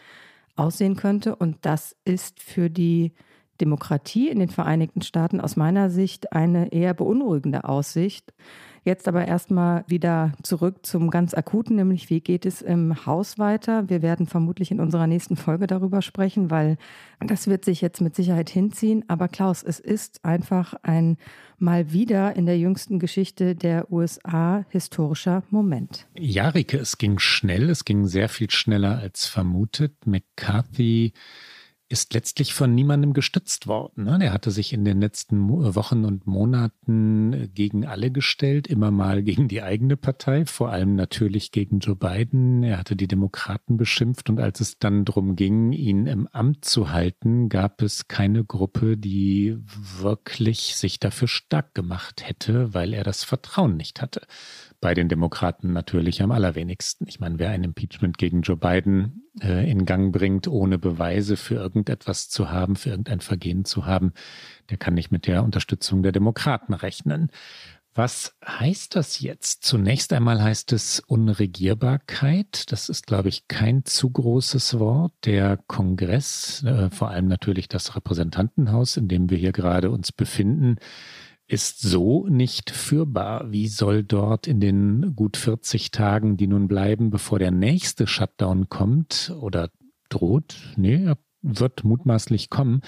aussehen 0.59 0.95
könnte. 0.95 1.35
Und 1.35 1.57
das 1.61 1.95
ist 2.05 2.41
für 2.41 2.69
die 2.69 3.13
Demokratie 3.61 4.29
in 4.29 4.39
den 4.39 4.49
Vereinigten 4.49 5.01
Staaten 5.01 5.41
aus 5.41 5.55
meiner 5.55 5.89
Sicht 5.89 6.33
eine 6.33 6.71
eher 6.71 6.93
beunruhigende 6.93 7.63
Aussicht. 7.63 8.33
Jetzt 8.89 9.07
aber 9.07 9.27
erstmal 9.27 9.83
wieder 9.85 10.31
zurück 10.41 10.77
zum 10.81 11.11
ganz 11.11 11.35
akuten, 11.35 11.75
nämlich 11.75 12.09
wie 12.09 12.21
geht 12.21 12.43
es 12.47 12.63
im 12.63 13.05
Haus 13.05 13.37
weiter? 13.37 13.87
Wir 13.87 14.01
werden 14.01 14.25
vermutlich 14.25 14.71
in 14.71 14.79
unserer 14.79 15.05
nächsten 15.05 15.35
Folge 15.35 15.67
darüber 15.67 16.01
sprechen, 16.01 16.49
weil 16.49 16.75
das 17.19 17.45
wird 17.45 17.65
sich 17.65 17.81
jetzt 17.81 18.01
mit 18.01 18.15
Sicherheit 18.15 18.49
hinziehen. 18.49 19.05
Aber 19.07 19.27
Klaus, 19.27 19.61
es 19.61 19.79
ist 19.79 20.25
einfach 20.25 20.73
ein 20.81 21.17
mal 21.59 21.93
wieder 21.93 22.35
in 22.35 22.47
der 22.47 22.57
jüngsten 22.57 22.97
Geschichte 22.97 23.53
der 23.53 23.91
USA 23.91 24.65
historischer 24.69 25.43
Moment. 25.51 26.07
Ja, 26.17 26.49
Rike, 26.49 26.79
es 26.79 26.97
ging 26.97 27.19
schnell, 27.19 27.69
es 27.69 27.85
ging 27.85 28.07
sehr 28.07 28.27
viel 28.27 28.49
schneller 28.49 28.97
als 28.97 29.27
vermutet. 29.27 30.07
McCarthy 30.07 31.13
ist 31.89 32.13
letztlich 32.13 32.53
von 32.53 32.75
niemandem 32.75 33.13
gestützt 33.13 33.65
worden. 33.65 34.03
Ne? 34.03 34.19
Er 34.21 34.31
hatte 34.31 34.51
sich 34.51 34.73
in 34.73 34.85
den 34.85 35.01
letzten 35.01 35.49
Wochen 35.49 36.05
und 36.05 36.27
Monaten 36.27 37.33
äh, 37.33 37.47
gegen 37.47 37.85
alle 37.85 38.11
gestellt, 38.11 38.67
immer 38.67 38.91
mal 38.91 39.23
gegen 39.29 39.47
die 39.47 39.63
eigene 39.63 39.97
Partei, 39.97 40.45
vor 40.45 40.69
allem 40.69 40.95
natürlich 40.95 41.51
gegen 41.51 41.79
Joe 41.79 41.95
Biden. 41.95 42.61
Er 42.61 42.77
hatte 42.77 42.95
die 42.95 43.07
Demokraten 43.07 43.75
beschimpft 43.75 44.29
und 44.29 44.39
als 44.39 44.61
es 44.61 44.77
dann 44.77 45.03
darum 45.03 45.35
ging, 45.35 45.71
ihn 45.71 46.05
im 46.05 46.27
Amt 46.27 46.63
zu 46.63 46.91
halten, 46.91 47.49
gab 47.49 47.81
es 47.81 48.07
keine 48.07 48.43
Gruppe, 48.45 48.95
die 48.95 49.57
wirklich 49.99 50.75
sich 50.75 50.99
dafür 50.99 51.27
stark 51.27 51.73
gemacht 51.73 52.27
hätte, 52.27 52.73
weil 52.73 52.93
er 52.93 53.03
das 53.03 53.23
Vertrauen 53.23 53.77
nicht 53.77 54.01
hatte 54.01 54.21
bei 54.81 54.93
den 54.93 55.09
Demokraten 55.09 55.73
natürlich 55.73 56.21
am 56.21 56.31
allerwenigsten. 56.31 57.05
Ich 57.07 57.19
meine, 57.19 57.37
wer 57.37 57.49
ein 57.49 57.63
Impeachment 57.63 58.17
gegen 58.17 58.41
Joe 58.41 58.55
Biden 58.55 59.23
äh, 59.41 59.69
in 59.69 59.85
Gang 59.85 60.11
bringt, 60.11 60.47
ohne 60.47 60.77
Beweise 60.77 61.37
für 61.37 61.55
irgendetwas 61.55 62.29
zu 62.29 62.49
haben, 62.49 62.75
für 62.75 62.89
irgendein 62.89 63.21
Vergehen 63.21 63.65
zu 63.65 63.85
haben, 63.85 64.13
der 64.69 64.77
kann 64.77 64.93
nicht 64.93 65.11
mit 65.11 65.27
der 65.27 65.43
Unterstützung 65.43 66.03
der 66.03 66.11
Demokraten 66.11 66.73
rechnen. 66.73 67.31
Was 67.95 68.37
heißt 68.45 68.95
das 68.95 69.19
jetzt? 69.19 69.63
Zunächst 69.63 70.13
einmal 70.13 70.41
heißt 70.41 70.71
es 70.73 71.01
Unregierbarkeit. 71.01 72.71
Das 72.71 72.87
ist, 72.87 73.07
glaube 73.07 73.29
ich, 73.29 73.47
kein 73.47 73.83
zu 73.83 74.09
großes 74.09 74.79
Wort. 74.79 75.11
Der 75.25 75.57
Kongress, 75.67 76.63
äh, 76.63 76.89
vor 76.91 77.09
allem 77.09 77.27
natürlich 77.27 77.67
das 77.67 77.95
Repräsentantenhaus, 77.95 78.95
in 78.95 79.07
dem 79.07 79.29
wir 79.29 79.37
hier 79.37 79.51
gerade 79.51 79.89
uns 79.91 80.11
befinden, 80.11 80.77
ist 81.49 81.81
so 81.81 82.27
nicht 82.27 82.69
führbar. 82.69 83.51
Wie 83.51 83.67
soll 83.67 84.03
dort 84.03 84.45
in 84.47 84.59
den 84.59 85.15
gut 85.15 85.35
40 85.35 85.89
Tagen, 85.91 86.37
die 86.37 86.47
nun 86.47 86.67
bleiben, 86.67 87.09
bevor 87.09 87.39
der 87.39 87.51
nächste 87.51 88.05
Shutdown 88.05 88.69
kommt 88.69 89.33
oder 89.41 89.71
droht, 90.09 90.55
nee, 90.77 91.03
er 91.03 91.17
wird 91.41 91.83
mutmaßlich 91.83 92.49
kommen, 92.49 92.81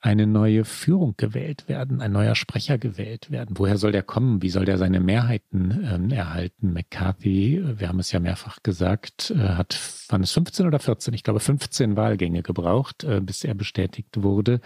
eine 0.00 0.26
neue 0.26 0.64
Führung 0.64 1.14
gewählt 1.16 1.68
werden, 1.68 2.00
ein 2.00 2.12
neuer 2.12 2.36
Sprecher 2.36 2.78
gewählt 2.78 3.30
werden. 3.30 3.58
Woher 3.58 3.78
soll 3.78 3.92
der 3.92 4.04
kommen? 4.04 4.42
Wie 4.42 4.50
soll 4.50 4.64
der 4.64 4.78
seine 4.78 5.00
Mehrheiten 5.00 5.84
ähm, 5.84 6.10
erhalten? 6.10 6.72
McCarthy, 6.72 7.62
wir 7.78 7.88
haben 7.88 7.98
es 7.98 8.12
ja 8.12 8.20
mehrfach 8.20 8.62
gesagt, 8.62 9.32
äh, 9.32 9.38
hat, 9.38 9.78
waren 10.08 10.22
es 10.22 10.32
15 10.32 10.66
oder 10.66 10.78
14? 10.78 11.14
Ich 11.14 11.24
glaube 11.24 11.40
15 11.40 11.96
Wahlgänge 11.96 12.42
gebraucht, 12.42 13.04
äh, 13.04 13.20
bis 13.20 13.44
er 13.44 13.54
bestätigt 13.54 14.22
wurde. 14.22 14.60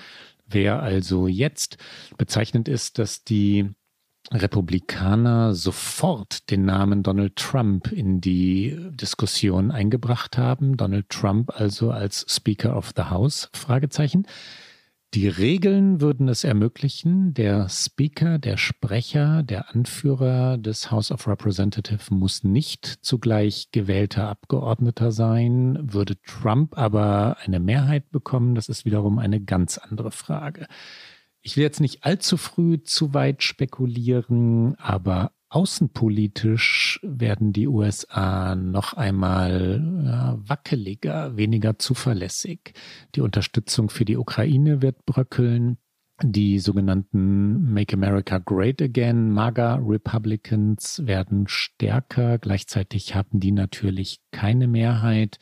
Wer 0.51 0.83
also 0.83 1.29
jetzt 1.29 1.79
bezeichnend 2.19 2.69
ist, 2.69 2.99
dass 2.99 3.25
die 3.25 3.71
Republikaner 4.33 5.55
sofort 5.55 6.51
den 6.51 6.65
Namen 6.65 7.03
Donald 7.03 7.37
Trump 7.37 7.91
in 7.91 8.21
die 8.21 8.77
Diskussion 8.91 9.71
eingebracht 9.71 10.37
haben. 10.37 10.77
Donald 10.77 11.09
Trump 11.09 11.59
also 11.59 11.91
als 11.91 12.27
Speaker 12.29 12.77
of 12.77 12.93
the 12.97 13.05
House? 13.05 13.49
Fragezeichen. 13.55 14.27
Die 15.13 15.27
Regeln 15.27 16.01
würden 16.01 16.29
es 16.29 16.45
ermöglichen, 16.45 17.35
der 17.35 17.69
Speaker, 17.69 18.39
der 18.39 18.57
Sprecher, 18.57 19.43
der 19.43 19.75
Anführer 19.75 20.57
des 20.57 20.93
House 20.93 21.11
of 21.11 21.27
Representatives 21.27 22.13
muss 22.13 22.45
nicht 22.45 22.87
zugleich 22.87 23.73
gewählter 23.73 24.29
Abgeordneter 24.29 25.11
sein. 25.11 25.77
Würde 25.83 26.21
Trump 26.23 26.79
aber 26.79 27.39
eine 27.41 27.59
Mehrheit 27.59 28.11
bekommen, 28.11 28.55
das 28.55 28.69
ist 28.69 28.85
wiederum 28.85 29.19
eine 29.19 29.41
ganz 29.41 29.79
andere 29.79 30.13
Frage. 30.13 30.69
Ich 31.41 31.57
will 31.57 31.65
jetzt 31.65 31.81
nicht 31.81 32.05
allzu 32.05 32.37
früh 32.37 32.81
zu 32.81 33.13
weit 33.13 33.43
spekulieren, 33.43 34.77
aber 34.77 35.33
außenpolitisch 35.51 37.01
werden 37.03 37.53
die 37.53 37.67
USA 37.67 38.55
noch 38.55 38.95
einmal 38.95 39.83
ja, 40.05 40.39
wackeliger, 40.41 41.37
weniger 41.37 41.79
zuverlässig. 41.79 42.73
Die 43.15 43.21
Unterstützung 43.21 43.91
für 43.91 44.05
die 44.05 44.17
Ukraine 44.17 44.81
wird 44.81 45.05
bröckeln. 45.05 45.77
Die 46.23 46.59
sogenannten 46.59 47.73
Make 47.73 47.95
America 47.95 48.39
Great 48.39 48.81
Again, 48.83 49.31
MAGA 49.33 49.77
Republicans 49.77 51.03
werden 51.05 51.49
stärker. 51.49 52.39
Gleichzeitig 52.39 53.15
haben 53.15 53.41
die 53.41 53.53
natürlich 53.53 54.21
keine 54.31 54.69
Mehrheit. 54.69 55.39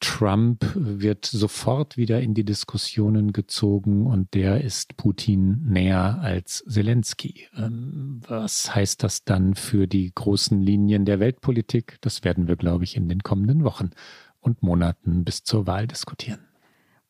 Trump 0.00 0.64
wird 0.74 1.24
sofort 1.24 1.96
wieder 1.96 2.20
in 2.20 2.34
die 2.34 2.44
Diskussionen 2.44 3.32
gezogen 3.32 4.06
und 4.06 4.34
der 4.34 4.62
ist 4.62 4.96
Putin 4.96 5.62
näher 5.64 6.18
als 6.20 6.64
Zelensky. 6.68 7.48
Ähm, 7.56 8.20
was 8.26 8.74
heißt 8.74 9.02
das 9.02 9.24
dann 9.24 9.54
für 9.54 9.86
die 9.86 10.12
großen 10.14 10.60
Linien 10.60 11.04
der 11.04 11.18
Weltpolitik? 11.18 11.96
Das 12.02 12.24
werden 12.24 12.46
wir, 12.46 12.56
glaube 12.56 12.84
ich, 12.84 12.96
in 12.96 13.08
den 13.08 13.22
kommenden 13.22 13.64
Wochen 13.64 13.90
und 14.40 14.62
Monaten 14.62 15.24
bis 15.24 15.44
zur 15.44 15.66
Wahl 15.66 15.86
diskutieren. 15.86 16.40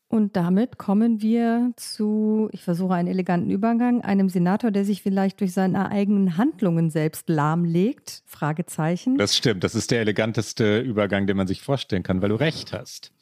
Und 0.09 0.37
damit 0.37 0.79
kommen 0.79 1.21
wir 1.21 1.73
zu, 1.77 2.49
ich 2.53 2.63
versuche 2.63 2.95
einen 2.95 3.09
eleganten 3.09 3.51
Übergang, 3.51 4.03
einem 4.03 4.29
Senator, 4.29 4.71
der 4.71 4.85
sich 4.85 5.03
vielleicht 5.03 5.41
durch 5.41 5.53
seine 5.53 5.91
eigenen 5.91 6.37
Handlungen 6.37 6.91
selbst 6.91 7.29
lahmlegt? 7.29 8.23
Fragezeichen. 8.25 9.19
Das 9.19 9.37
stimmt, 9.37 9.65
das 9.65 9.75
ist 9.75 9.91
der 9.91 10.01
eleganteste 10.01 10.79
Übergang, 10.79 11.27
den 11.27 11.37
man 11.37 11.49
sich 11.49 11.61
vorstellen 11.61 12.05
kann, 12.05 12.23
weil 12.23 12.29
du 12.29 12.37
recht 12.37 12.73
hast. 12.73 13.13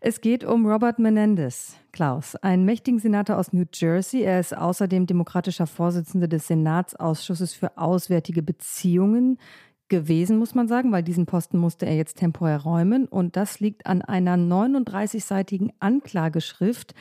Es 0.00 0.20
geht 0.20 0.44
um 0.44 0.66
Robert 0.66 0.98
Menendez, 0.98 1.76
Klaus, 1.92 2.36
einen 2.36 2.64
mächtigen 2.64 2.98
Senator 2.98 3.38
aus 3.38 3.52
New 3.52 3.64
Jersey. 3.72 4.22
Er 4.22 4.40
ist 4.40 4.56
außerdem 4.56 5.06
demokratischer 5.06 5.66
Vorsitzender 5.66 6.28
des 6.28 6.48
Senatsausschusses 6.48 7.54
für 7.54 7.78
Auswärtige 7.78 8.42
Beziehungen 8.42 9.38
gewesen, 9.88 10.38
muss 10.38 10.54
man 10.54 10.68
sagen, 10.68 10.92
weil 10.92 11.02
diesen 11.02 11.26
Posten 11.26 11.58
musste 11.58 11.86
er 11.86 11.96
jetzt 11.96 12.18
temporär 12.18 12.58
räumen. 12.58 13.06
Und 13.06 13.36
das 13.36 13.60
liegt 13.60 13.86
an 13.86 14.02
einer 14.02 14.36
39-seitigen 14.36 15.72
Anklageschrift, 15.80 16.94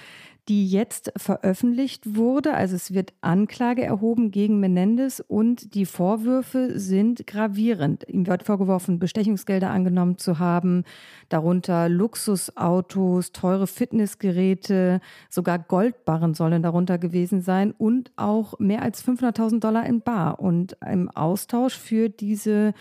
die 0.48 0.68
jetzt 0.68 1.12
veröffentlicht 1.18 2.16
wurde. 2.16 2.54
Also 2.54 2.76
es 2.76 2.94
wird 2.94 3.14
Anklage 3.22 3.84
erhoben 3.84 4.30
gegen 4.30 4.60
Menendez 4.60 5.24
und 5.28 5.74
die 5.74 5.86
Vorwürfe 5.86 6.80
sind 6.80 7.26
gravierend. 7.26 8.08
Ihm 8.08 8.28
wird 8.28 8.44
vorgeworfen, 8.44 9.00
Bestechungsgelder 9.00 9.72
angenommen 9.72 10.20
zu 10.20 10.38
haben, 10.38 10.84
darunter 11.30 11.90
Luxusautos, 11.90 13.32
teure 13.32 13.66
Fitnessgeräte, 13.66 15.02
sogar 15.30 15.58
Goldbarren 15.58 16.36
sollen 16.36 16.62
darunter 16.62 17.00
gewesen 17.00 17.42
sein 17.42 17.72
und 17.72 18.12
auch 18.16 18.60
mehr 18.60 18.84
als 18.84 19.04
500.000 19.04 19.60
Dollar 19.60 19.86
in 19.86 20.02
Bar. 20.02 20.40
Und 20.40 20.78
im 20.86 21.10
Austausch 21.10 21.76
für 21.76 22.10
diese 22.10 22.74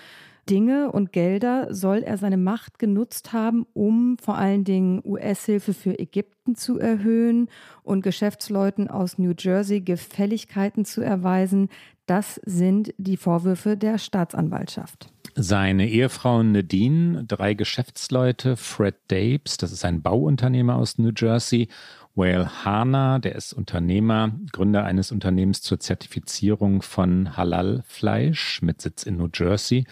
Dinge 0.48 0.92
und 0.92 1.12
Gelder 1.12 1.74
soll 1.74 1.98
er 1.98 2.18
seine 2.18 2.37
Macht 2.37 2.78
genutzt 2.78 3.33
haben, 3.33 3.66
um 3.72 4.16
vor 4.18 4.37
allen 4.37 4.64
Dingen 4.64 5.00
US-Hilfe 5.04 5.74
für 5.74 5.98
Ägypten 5.98 6.54
zu 6.54 6.78
erhöhen 6.78 7.48
und 7.83 8.02
Geschäftsleuten 8.02 8.88
aus 8.88 9.18
New 9.18 9.33
Jersey 9.38 9.80
Gefälligkeiten 9.80 10.85
zu 10.85 11.00
erweisen. 11.00 11.68
Das 12.07 12.40
sind 12.44 12.92
die 12.98 13.16
Vorwürfe 13.16 13.76
der 13.76 13.98
Staatsanwaltschaft. 13.98 15.11
Seine 15.37 15.88
Ehefrau 15.88 16.42
Nadine, 16.42 17.24
drei 17.24 17.54
Geschäftsleute, 17.54 18.57
Fred 18.57 18.94
Dapes, 19.09 19.57
das 19.57 19.72
ist 19.72 19.85
ein 19.85 20.00
Bauunternehmer 20.00 20.76
aus 20.76 20.98
New 20.98 21.11
Jersey, 21.16 21.68
Whale 22.14 22.64
Hana, 22.64 23.18
der 23.18 23.35
ist 23.35 23.52
Unternehmer, 23.52 24.30
Gründer 24.52 24.85
eines 24.85 25.11
Unternehmens 25.11 25.62
zur 25.62 25.80
Zertifizierung 25.80 26.83
von 26.83 27.37
Halal-Fleisch 27.37 28.62
mit 28.62 28.80
Sitz 28.80 29.02
in 29.02 29.16
New 29.16 29.28
Jersey 29.35 29.85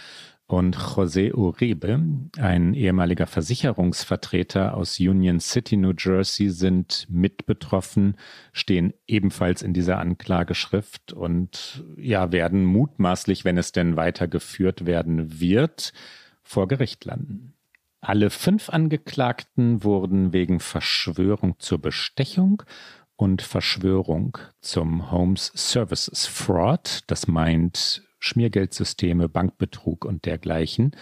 und 0.52 0.76
José 0.76 1.32
Uribe, 1.32 1.98
ein 2.36 2.74
ehemaliger 2.74 3.26
Versicherungsvertreter 3.26 4.74
aus 4.76 5.00
Union 5.00 5.40
City, 5.40 5.78
New 5.78 5.94
Jersey, 5.96 6.50
sind 6.50 7.06
mit 7.08 7.46
betroffen, 7.46 8.18
stehen 8.52 8.92
ebenfalls 9.06 9.62
in 9.62 9.72
dieser 9.72 9.98
Anklageschrift 9.98 11.14
und 11.14 11.82
ja, 11.96 12.32
werden 12.32 12.66
mutmaßlich, 12.66 13.46
wenn 13.46 13.56
es 13.56 13.72
denn 13.72 13.96
weitergeführt 13.96 14.84
werden 14.84 15.40
wird, 15.40 15.94
vor 16.42 16.68
Gericht 16.68 17.06
landen. 17.06 17.54
Alle 18.02 18.28
fünf 18.28 18.68
Angeklagten 18.68 19.84
wurden 19.84 20.34
wegen 20.34 20.60
Verschwörung 20.60 21.54
zur 21.60 21.80
Bestechung 21.80 22.62
und 23.16 23.40
Verschwörung 23.40 24.36
zum 24.60 25.10
Homes 25.10 25.50
Services 25.54 26.26
Fraud, 26.26 27.04
das 27.06 27.26
meint 27.26 28.02
Schmiergeldsysteme, 28.22 29.28
Bankbetrug 29.28 30.04
und 30.04 30.26
dergleichen 30.26 30.96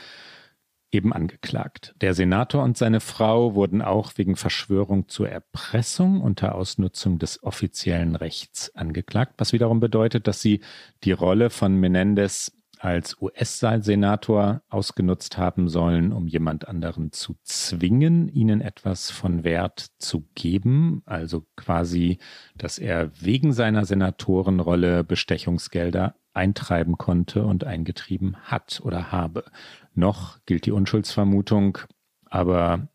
eben 0.92 1.12
angeklagt. 1.12 1.94
Der 2.00 2.14
Senator 2.14 2.64
und 2.64 2.76
seine 2.76 3.00
Frau 3.00 3.54
wurden 3.54 3.80
auch 3.82 4.12
wegen 4.16 4.36
Verschwörung 4.36 5.08
zur 5.08 5.28
Erpressung 5.28 6.20
unter 6.20 6.54
Ausnutzung 6.54 7.18
des 7.18 7.42
offiziellen 7.42 8.16
Rechts 8.16 8.74
angeklagt, 8.74 9.34
was 9.38 9.52
wiederum 9.52 9.78
bedeutet, 9.80 10.26
dass 10.26 10.40
sie 10.40 10.60
die 11.04 11.12
Rolle 11.12 11.50
von 11.50 11.76
Menendez 11.76 12.52
als 12.80 13.20
US-Senator 13.20 14.62
ausgenutzt 14.70 15.36
haben 15.36 15.68
sollen, 15.68 16.12
um 16.12 16.26
jemand 16.26 16.66
anderen 16.66 17.12
zu 17.12 17.36
zwingen, 17.42 18.28
ihnen 18.28 18.62
etwas 18.62 19.10
von 19.10 19.44
Wert 19.44 19.90
zu 19.98 20.26
geben, 20.34 21.02
also 21.04 21.46
quasi, 21.56 22.18
dass 22.56 22.78
er 22.78 23.10
wegen 23.20 23.52
seiner 23.52 23.84
Senatorenrolle 23.84 25.04
Bestechungsgelder 25.04 26.14
eintreiben 26.32 26.96
konnte 26.96 27.44
und 27.44 27.64
eingetrieben 27.64 28.36
hat 28.44 28.80
oder 28.82 29.12
habe. 29.12 29.44
Noch 29.94 30.38
gilt 30.46 30.64
die 30.64 30.72
Unschuldsvermutung, 30.72 31.78
aber 32.24 32.88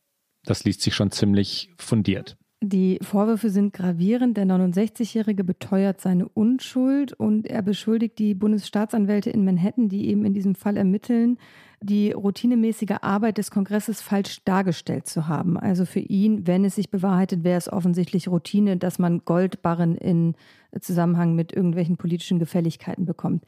das 0.43 0.63
liest 0.63 0.81
sich 0.81 0.95
schon 0.95 1.11
ziemlich 1.11 1.71
fundiert. 1.77 2.37
Die 2.67 2.97
Vorwürfe 3.03 3.51
sind 3.51 3.73
gravierend. 3.73 4.37
Der 4.37 4.47
69-Jährige 4.47 5.43
beteuert 5.43 6.01
seine 6.01 6.27
Unschuld 6.27 7.13
und 7.13 7.45
er 7.45 7.61
beschuldigt 7.61 8.17
die 8.17 8.33
Bundesstaatsanwälte 8.33 9.29
in 9.29 9.45
Manhattan, 9.45 9.87
die 9.87 10.07
eben 10.09 10.25
in 10.25 10.33
diesem 10.33 10.55
Fall 10.55 10.75
ermitteln, 10.75 11.37
die 11.79 12.11
routinemäßige 12.11 12.95
Arbeit 13.03 13.37
des 13.37 13.51
Kongresses 13.51 14.01
falsch 14.01 14.43
dargestellt 14.45 15.05
zu 15.05 15.27
haben. 15.27 15.59
Also 15.59 15.85
für 15.85 15.99
ihn, 15.99 16.47
wenn 16.47 16.65
es 16.65 16.73
sich 16.73 16.89
bewahrheitet, 16.89 17.43
wäre 17.43 17.59
es 17.59 17.71
offensichtlich 17.71 18.29
Routine, 18.29 18.77
dass 18.77 18.97
man 18.97 19.21
Goldbarren 19.25 19.95
in 19.95 20.33
Zusammenhang 20.81 21.35
mit 21.35 21.53
irgendwelchen 21.53 21.97
politischen 21.97 22.39
Gefälligkeiten 22.39 23.05
bekommt. 23.05 23.43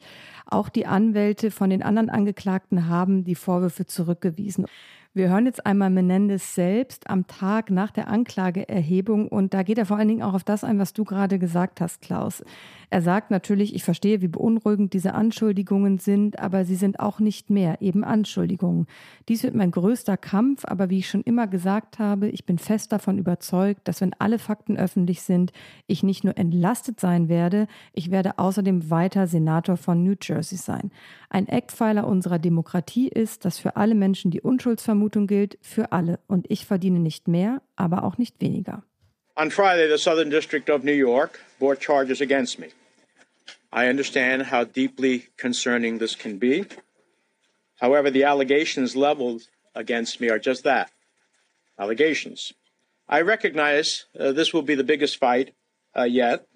Auch 0.46 0.68
die 0.68 0.86
Anwälte 0.86 1.50
von 1.50 1.70
den 1.70 1.82
anderen 1.82 2.08
Angeklagten 2.08 2.88
haben 2.88 3.24
die 3.24 3.34
Vorwürfe 3.34 3.84
zurückgewiesen. 3.84 4.66
Wir 5.14 5.30
hören 5.30 5.46
jetzt 5.46 5.64
einmal 5.64 5.88
Menendez 5.88 6.54
selbst 6.54 7.08
am 7.08 7.26
Tag 7.26 7.70
nach 7.70 7.90
der 7.90 8.08
Anklageerhebung 8.08 9.28
und 9.28 9.54
da 9.54 9.62
geht 9.62 9.78
er 9.78 9.86
vor 9.86 9.96
allen 9.96 10.08
Dingen 10.08 10.22
auch 10.22 10.34
auf 10.34 10.44
das 10.44 10.64
ein, 10.64 10.78
was 10.78 10.92
du 10.92 11.04
gerade 11.04 11.38
gesagt 11.38 11.80
hast, 11.80 12.02
Klaus. 12.02 12.44
Er 12.90 13.02
sagt 13.02 13.30
natürlich, 13.30 13.74
ich 13.74 13.84
verstehe, 13.84 14.20
wie 14.20 14.28
beunruhigend 14.28 14.92
diese 14.92 15.14
Anschuldigungen 15.14 15.98
sind, 15.98 16.38
aber 16.38 16.64
sie 16.64 16.74
sind 16.74 17.00
auch 17.00 17.20
nicht 17.20 17.50
mehr, 17.50 17.82
eben 17.82 18.04
Anschuldigungen. 18.04 18.86
Dies 19.28 19.42
wird 19.42 19.54
mein 19.54 19.70
größter 19.70 20.16
Kampf, 20.16 20.64
aber 20.66 20.88
wie 20.88 20.98
ich 20.98 21.08
schon 21.08 21.22
immer 21.22 21.46
gesagt 21.46 21.98
habe, 21.98 22.28
ich 22.28 22.44
bin 22.44 22.58
fest 22.58 22.92
davon 22.92 23.18
überzeugt, 23.18 23.88
dass 23.88 24.00
wenn 24.00 24.14
alle 24.18 24.38
Fakten 24.38 24.76
öffentlich 24.76 25.22
sind, 25.22 25.52
ich 25.86 26.02
nicht 26.02 26.22
nur 26.22 26.36
entlastet 26.38 27.00
sein 27.00 27.28
werde, 27.28 27.66
ich 27.92 28.10
werde 28.10 28.38
außerdem 28.38 28.90
weiter 28.90 29.26
Senator 29.26 29.76
von 29.76 30.02
New 30.02 30.14
Jersey 30.20 30.56
sein. 30.56 30.90
Ein 31.28 31.46
Eckpfeiler 31.46 32.06
unserer 32.06 32.38
Demokratie 32.38 33.08
ist, 33.08 33.44
dass 33.44 33.58
für 33.58 33.76
alle 33.76 33.94
Menschen 33.94 34.30
die 34.30 34.40
Unschuldsvermutung 34.40 35.07
gilt, 35.10 35.58
für 35.62 35.92
alle. 35.92 36.18
Und 36.26 36.46
ich 36.50 36.66
verdiene 36.66 37.00
nicht 37.00 37.28
mehr, 37.28 37.62
aber 37.76 38.04
auch 38.04 38.18
nicht 38.18 38.40
weniger. 38.40 38.82
On 39.36 39.50
Friday, 39.50 39.88
the 39.88 39.98
Southern 39.98 40.30
District 40.30 40.68
of 40.68 40.82
New 40.82 40.92
York 40.92 41.38
brought 41.58 41.80
charges 41.80 42.20
against 42.20 42.58
me. 42.58 42.68
I 43.72 43.88
understand 43.88 44.50
how 44.50 44.64
deeply 44.64 45.28
concerning 45.36 45.98
this 45.98 46.16
can 46.16 46.38
be. 46.38 46.64
However, 47.80 48.10
the 48.10 48.24
allegations 48.24 48.96
leveled 48.96 49.42
against 49.74 50.20
me 50.20 50.28
are 50.28 50.40
just 50.40 50.64
that 50.64 50.90
allegations. 51.78 52.52
I 53.08 53.20
recognize 53.22 54.06
uh, 54.18 54.32
this 54.32 54.52
will 54.52 54.62
be 54.62 54.74
the 54.74 54.84
biggest 54.84 55.16
fight 55.16 55.54
uh, 55.96 56.02
yet, 56.02 56.46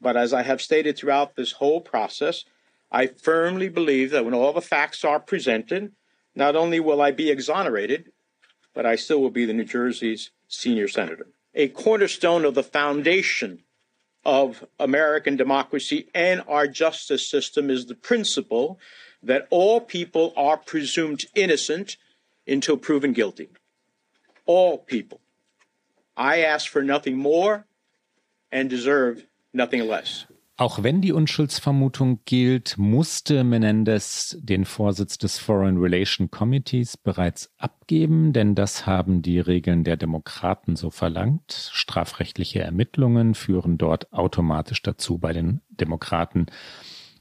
but 0.00 0.16
as 0.16 0.32
I 0.32 0.42
have 0.42 0.62
stated 0.62 0.96
throughout 0.96 1.34
this 1.34 1.52
whole 1.52 1.80
process, 1.80 2.44
I 2.90 3.08
firmly 3.08 3.68
believe 3.68 4.12
that 4.12 4.24
when 4.24 4.34
all 4.34 4.52
the 4.52 4.62
facts 4.62 5.04
are 5.04 5.20
presented, 5.20 5.92
not 6.38 6.56
only 6.56 6.80
will 6.80 7.02
I 7.02 7.10
be 7.10 7.30
exonerated, 7.30 8.12
but 8.72 8.86
I 8.86 8.96
still 8.96 9.20
will 9.20 9.30
be 9.30 9.44
the 9.44 9.52
New 9.52 9.64
Jersey's 9.64 10.30
senior 10.48 10.88
senator 10.88 11.26
a 11.58 11.68
cornerstone 11.68 12.44
of 12.44 12.54
the 12.54 12.62
foundation 12.62 13.64
of 14.24 14.64
American 14.78 15.36
democracy 15.36 16.08
and 16.14 16.42
our 16.46 16.68
justice 16.68 17.28
system 17.28 17.68
is 17.68 17.86
the 17.86 17.94
principle 17.94 18.78
that 19.22 19.48
all 19.50 19.80
people 19.80 20.32
are 20.36 20.56
presumed 20.56 21.24
innocent 21.34 21.96
until 22.46 22.76
proven 22.76 23.12
guilty. 23.12 23.48
All 24.46 24.78
people. 24.78 25.20
I 26.16 26.42
ask 26.42 26.70
for 26.70 26.82
nothing 26.82 27.16
more 27.16 27.66
and 28.52 28.70
deserve 28.70 29.26
nothing 29.52 29.86
less. 29.86 30.26
Auch 30.60 30.82
wenn 30.82 31.00
die 31.00 31.12
Unschuldsvermutung 31.12 32.22
gilt, 32.24 32.78
musste 32.78 33.44
Menendez 33.44 34.36
den 34.40 34.64
Vorsitz 34.64 35.16
des 35.16 35.38
Foreign 35.38 35.76
Relation 35.76 36.32
Committees 36.32 36.96
bereits 36.96 37.52
abgeben, 37.58 38.32
denn 38.32 38.56
das 38.56 38.84
haben 38.84 39.22
die 39.22 39.38
Regeln 39.38 39.84
der 39.84 39.96
Demokraten 39.96 40.74
so 40.74 40.90
verlangt. 40.90 41.70
Strafrechtliche 41.72 42.58
Ermittlungen 42.58 43.36
führen 43.36 43.78
dort 43.78 44.12
automatisch 44.12 44.82
dazu 44.82 45.18
bei 45.18 45.32
den 45.32 45.60
Demokraten, 45.70 46.46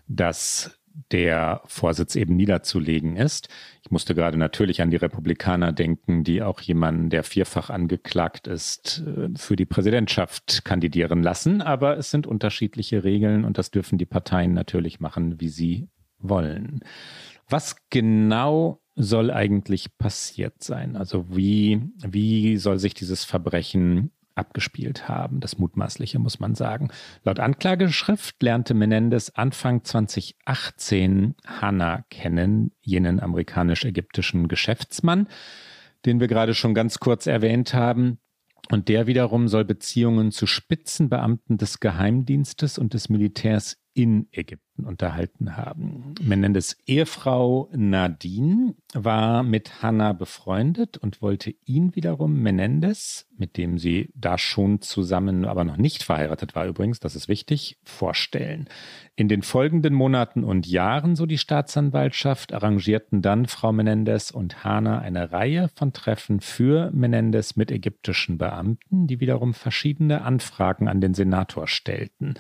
dass 0.08 0.80
der 1.12 1.62
Vorsitz 1.66 2.16
eben 2.16 2.36
niederzulegen 2.36 3.16
ist. 3.16 3.50
Ich 3.84 3.92
musste 3.92 4.16
gerade 4.16 4.38
natürlich 4.38 4.82
an 4.82 4.90
die 4.90 4.98
Republikaner 4.98 5.72
denken, 5.72 6.24
die 6.24 6.42
auch 6.42 6.60
jemanden, 6.62 7.10
der 7.10 7.24
vierfach 7.24 7.70
angeklagt 7.70 8.48
ist, 8.48 9.04
äh, 9.06 9.30
für 9.38 9.56
die 9.56 9.66
Präsidentschaft 9.66 10.66
kandidieren 10.66 11.24
lassen. 11.24 11.62
Aber 11.62 11.98
es 11.98 12.12
sind 12.12 12.28
unterschiedliche 12.28 13.04
Regeln 13.04 13.46
und 13.46 13.58
das 13.58 13.72
dürfen 13.72 13.98
die 13.98 14.06
Parteien 14.06 14.54
natürlich 14.54 15.00
machen, 15.00 15.40
wie 15.40 15.50
sie 15.50 15.88
wollen. 16.20 16.82
Was 17.50 17.76
genau 17.90 18.82
soll 18.96 19.30
eigentlich 19.32 19.98
passiert 19.98 20.64
sein? 20.64 20.96
Also 20.98 21.36
wie, 21.36 21.82
wie 21.98 22.58
soll 22.58 22.80
sich 22.80 22.96
dieses 22.96 23.24
Verbrechen 23.24 24.12
abgespielt 24.38 25.08
haben. 25.08 25.40
Das 25.40 25.58
Mutmaßliche, 25.58 26.20
muss 26.20 26.40
man 26.40 26.56
sagen. 26.56 26.90
Laut 27.24 27.40
Anklageschrift 27.40 28.42
lernte 28.42 28.74
Menendez 28.74 29.32
Anfang 29.36 29.84
2018 29.84 31.36
Hanna 31.46 32.04
kennen, 32.10 32.72
jenen 32.82 33.20
amerikanisch-ägyptischen 33.20 34.48
Geschäftsmann, 34.48 35.28
den 36.06 36.20
wir 36.20 36.28
gerade 36.28 36.54
schon 36.54 36.74
ganz 36.74 37.00
kurz 37.00 37.28
erwähnt 37.28 37.74
haben. 37.74 38.20
Und 38.70 38.90
der 38.90 39.08
wiederum 39.08 39.48
soll 39.48 39.64
Beziehungen 39.64 40.32
zu 40.32 40.46
Spitzenbeamten 40.46 41.58
des 41.58 41.80
Geheimdienstes 41.80 42.78
und 42.78 42.94
des 42.94 43.08
Militärs 43.08 43.78
in 43.98 44.28
Ägypten 44.32 44.86
unterhalten 44.86 45.58
haben. 45.58 46.14
Menendez 46.22 46.78
Ehefrau 46.86 47.68
Nadine 47.76 48.76
war 48.94 49.42
mit 49.42 49.82
Hannah 49.82 50.14
befreundet 50.14 50.98
und 50.98 51.24
wollte 51.24 51.56
ihn 51.66 51.96
wiederum 51.96 52.40
Menendez, 52.44 53.26
mit 53.36 53.58
dem 53.58 53.80
sie 53.80 54.12
da 54.14 54.38
schon 54.38 54.82
zusammen, 54.82 55.46
aber 55.46 55.64
noch 55.64 55.78
nicht 55.78 56.04
verheiratet 56.04 56.54
war 56.54 56.68
übrigens, 56.68 57.00
das 57.00 57.16
ist 57.16 57.28
wichtig, 57.28 57.80
vorstellen. 57.84 58.70
In 59.16 59.30
den 59.30 59.42
folgenden 59.42 59.96
Monaten 59.96 60.44
und 60.44 60.68
Jahren, 60.68 61.16
so 61.16 61.26
die 61.26 61.40
Staatsanwaltschaft, 61.40 62.54
arrangierten 62.54 63.24
dann 63.24 63.48
Frau 63.48 63.72
Menendez 63.72 64.30
und 64.30 64.64
Hannah 64.64 65.00
eine 65.00 65.32
Reihe 65.32 65.72
von 65.74 65.92
Treffen 65.92 66.40
für 66.40 66.92
Menendez 66.92 67.56
mit 67.56 67.72
ägyptischen 67.72 68.38
Beamten, 68.38 69.08
die 69.08 69.20
wiederum 69.20 69.56
verschiedene 69.56 70.22
Anfragen 70.22 70.88
an 70.88 71.02
den 71.02 71.16
Senator 71.16 71.68
stellten. 71.68 72.36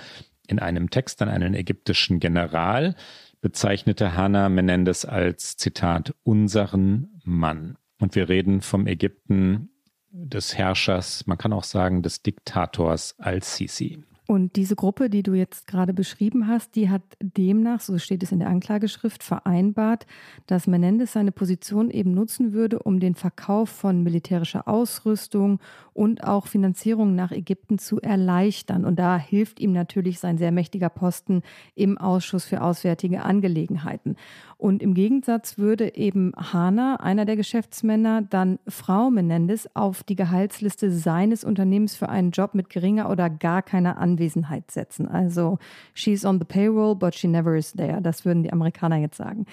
In 0.47 0.59
einem 0.59 0.89
Text 0.89 1.21
an 1.21 1.29
einen 1.29 1.53
ägyptischen 1.53 2.19
General 2.19 2.95
bezeichnete 3.41 4.15
Hannah 4.15 4.49
Menendez 4.49 5.05
als 5.05 5.57
Zitat 5.57 6.15
unseren 6.23 7.19
Mann. 7.23 7.77
Und 7.99 8.15
wir 8.15 8.29
reden 8.29 8.61
vom 8.61 8.87
Ägypten 8.87 9.69
des 10.09 10.57
Herrschers, 10.57 11.27
man 11.27 11.37
kann 11.37 11.53
auch 11.53 11.63
sagen 11.63 12.01
des 12.01 12.23
Diktators 12.23 13.19
al-Sisi. 13.19 14.03
Und 14.27 14.57
diese 14.57 14.75
Gruppe, 14.75 15.09
die 15.09 15.23
du 15.23 15.33
jetzt 15.35 15.67
gerade 15.67 15.93
beschrieben 15.93 16.47
hast, 16.47 16.75
die 16.75 16.89
hat 16.89 17.01
demnach, 17.21 17.79
so 17.79 17.97
steht 17.97 18.23
es 18.23 18.33
in 18.33 18.39
der 18.39 18.49
Anklageschrift, 18.49 19.23
vereinbart, 19.23 20.05
dass 20.47 20.67
Menendez 20.67 21.13
seine 21.13 21.31
Position 21.31 21.89
eben 21.89 22.13
nutzen 22.13 22.51
würde, 22.51 22.79
um 22.79 22.99
den 22.99 23.15
Verkauf 23.15 23.69
von 23.69 24.03
militärischer 24.03 24.67
Ausrüstung 24.67 25.61
und 25.93 26.25
auch 26.25 26.47
Finanzierung 26.47 27.15
nach 27.15 27.31
Ägypten 27.31 27.79
zu 27.79 28.01
erleichtern. 28.01 28.83
Und 28.83 28.99
da 28.99 29.17
hilft 29.17 29.61
ihm 29.61 29.71
natürlich 29.71 30.19
sein 30.19 30.37
sehr 30.37 30.51
mächtiger 30.51 30.89
Posten 30.89 31.41
im 31.73 31.97
Ausschuss 31.97 32.43
für 32.43 32.61
Auswärtige 32.61 33.23
Angelegenheiten. 33.23 34.17
Und 34.57 34.81
im 34.81 34.95
Gegensatz 34.95 35.59
würde 35.59 35.95
eben 35.95 36.31
Hana, 36.35 36.95
einer 36.95 37.25
der 37.25 37.35
Geschäftsmänner, 37.35 38.23
dann 38.23 38.57
Frau 38.67 39.11
Menendez 39.11 39.69
auf 39.75 40.01
die 40.03 40.15
Gehaltsliste 40.15 40.91
seines 40.91 41.43
Unternehmens 41.43 41.95
für 41.95 42.09
einen 42.09 42.31
Job 42.31 42.55
mit 42.55 42.71
geringer 42.71 43.11
oder 43.11 43.29
gar 43.29 43.61
keiner 43.61 43.97
Anwesenheit 43.99 44.71
setzen. 44.71 45.07
Also 45.07 45.59
she's 45.93 46.25
on 46.25 46.39
the 46.39 46.45
payroll, 46.45 46.95
but 46.95 47.13
she 47.13 47.27
never 47.27 47.55
is 47.55 47.73
there. 47.73 48.01
Das 48.01 48.25
würden 48.25 48.41
die 48.41 48.51
Amerikaner 48.51 48.97
jetzt 48.97 49.17
sagen. 49.17 49.45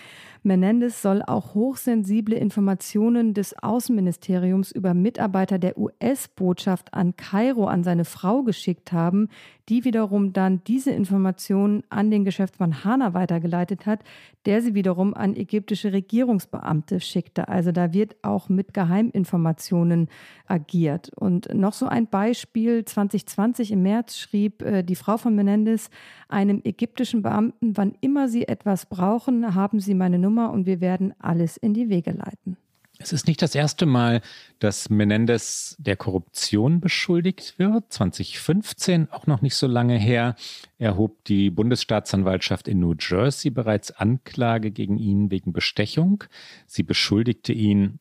Menendez 0.47 1.01
soll 1.01 1.23
auch 1.23 1.55
hochsensible 1.55 2.37
Informationen 2.37 3.33
des 3.33 3.57
Außenministeriums 3.63 4.73
über 4.73 4.93
Mitarbeiter 4.93 5.59
der 5.59 5.79
US-Botschaft 5.79 6.93
an 6.93 7.17
Kairo 7.17 7.67
an 7.67 7.83
seine 7.83 8.05
Frau 8.05 8.43
geschickt 8.43 8.93
haben, 8.93 9.31
die 9.71 9.85
wiederum 9.85 10.35
dann 10.35 10.61
diese 10.67 10.91
Informationen 10.91 11.83
an 11.89 12.11
den 12.11 12.27
Geschäftsmann 12.27 12.85
Hana 12.85 13.15
weitergeleitet 13.15 13.87
hat, 13.87 14.05
der 14.45 14.61
sie 14.61 14.75
wiederum 14.75 15.15
an 15.15 15.35
ägyptische 15.35 15.95
Regierungsbeamte 15.95 17.01
schickte. 17.01 17.49
Also 17.49 17.73
da 17.73 17.95
wird 17.95 18.17
auch 18.21 18.51
mit 18.51 18.75
Geheiminformationen 18.75 20.09
agiert. 20.47 21.11
Und 21.17 21.55
noch 21.55 21.73
so 21.73 21.87
ein 21.87 22.07
Beispiel, 22.07 22.85
2020 22.85 23.73
im 23.73 23.83
März 23.83 24.19
schrieb 24.19 24.61
äh, 24.61 24.83
die 24.83 24.97
Frau 24.97 25.17
von 25.17 25.35
Menendez 25.35 25.89
einem 26.29 26.61
ägyptischen 26.65 27.23
Beamten, 27.23 27.79
wann 27.79 27.95
immer 28.03 28.29
Sie 28.29 28.47
etwas 28.47 28.85
brauchen, 28.85 29.55
haben 29.55 29.81
Sie 29.81 29.95
meine 29.95 30.19
Nummer 30.19 30.34
Nummer 30.35 30.53
und 30.53 30.67
wir 30.67 30.81
werden 30.81 31.15
alles 31.21 31.57
in 31.57 31.75
die 31.75 31.89
Wege 31.89 32.11
leiten. 32.11 32.57
Es 32.99 33.13
ist 33.13 33.27
nicht 33.27 33.43
das 33.43 33.55
erste 33.57 33.87
Mal, 33.87 34.21
dass 34.61 34.89
Menendez 34.89 35.77
der 35.79 35.97
Korruption 35.97 36.81
beschuldigt 36.81 37.59
wird. 37.59 37.93
2015, 37.93 39.11
auch 39.11 39.27
noch 39.27 39.43
nicht 39.43 39.57
so 39.57 39.67
lange 39.67 39.99
her, 39.99 40.37
erhob 40.79 41.25
die 41.25 41.51
Bundesstaatsanwaltschaft 41.51 42.69
in 42.69 42.79
New 42.81 42.95
Jersey 42.99 43.51
bereits 43.51 43.91
Anklage 43.91 44.71
gegen 44.71 44.97
ihn 44.97 45.31
wegen 45.31 45.53
Bestechung. 45.53 46.25
Sie 46.67 46.85
beschuldigte 46.85 47.53
ihn, 47.53 47.99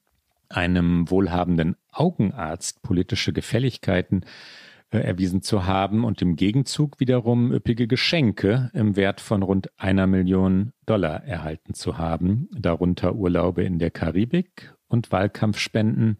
einem 0.49 1.09
wohlhabenden 1.09 1.75
Augenarzt 1.91 2.83
politische 2.83 3.33
Gefälligkeiten 3.33 4.23
erwiesen 5.01 5.41
zu 5.41 5.65
haben 5.65 6.03
und 6.03 6.21
im 6.21 6.35
Gegenzug 6.35 6.99
wiederum 6.99 7.51
üppige 7.51 7.87
Geschenke 7.87 8.69
im 8.73 8.95
Wert 8.95 9.21
von 9.21 9.43
rund 9.43 9.69
einer 9.77 10.07
Million 10.07 10.73
Dollar 10.85 11.23
erhalten 11.23 11.73
zu 11.73 11.97
haben, 11.97 12.49
darunter 12.51 13.15
Urlaube 13.15 13.63
in 13.63 13.79
der 13.79 13.91
Karibik 13.91 14.73
und 14.87 15.11
Wahlkampfspenden. 15.11 16.17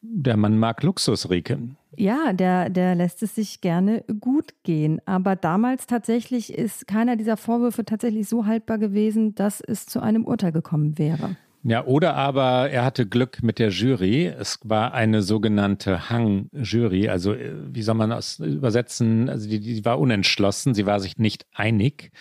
Der 0.00 0.36
Mann 0.36 0.58
mag 0.58 0.82
Luxus, 0.82 1.28
Rike. 1.30 1.58
Ja, 1.96 2.32
der, 2.32 2.70
der 2.70 2.94
lässt 2.94 3.22
es 3.24 3.34
sich 3.34 3.60
gerne 3.60 4.04
gut 4.20 4.54
gehen. 4.62 5.00
Aber 5.06 5.34
damals 5.34 5.86
tatsächlich 5.86 6.54
ist 6.54 6.86
keiner 6.86 7.16
dieser 7.16 7.36
Vorwürfe 7.36 7.84
tatsächlich 7.84 8.28
so 8.28 8.46
haltbar 8.46 8.78
gewesen, 8.78 9.34
dass 9.34 9.60
es 9.60 9.86
zu 9.86 10.00
einem 10.00 10.24
Urteil 10.24 10.52
gekommen 10.52 10.98
wäre. 10.98 11.36
Ja, 11.64 11.84
oder 11.84 12.14
aber 12.14 12.70
er 12.70 12.84
hatte 12.84 13.06
Glück 13.06 13.42
mit 13.42 13.58
der 13.58 13.70
Jury. 13.70 14.26
Es 14.26 14.60
war 14.62 14.94
eine 14.94 15.22
sogenannte 15.22 16.08
Hang-Jury. 16.08 17.08
Also, 17.08 17.34
äh, 17.34 17.52
wie 17.74 17.82
soll 17.82 17.96
man 17.96 18.10
das 18.10 18.38
übersetzen? 18.38 19.28
Also, 19.28 19.48
die, 19.48 19.60
die 19.60 19.84
war 19.84 19.98
unentschlossen. 19.98 20.74
Sie 20.74 20.86
war 20.86 21.00
sich 21.00 21.18
nicht 21.18 21.46
einig. 21.52 22.12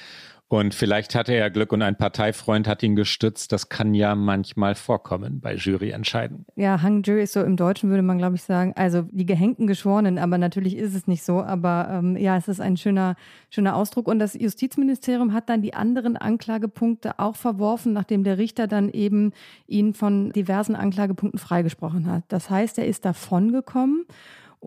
Und 0.50 0.74
vielleicht 0.74 1.14
hatte 1.14 1.34
er 1.34 1.50
Glück 1.50 1.74
und 1.74 1.82
ein 1.82 1.98
Parteifreund 1.98 2.70
hat 2.70 2.82
ihn 2.82 2.96
gestützt. 2.96 3.52
Das 3.52 3.68
kann 3.68 3.94
ja 3.94 4.16
manchmal 4.16 4.76
vorkommen 4.76 5.42
bei 5.42 5.56
Juryentscheiden. 5.56 6.46
Ja, 6.56 6.82
Hung 6.82 7.04
Jury 7.04 7.24
ist 7.24 7.34
so 7.34 7.44
im 7.44 7.58
Deutschen 7.58 7.90
würde 7.90 8.02
man, 8.02 8.18
glaube 8.18 8.38
ich, 8.38 8.44
sagen, 8.44 8.72
also 8.78 9.02
die 9.12 9.26
gehängten 9.26 9.68
Geschworenen, 9.68 10.18
aber 10.18 10.38
natürlich 10.38 10.78
ist 10.78 10.96
es 10.96 11.06
nicht 11.06 11.24
so. 11.24 11.44
Aber 11.44 11.90
ähm, 11.92 12.16
ja, 12.16 12.38
es 12.38 12.48
ist 12.48 12.62
ein 12.62 12.78
schöner, 12.78 13.18
schöner 13.50 13.76
Ausdruck. 13.76 14.08
Und 14.08 14.20
das 14.20 14.36
Justizministerium 14.36 15.34
hat 15.34 15.50
dann 15.50 15.62
die 15.62 15.74
anderen 15.74 16.16
Anklagepunkte 16.16 17.20
auch 17.20 17.36
verworfen, 17.36 17.92
nachdem 17.92 18.24
der 18.24 18.38
Richter 18.38 18.68
dann 18.68 18.90
eben 18.90 19.34
ihn 19.68 19.94
von 19.94 20.32
diversen 20.32 20.76
Anklagepunkten 20.78 21.40
freigesprochen 21.40 22.10
hat. 22.10 22.24
Das 22.30 22.50
heißt, 22.50 22.78
er 22.78 22.88
ist 22.88 23.04
davongekommen. 23.04 24.06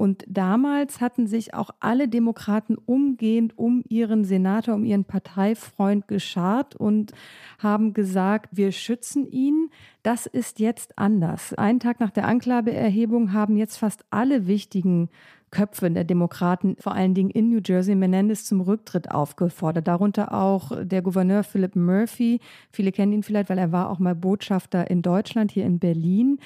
Und 0.01 0.25
damals 0.27 1.03
hatten 1.03 1.27
sich 1.27 1.53
auch 1.53 1.73
alle 1.79 2.09
Demokraten 2.09 2.79
umgehend 2.79 3.59
um 3.59 3.85
ihren 3.87 4.25
Senator, 4.25 4.75
um 4.75 4.87
ihren 4.87 5.05
Parteifreund 5.05 6.09
geschart 6.09 6.75
und 6.75 7.13
haben 7.59 7.93
gesagt, 7.93 8.49
wir 8.53 8.73
schützen 8.73 9.31
ihn. 9.31 9.69
Das 10.03 10.25
ist 10.25 10.59
jetzt 10.59 10.99
anders. 10.99 11.53
Einen 11.53 11.81
Tag 11.81 12.01
nach 12.01 12.13
der 12.13 12.27
Anklageerhebung 12.27 13.35
haben 13.35 13.59
jetzt 13.59 13.77
fast 13.77 14.07
alle 14.09 14.47
wichtigen 14.47 15.11
Köpfe 15.51 15.91
der 15.91 16.05
Demokraten, 16.05 16.77
vor 16.79 16.93
allen 16.93 17.13
Dingen 17.13 17.29
in 17.29 17.51
New 17.51 17.61
Jersey, 17.63 17.95
Menendez 17.95 18.45
zum 18.45 18.63
Rücktritt 18.63 19.11
aufgefordert. 19.11 19.87
Darunter 19.87 20.33
auch 20.33 20.73
der 20.83 21.03
Gouverneur 21.03 21.43
Philip 21.43 21.77
Murphy. 21.77 22.41
Viele 22.71 22.93
kennen 22.93 23.13
ihn 23.13 23.23
vielleicht, 23.23 23.51
weil 23.51 23.59
er 23.59 23.73
war 23.73 23.91
auch 23.91 23.99
mal 23.99 24.15
Botschafter 24.15 24.91
in 24.91 25.03
Deutschland, 25.03 25.51
hier 25.51 25.67
in 25.67 25.79
Berlin 25.79 26.39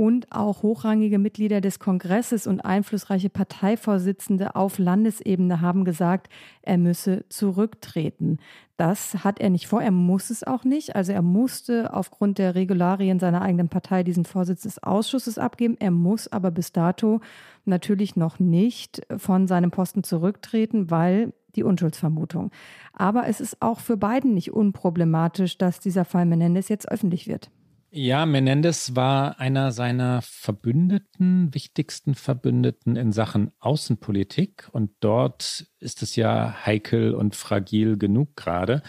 und 0.00 0.32
auch 0.32 0.62
hochrangige 0.62 1.18
Mitglieder 1.18 1.60
des 1.60 1.78
Kongresses 1.78 2.46
und 2.46 2.62
einflussreiche 2.62 3.28
Parteivorsitzende 3.28 4.56
auf 4.56 4.78
Landesebene 4.78 5.60
haben 5.60 5.84
gesagt, 5.84 6.30
er 6.62 6.78
müsse 6.78 7.26
zurücktreten. 7.28 8.38
Das 8.78 9.24
hat 9.24 9.40
er 9.40 9.50
nicht 9.50 9.66
vor, 9.66 9.82
er 9.82 9.90
muss 9.90 10.30
es 10.30 10.42
auch 10.42 10.64
nicht. 10.64 10.96
Also 10.96 11.12
er 11.12 11.20
musste 11.20 11.92
aufgrund 11.92 12.38
der 12.38 12.54
Regularien 12.54 13.18
seiner 13.18 13.42
eigenen 13.42 13.68
Partei 13.68 14.02
diesen 14.02 14.24
Vorsitz 14.24 14.62
des 14.62 14.82
Ausschusses 14.82 15.36
abgeben. 15.36 15.76
Er 15.78 15.90
muss 15.90 16.32
aber 16.32 16.50
bis 16.50 16.72
dato 16.72 17.20
natürlich 17.66 18.16
noch 18.16 18.38
nicht 18.38 19.02
von 19.18 19.46
seinem 19.46 19.70
Posten 19.70 20.02
zurücktreten, 20.02 20.90
weil 20.90 21.34
die 21.56 21.62
Unschuldsvermutung. 21.62 22.52
Aber 22.94 23.26
es 23.26 23.42
ist 23.42 23.60
auch 23.60 23.80
für 23.80 23.98
beiden 23.98 24.32
nicht 24.32 24.50
unproblematisch, 24.50 25.58
dass 25.58 25.78
dieser 25.78 26.06
Fall 26.06 26.24
Menendez 26.24 26.70
jetzt 26.70 26.90
öffentlich 26.90 27.26
wird. 27.26 27.50
Ja, 27.92 28.24
Menendez 28.24 28.94
war 28.94 29.40
einer 29.40 29.72
seiner 29.72 30.22
Verbündeten, 30.22 31.52
wichtigsten 31.52 32.14
Verbündeten 32.14 32.94
in 32.94 33.10
Sachen 33.10 33.50
Außenpolitik. 33.58 34.68
Und 34.70 34.92
dort 35.00 35.66
ist 35.80 36.00
es 36.00 36.14
ja 36.14 36.64
heikel 36.64 37.14
und 37.14 37.34
fragil 37.34 37.98
genug 37.98 38.36
gerade. 38.36 38.84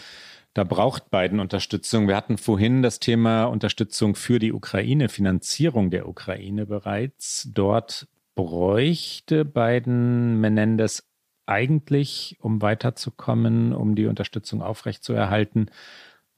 Da 0.54 0.62
braucht 0.62 1.10
Biden 1.10 1.40
Unterstützung. 1.40 2.06
Wir 2.06 2.14
hatten 2.14 2.38
vorhin 2.38 2.82
das 2.82 3.00
Thema 3.00 3.46
Unterstützung 3.46 4.14
für 4.14 4.38
die 4.38 4.52
Ukraine, 4.52 5.08
Finanzierung 5.08 5.90
der 5.90 6.08
Ukraine 6.08 6.66
bereits. 6.66 7.48
Dort 7.52 8.06
bräuchte 8.36 9.44
Biden 9.44 10.40
Menendez 10.40 11.02
eigentlich, 11.46 12.36
um 12.38 12.62
weiterzukommen, 12.62 13.72
um 13.72 13.96
die 13.96 14.06
Unterstützung 14.06 14.62
aufrechtzuerhalten. 14.62 15.70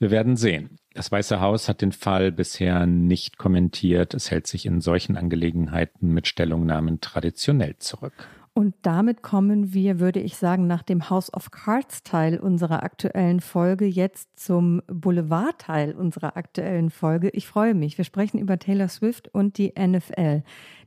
Wir 0.05 0.11
werden 0.11 0.37
sehen. 0.37 0.77
Das 0.93 1.11
Weiße 1.11 1.41
Haus 1.41 1.67
hat 1.67 1.81
den 1.81 1.93
Fall 1.93 2.31
bisher 2.31 2.85
nicht 2.85 3.39
kommentiert. 3.39 4.13
Es 4.13 4.31
hält 4.31 4.47
sich 4.47 4.67
in 4.67 4.83
solchen 4.83 5.17
Angelegenheiten 5.17 6.13
mit 6.13 6.27
Stellungnahmen 6.27 7.01
traditionell 7.01 7.79
zurück. 7.79 8.13
Und 8.53 8.75
damit 8.83 9.23
kommen 9.23 9.73
wir, 9.73 10.01
würde 10.01 10.21
ich 10.21 10.37
sagen, 10.37 10.67
nach 10.67 10.83
dem 10.83 11.09
House 11.09 11.33
of 11.33 11.51
Cards 11.53 12.03
Teil 12.03 12.39
unserer 12.39 12.83
aktuellen 12.83 13.41
Folge 13.41 13.87
jetzt 13.87 14.39
zum 14.39 14.83
Boulevard 14.89 15.59
Teil 15.59 15.95
unserer 15.95 16.37
aktuellen 16.37 16.91
Folge. 16.91 17.31
Ich 17.31 17.47
freue 17.47 17.73
mich. 17.73 17.97
Wir 17.97 18.05
sprechen 18.05 18.39
über 18.39 18.59
Taylor 18.59 18.89
Swift 18.89 19.29
und 19.29 19.57
die 19.57 19.73
NFL. 19.75 20.43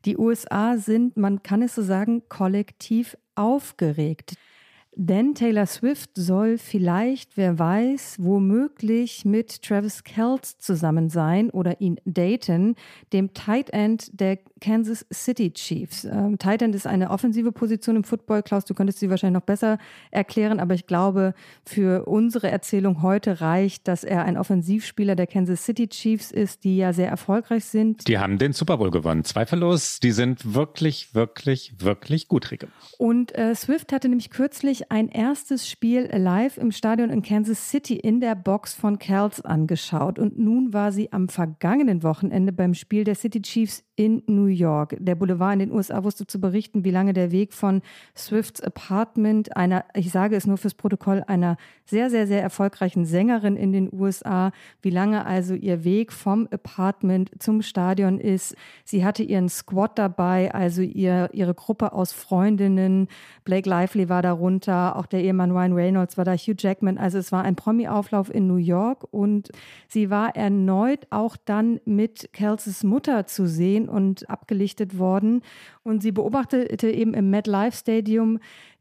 Die 0.05 0.15
USA 0.15 0.77
sind, 0.77 1.17
man 1.17 1.41
kann 1.41 1.63
es 1.63 1.73
so 1.73 1.81
sagen, 1.81 2.21
kollektiv 2.29 3.17
aufgeregt. 3.33 4.35
Denn 4.99 5.35
Taylor 5.35 5.67
Swift 5.67 6.09
soll 6.15 6.57
vielleicht, 6.57 7.37
wer 7.37 7.59
weiß, 7.59 8.15
womöglich 8.19 9.25
mit 9.25 9.61
Travis 9.61 10.03
Kelce 10.03 10.57
zusammen 10.57 11.11
sein 11.11 11.51
oder 11.51 11.79
ihn 11.79 11.99
daten, 12.05 12.73
dem 13.13 13.31
Tight 13.35 13.69
End 13.69 14.19
der 14.19 14.39
Kansas 14.59 15.05
City 15.13 15.51
Chiefs. 15.53 16.03
Ähm, 16.03 16.39
Tight 16.39 16.63
End 16.63 16.73
ist 16.73 16.87
eine 16.87 17.11
offensive 17.11 17.51
Position 17.51 17.97
im 17.97 18.03
Football. 18.03 18.41
Klaus, 18.41 18.65
du 18.65 18.73
könntest 18.73 18.97
sie 18.97 19.11
wahrscheinlich 19.11 19.39
noch 19.39 19.45
besser 19.45 19.77
erklären, 20.09 20.59
aber 20.59 20.73
ich 20.73 20.87
glaube, 20.87 21.35
für 21.63 22.07
unsere 22.07 22.49
Erzählung 22.49 23.03
heute 23.03 23.39
reicht, 23.39 23.87
dass 23.87 24.03
er 24.03 24.25
ein 24.25 24.35
Offensivspieler 24.35 25.15
der 25.15 25.27
Kansas 25.27 25.63
City 25.63 25.89
Chiefs 25.89 26.31
ist, 26.31 26.63
die 26.63 26.75
ja 26.75 26.91
sehr 26.91 27.07
erfolgreich 27.07 27.65
sind. 27.65 28.07
Die 28.07 28.17
haben 28.17 28.39
den 28.39 28.53
Super 28.53 28.77
Bowl 28.77 28.89
gewonnen, 28.89 29.23
zweifellos. 29.23 29.99
Die 29.99 30.11
sind 30.11 30.55
wirklich, 30.55 31.13
wirklich, 31.13 31.75
wirklich 31.81 32.27
gut, 32.27 32.49
Rieke. 32.49 32.67
Und 32.97 33.37
äh, 33.37 33.53
Swift 33.53 33.93
hatte 33.93 34.09
nämlich 34.09 34.31
kürzlich 34.31 34.86
ein 34.89 35.09
erstes 35.09 35.69
Spiel 35.69 36.09
live 36.13 36.57
im 36.57 36.71
Stadion 36.71 37.09
in 37.09 37.21
Kansas 37.21 37.69
City 37.69 37.95
in 37.95 38.19
der 38.19 38.35
Box 38.35 38.73
von 38.73 38.99
Kells 38.99 39.41
angeschaut. 39.41 40.19
Und 40.19 40.39
nun 40.39 40.73
war 40.73 40.91
sie 40.91 41.11
am 41.11 41.29
vergangenen 41.29 42.03
Wochenende 42.03 42.51
beim 42.51 42.73
Spiel 42.73 43.03
der 43.03 43.15
City 43.15 43.41
Chiefs 43.41 43.83
in 43.95 44.21
New 44.27 44.45
York. 44.45 44.95
Der 44.99 45.15
Boulevard 45.15 45.53
in 45.53 45.59
den 45.59 45.71
USA 45.71 46.03
wusste 46.03 46.27
zu 46.27 46.39
berichten, 46.39 46.85
wie 46.85 46.91
lange 46.91 47.13
der 47.13 47.31
Weg 47.31 47.51
von 47.51 47.81
Swifts 48.15 48.61
Apartment, 48.61 49.57
einer, 49.57 49.85
ich 49.95 50.11
sage 50.11 50.35
es 50.35 50.45
nur 50.45 50.57
fürs 50.57 50.75
Protokoll, 50.75 51.23
einer 51.25 51.57
sehr, 51.85 52.09
sehr, 52.09 52.27
sehr 52.27 52.41
erfolgreichen 52.41 53.05
Sängerin 53.05 53.55
in 53.55 53.71
den 53.71 53.91
USA, 53.91 54.51
wie 54.81 54.91
lange 54.91 55.25
also 55.25 55.55
ihr 55.55 55.83
Weg 55.83 56.13
vom 56.13 56.47
Apartment 56.51 57.31
zum 57.39 57.63
Stadion 57.63 58.19
ist. 58.19 58.55
Sie 58.85 59.03
hatte 59.03 59.23
ihren 59.23 59.49
Squad 59.49 59.97
dabei, 59.97 60.53
also 60.53 60.83
ihr, 60.83 61.29
ihre 61.33 61.55
Gruppe 61.55 61.91
aus 61.93 62.13
Freundinnen. 62.13 63.07
Blake 63.45 63.67
Lively 63.67 64.09
war 64.09 64.21
darunter, 64.21 64.76
auch 64.77 65.05
der 65.05 65.21
Ehemann 65.23 65.51
Ryan 65.51 65.73
Reynolds 65.73 66.17
war 66.17 66.25
da, 66.25 66.33
Hugh 66.33 66.55
Jackman. 66.57 66.97
Also 66.97 67.17
es 67.17 67.31
war 67.31 67.43
ein 67.43 67.55
Promi-Auflauf 67.55 68.33
in 68.33 68.47
New 68.47 68.57
York 68.57 69.05
und 69.11 69.49
sie 69.87 70.09
war 70.09 70.35
erneut 70.35 71.07
auch 71.09 71.37
dann 71.37 71.79
mit 71.85 72.29
Kelses 72.33 72.83
Mutter 72.83 73.25
zu 73.25 73.47
sehen 73.47 73.89
und 73.89 74.29
abgelichtet 74.29 74.97
worden. 74.97 75.41
Und 75.83 76.01
sie 76.03 76.11
beobachtete 76.11 76.89
eben 76.89 77.13
im 77.13 77.29
MetLife 77.29 77.77
Stadium 77.77 78.39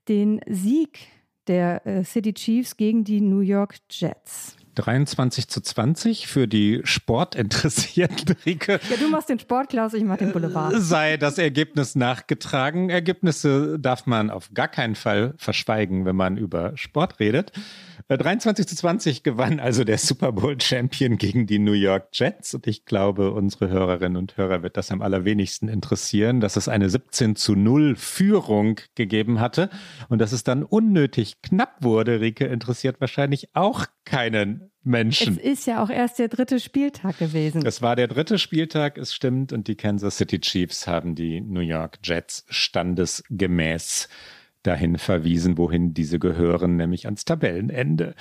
den 0.09 0.41
Sieg 0.49 1.09
der 1.47 1.87
äh, 1.87 2.05
City 2.05 2.35
Chiefs 2.35 2.77
gegen 2.77 3.05
die 3.05 3.21
New 3.21 3.41
York 3.41 3.77
Jets. 3.91 4.57
23 4.77 5.49
zu 5.49 5.61
20 5.61 6.27
für 6.27 6.47
die 6.47 6.81
Sportinteressierten, 6.85 8.37
Rike. 8.47 8.79
Ja, 8.91 8.97
du 8.97 9.09
machst 9.09 9.29
den 9.29 9.39
Sport, 9.39 9.71
Klaus, 9.71 9.95
ich 9.95 10.05
mach 10.05 10.19
den 10.19 10.33
Boulevard. 10.33 10.75
Sei 10.77 11.17
das 11.17 11.39
Ergebnis 11.39 11.95
nachgetragen. 11.95 12.91
Ergebnisse 12.91 13.79
darf 13.79 14.07
man 14.07 14.31
auf 14.31 14.51
gar 14.53 14.69
keinen 14.69 14.95
Fall 14.95 15.35
verschweigen, 15.39 16.05
wenn 16.05 16.17
man 16.17 16.37
über 16.37 16.77
Sport 16.77 17.19
redet. 17.21 17.53
23 18.09 18.65
äh, 18.65 18.69
zu 18.69 18.77
20 18.77 19.23
gewann 19.23 19.59
also 19.59 19.83
der 19.83 19.99
Super 19.99 20.33
Bowl 20.33 20.61
Champion 20.61 21.17
gegen 21.17 21.47
die 21.47 21.59
New 21.59 21.73
York 21.73 22.09
Jets. 22.13 22.55
Und 22.55 22.67
ich 22.67 22.85
glaube, 22.85 23.33
unsere 23.33 23.69
Hörerinnen 23.69 24.17
und 24.17 24.37
Hörer 24.37 24.63
wird 24.63 24.77
das 24.77 24.91
am 24.91 25.03
allerwenigsten 25.03 25.69
interessieren, 25.69 26.41
dass 26.41 26.57
es 26.57 26.69
eine 26.69 26.91
17 26.91 27.35
zu 27.35 27.55
0 27.55 27.97
Führung 27.97 28.79
gegeben 28.95 29.41
hatte 29.41 29.71
und 30.09 30.21
dass 30.21 30.33
es 30.33 30.45
dann 30.45 30.63
unnötig 30.63 31.41
knapp 31.43 31.77
wurde. 31.81 32.21
Rike 32.21 32.45
interessiert 32.45 33.01
wahrscheinlich 33.01 33.49
auch 33.55 33.87
keinen 34.05 34.66
Menschen. 34.83 35.39
Es 35.39 35.43
ist 35.43 35.67
ja 35.67 35.83
auch 35.83 35.91
erst 35.91 36.19
der 36.19 36.29
dritte 36.29 36.61
Spieltag 36.61 37.19
gewesen. 37.19 37.65
Es 37.67 37.83
war 37.83 37.97
der 37.97 38.09
dritte 38.09 38.39
Spieltag, 38.39 38.99
es 38.99 39.15
stimmt. 39.15 39.53
Und 39.53 39.69
die 39.69 39.75
Kansas 39.75 40.17
City 40.17 40.41
Chiefs 40.41 40.87
haben 40.87 41.15
die 41.15 41.41
New 41.41 41.61
York 41.61 41.99
Jets 42.03 42.45
standesgemäß 42.49 44.09
dahin 44.67 44.99
verwiesen, 44.99 45.59
wohin 45.59 45.95
diese 45.95 46.19
gehören, 46.19 46.77
nämlich 46.77 47.07
ans 47.07 47.25
Tabellenende. 47.25 48.15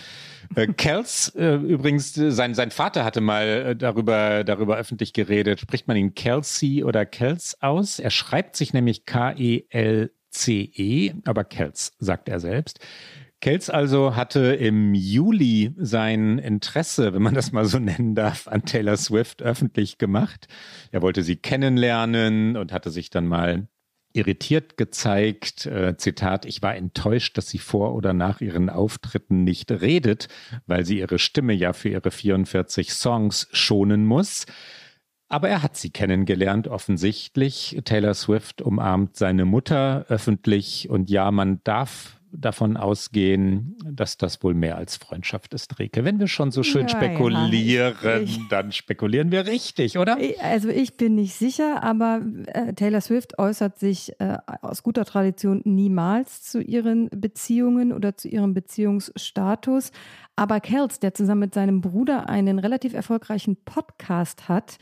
Äh, 0.55 0.67
Kels, 0.77 1.29
äh, 1.35 1.55
übrigens, 1.55 2.13
sein, 2.13 2.53
sein 2.53 2.71
Vater 2.71 3.03
hatte 3.03 3.21
mal 3.21 3.45
äh, 3.47 3.75
darüber, 3.75 4.43
darüber 4.43 4.77
öffentlich 4.77 5.13
geredet. 5.13 5.59
Spricht 5.59 5.87
man 5.87 5.97
ihn 5.97 6.13
Kelsey 6.13 6.83
oder 6.83 7.05
Kels 7.05 7.61
aus? 7.61 7.99
Er 7.99 8.11
schreibt 8.11 8.55
sich 8.55 8.73
nämlich 8.73 9.05
K-E-L-C-E, 9.05 10.11
-E, 11.09 11.13
aber 11.25 11.43
Kels, 11.43 11.93
sagt 11.99 12.29
er 12.29 12.39
selbst. 12.39 12.79
Kels 13.41 13.69
also 13.69 14.15
hatte 14.15 14.55
im 14.55 14.93
Juli 14.93 15.73
sein 15.77 16.39
Interesse, 16.39 17.13
wenn 17.13 17.21
man 17.21 17.33
das 17.33 17.51
mal 17.51 17.65
so 17.65 17.79
nennen 17.79 18.15
darf, 18.15 18.47
an 18.47 18.65
Taylor 18.65 18.97
Swift 18.97 19.43
öffentlich 19.43 19.97
gemacht. 19.97 20.47
Er 20.91 21.01
wollte 21.01 21.21
sie 21.21 21.35
kennenlernen 21.35 22.57
und 22.57 22.71
hatte 22.71 22.89
sich 22.89 23.09
dann 23.09 23.27
mal 23.27 23.67
irritiert 24.15 24.77
gezeigt, 24.77 25.65
äh, 25.65 25.97
Zitat, 25.97 26.45
ich 26.45 26.61
war 26.61 26.75
enttäuscht, 26.75 27.37
dass 27.37 27.49
sie 27.49 27.57
vor 27.57 27.93
oder 27.93 28.13
nach 28.13 28.39
ihren 28.39 28.69
Auftritten 28.69 29.43
nicht 29.43 29.71
redet, 29.71 30.29
weil 30.65 30.85
sie 30.85 30.99
ihre 30.99 31.19
Stimme 31.19 31.53
ja 31.53 31.73
für 31.73 31.89
ihre 31.89 32.11
44 32.11 32.93
Songs 32.93 33.47
schonen 33.51 34.05
muss. 34.05 34.45
Aber 35.27 35.49
er 35.49 35.63
hat 35.63 35.75
sie 35.75 35.89
kennengelernt, 35.89 36.67
offensichtlich. 36.67 37.81
Taylor 37.83 38.13
Swift 38.13 38.61
umarmt 38.61 39.17
seine 39.17 39.43
Mutter 39.43 40.05
öffentlich 40.07 40.89
und 40.89 41.09
ja, 41.09 41.31
man 41.31 41.61
darf 41.63 42.21
davon 42.37 42.77
ausgehen, 42.77 43.77
dass 43.85 44.17
das 44.17 44.43
wohl 44.43 44.53
mehr 44.53 44.77
als 44.77 44.97
Freundschaft 44.97 45.53
ist, 45.53 45.79
Reke. 45.79 46.03
Wenn 46.03 46.19
wir 46.19 46.27
schon 46.27 46.51
so 46.51 46.63
schön 46.63 46.87
ja, 46.87 46.89
spekulieren, 46.89 47.95
ja. 48.03 48.19
Ich, 48.19 48.39
dann 48.49 48.71
spekulieren 48.71 49.31
wir 49.31 49.45
richtig, 49.45 49.97
oder? 49.97 50.17
Also 50.41 50.69
ich 50.69 50.97
bin 50.97 51.15
nicht 51.15 51.35
sicher, 51.35 51.83
aber 51.83 52.21
äh, 52.47 52.73
Taylor 52.73 53.01
Swift 53.01 53.39
äußert 53.39 53.79
sich 53.79 54.19
äh, 54.19 54.37
aus 54.61 54.83
guter 54.83 55.05
Tradition 55.05 55.61
niemals 55.65 56.43
zu 56.43 56.61
ihren 56.61 57.09
Beziehungen 57.09 57.93
oder 57.93 58.15
zu 58.17 58.27
ihrem 58.27 58.53
Beziehungsstatus. 58.53 59.91
Aber 60.35 60.59
Kels, 60.59 60.99
der 60.99 61.13
zusammen 61.13 61.41
mit 61.41 61.53
seinem 61.53 61.79
Bruder 61.81 62.27
einen 62.27 62.59
relativ 62.59 62.93
erfolgreichen 62.93 63.55
Podcast 63.55 64.49
hat, 64.49 64.77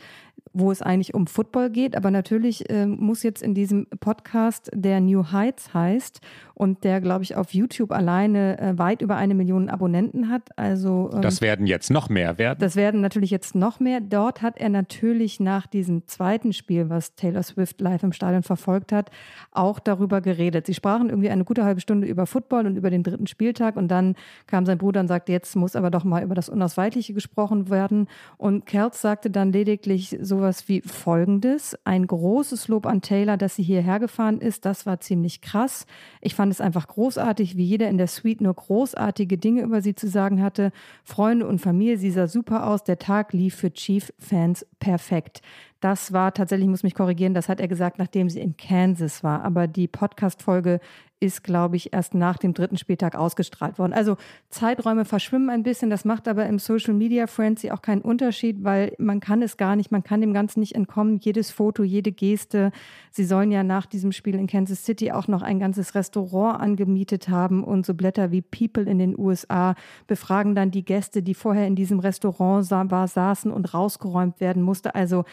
wo 0.54 0.70
es 0.70 0.80
eigentlich 0.80 1.14
um 1.14 1.26
Football 1.26 1.70
geht, 1.70 1.96
aber 1.96 2.12
natürlich 2.12 2.70
äh, 2.70 2.86
muss 2.86 3.24
jetzt 3.24 3.42
in 3.42 3.54
diesem 3.54 3.86
Podcast, 3.98 4.70
der 4.72 5.00
New 5.00 5.32
Heights 5.32 5.74
heißt 5.74 6.20
und 6.54 6.84
der, 6.84 7.00
glaube 7.00 7.24
ich, 7.24 7.34
auf 7.34 7.52
YouTube 7.52 7.90
alleine 7.90 8.58
äh, 8.60 8.78
weit 8.78 9.02
über 9.02 9.16
eine 9.16 9.34
Million 9.34 9.68
Abonnenten 9.68 10.28
hat. 10.28 10.56
Also 10.56 11.10
ähm, 11.12 11.22
das 11.22 11.40
werden 11.40 11.66
jetzt 11.66 11.90
noch 11.90 12.08
mehr 12.08 12.38
werden. 12.38 12.60
Das 12.60 12.76
werden 12.76 13.00
natürlich 13.00 13.30
jetzt 13.30 13.56
noch 13.56 13.80
mehr. 13.80 14.00
Dort 14.00 14.42
hat 14.42 14.56
er 14.58 14.68
natürlich 14.68 15.40
nach 15.40 15.66
diesem 15.66 16.06
zweiten 16.06 16.52
Spiel, 16.52 16.88
was 16.88 17.16
Taylor 17.16 17.42
Swift 17.42 17.80
live 17.80 18.04
im 18.04 18.12
Stadion 18.12 18.44
verfolgt 18.44 18.92
hat, 18.92 19.10
auch 19.50 19.80
darüber 19.80 20.20
geredet. 20.20 20.66
Sie 20.66 20.74
sprachen 20.74 21.08
irgendwie 21.08 21.30
eine 21.30 21.44
gute 21.44 21.64
halbe 21.64 21.80
Stunde 21.80 22.06
über 22.06 22.26
Football 22.26 22.66
und 22.66 22.76
über 22.76 22.90
den 22.90 23.02
dritten 23.02 23.26
Spieltag 23.26 23.76
und 23.76 23.88
dann 23.88 24.14
kam 24.46 24.64
sein 24.66 24.78
Bruder 24.78 25.00
und 25.00 25.08
sagte, 25.08 25.32
jetzt 25.32 25.56
muss 25.56 25.74
aber 25.74 25.90
doch 25.90 26.04
mal 26.04 26.22
über 26.22 26.36
das 26.36 26.48
Unausweichliche 26.48 27.12
gesprochen 27.12 27.68
werden. 27.70 28.06
Und 28.36 28.66
Kels 28.66 29.00
sagte 29.00 29.30
dann 29.30 29.50
lediglich 29.50 30.16
sowas 30.24 30.68
wie 30.68 30.80
folgendes. 30.80 31.76
Ein 31.84 32.06
großes 32.06 32.68
Lob 32.68 32.86
an 32.86 33.02
Taylor, 33.02 33.36
dass 33.36 33.56
sie 33.56 33.62
hierher 33.62 33.98
gefahren 33.98 34.40
ist. 34.40 34.64
Das 34.64 34.86
war 34.86 35.00
ziemlich 35.00 35.40
krass. 35.40 35.86
Ich 36.20 36.34
fand 36.34 36.52
es 36.52 36.60
einfach 36.60 36.88
großartig, 36.88 37.56
wie 37.56 37.64
jeder 37.64 37.88
in 37.88 37.98
der 37.98 38.08
Suite 38.08 38.40
nur 38.40 38.54
großartige 38.54 39.38
Dinge 39.38 39.62
über 39.62 39.82
sie 39.82 39.94
zu 39.94 40.08
sagen 40.08 40.42
hatte. 40.42 40.72
Freunde 41.04 41.46
und 41.46 41.60
Familie, 41.60 41.98
sie 41.98 42.10
sah 42.10 42.26
super 42.26 42.66
aus. 42.66 42.84
Der 42.84 42.98
Tag 42.98 43.32
lief 43.32 43.54
für 43.54 43.72
Chief-Fans 43.72 44.66
perfekt. 44.80 45.42
Das 45.80 46.12
war 46.12 46.32
tatsächlich, 46.32 46.64
ich 46.64 46.70
muss 46.70 46.82
mich 46.82 46.94
korrigieren, 46.94 47.34
das 47.34 47.50
hat 47.50 47.60
er 47.60 47.68
gesagt, 47.68 47.98
nachdem 47.98 48.30
sie 48.30 48.40
in 48.40 48.56
Kansas 48.56 49.22
war. 49.22 49.44
Aber 49.44 49.66
die 49.66 49.86
Podcast-Folge 49.86 50.80
ist, 51.24 51.42
glaube 51.42 51.76
ich, 51.76 51.94
erst 51.94 52.14
nach 52.14 52.36
dem 52.36 52.52
dritten 52.52 52.76
Spieltag 52.76 53.16
ausgestrahlt 53.16 53.78
worden. 53.78 53.94
Also 53.94 54.16
Zeiträume 54.50 55.06
verschwimmen 55.06 55.48
ein 55.48 55.62
bisschen. 55.62 55.88
Das 55.88 56.04
macht 56.04 56.28
aber 56.28 56.46
im 56.46 56.58
Social 56.58 56.92
Media 56.92 57.26
Frenzy 57.26 57.70
auch 57.70 57.80
keinen 57.80 58.02
Unterschied, 58.02 58.62
weil 58.62 58.94
man 58.98 59.20
kann 59.20 59.40
es 59.40 59.56
gar 59.56 59.74
nicht, 59.74 59.90
man 59.90 60.04
kann 60.04 60.20
dem 60.20 60.34
Ganzen 60.34 60.60
nicht 60.60 60.74
entkommen. 60.74 61.18
Jedes 61.18 61.50
Foto, 61.50 61.82
jede 61.82 62.12
Geste. 62.12 62.72
Sie 63.10 63.24
sollen 63.24 63.50
ja 63.50 63.62
nach 63.62 63.86
diesem 63.86 64.12
Spiel 64.12 64.34
in 64.34 64.46
Kansas 64.46 64.84
City 64.84 65.12
auch 65.12 65.26
noch 65.26 65.40
ein 65.40 65.58
ganzes 65.58 65.94
Restaurant 65.94 66.60
angemietet 66.60 67.30
haben 67.30 67.64
und 67.64 67.86
so 67.86 67.94
Blätter 67.94 68.30
wie 68.30 68.42
People 68.42 68.84
in 68.84 68.98
den 68.98 69.18
USA 69.18 69.74
befragen 70.06 70.54
dann 70.54 70.70
die 70.70 70.84
Gäste, 70.84 71.22
die 71.22 71.34
vorher 71.34 71.66
in 71.66 71.74
diesem 71.74 72.00
Restaurant 72.00 72.66
saßen 72.66 73.50
und 73.50 73.72
rausgeräumt 73.72 74.40
werden 74.40 74.62
musste. 74.62 74.94
Also 74.94 75.24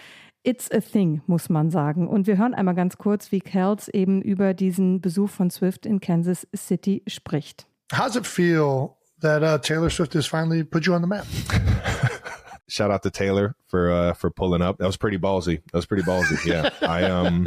It's 0.44 0.72
a 0.72 0.82
thing, 0.82 1.22
muss 1.28 1.50
man 1.50 1.70
sagen. 1.70 2.08
Und 2.08 2.26
wir 2.26 2.38
hören 2.38 2.56
einmal 2.56 2.74
ganz 2.74 2.98
kurz, 2.98 3.32
wie 3.32 3.42
Kels 3.42 3.90
eben 3.90 4.22
über 4.22 4.54
diesen 4.56 5.00
Besuch 5.00 5.30
von 5.30 5.52
Swift 5.52 5.86
in 5.86 6.00
Kansas 6.00 6.48
City 6.56 7.04
spricht. 7.08 7.68
How's 7.94 8.16
it 8.16 8.26
feel 8.26 8.96
that 9.22 9.44
uh, 9.44 9.60
Taylor 9.60 9.90
Swift 9.90 10.16
has 10.16 10.26
finally 10.26 10.64
put 10.64 10.88
you 10.88 10.94
on 10.94 11.02
the 11.02 11.08
map? 11.08 11.26
Shout 12.68 12.90
out 12.90 13.04
to 13.04 13.12
Taylor 13.12 13.56
for 13.68 13.92
uh, 13.92 14.14
for 14.14 14.32
pulling 14.32 14.62
up. 14.62 14.78
That 14.78 14.88
was 14.88 14.98
pretty 14.98 15.18
ballsy. 15.18 15.62
That 15.72 15.78
was 15.78 15.86
pretty 15.86 16.04
ballsy. 16.04 16.44
Yeah, 16.46 16.70
I 16.82 17.04
um, 17.04 17.46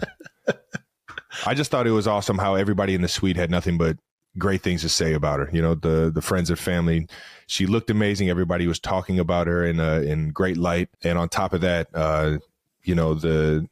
I 1.47 1.55
just 1.55 1.71
thought 1.71 1.87
it 1.87 1.93
was 1.93 2.07
awesome 2.07 2.39
how 2.39 2.55
everybody 2.55 2.95
in 2.95 3.01
the 3.01 3.09
suite 3.09 3.37
had 3.37 3.51
nothing 3.51 3.79
but 3.79 3.97
great 4.37 4.63
things 4.63 4.83
to 4.83 4.89
say 4.89 5.15
about 5.15 5.41
her. 5.41 5.49
You 5.53 5.63
know, 5.63 5.75
the 5.75 6.13
the 6.15 6.23
friends 6.23 6.51
and 6.51 6.59
family. 6.59 7.09
She 7.47 7.67
looked 7.67 7.91
amazing. 7.91 8.29
Everybody 8.29 8.67
was 8.67 8.79
talking 8.79 9.19
about 9.19 9.47
her 9.47 9.65
in 9.65 9.81
a, 9.81 10.01
in 10.01 10.31
great 10.31 10.57
light. 10.57 10.89
And 11.03 11.19
on 11.19 11.29
top 11.29 11.53
of 11.53 11.61
that, 11.63 11.89
uh, 11.95 12.39
you 12.85 12.95
know 12.95 13.15
the 13.15 13.69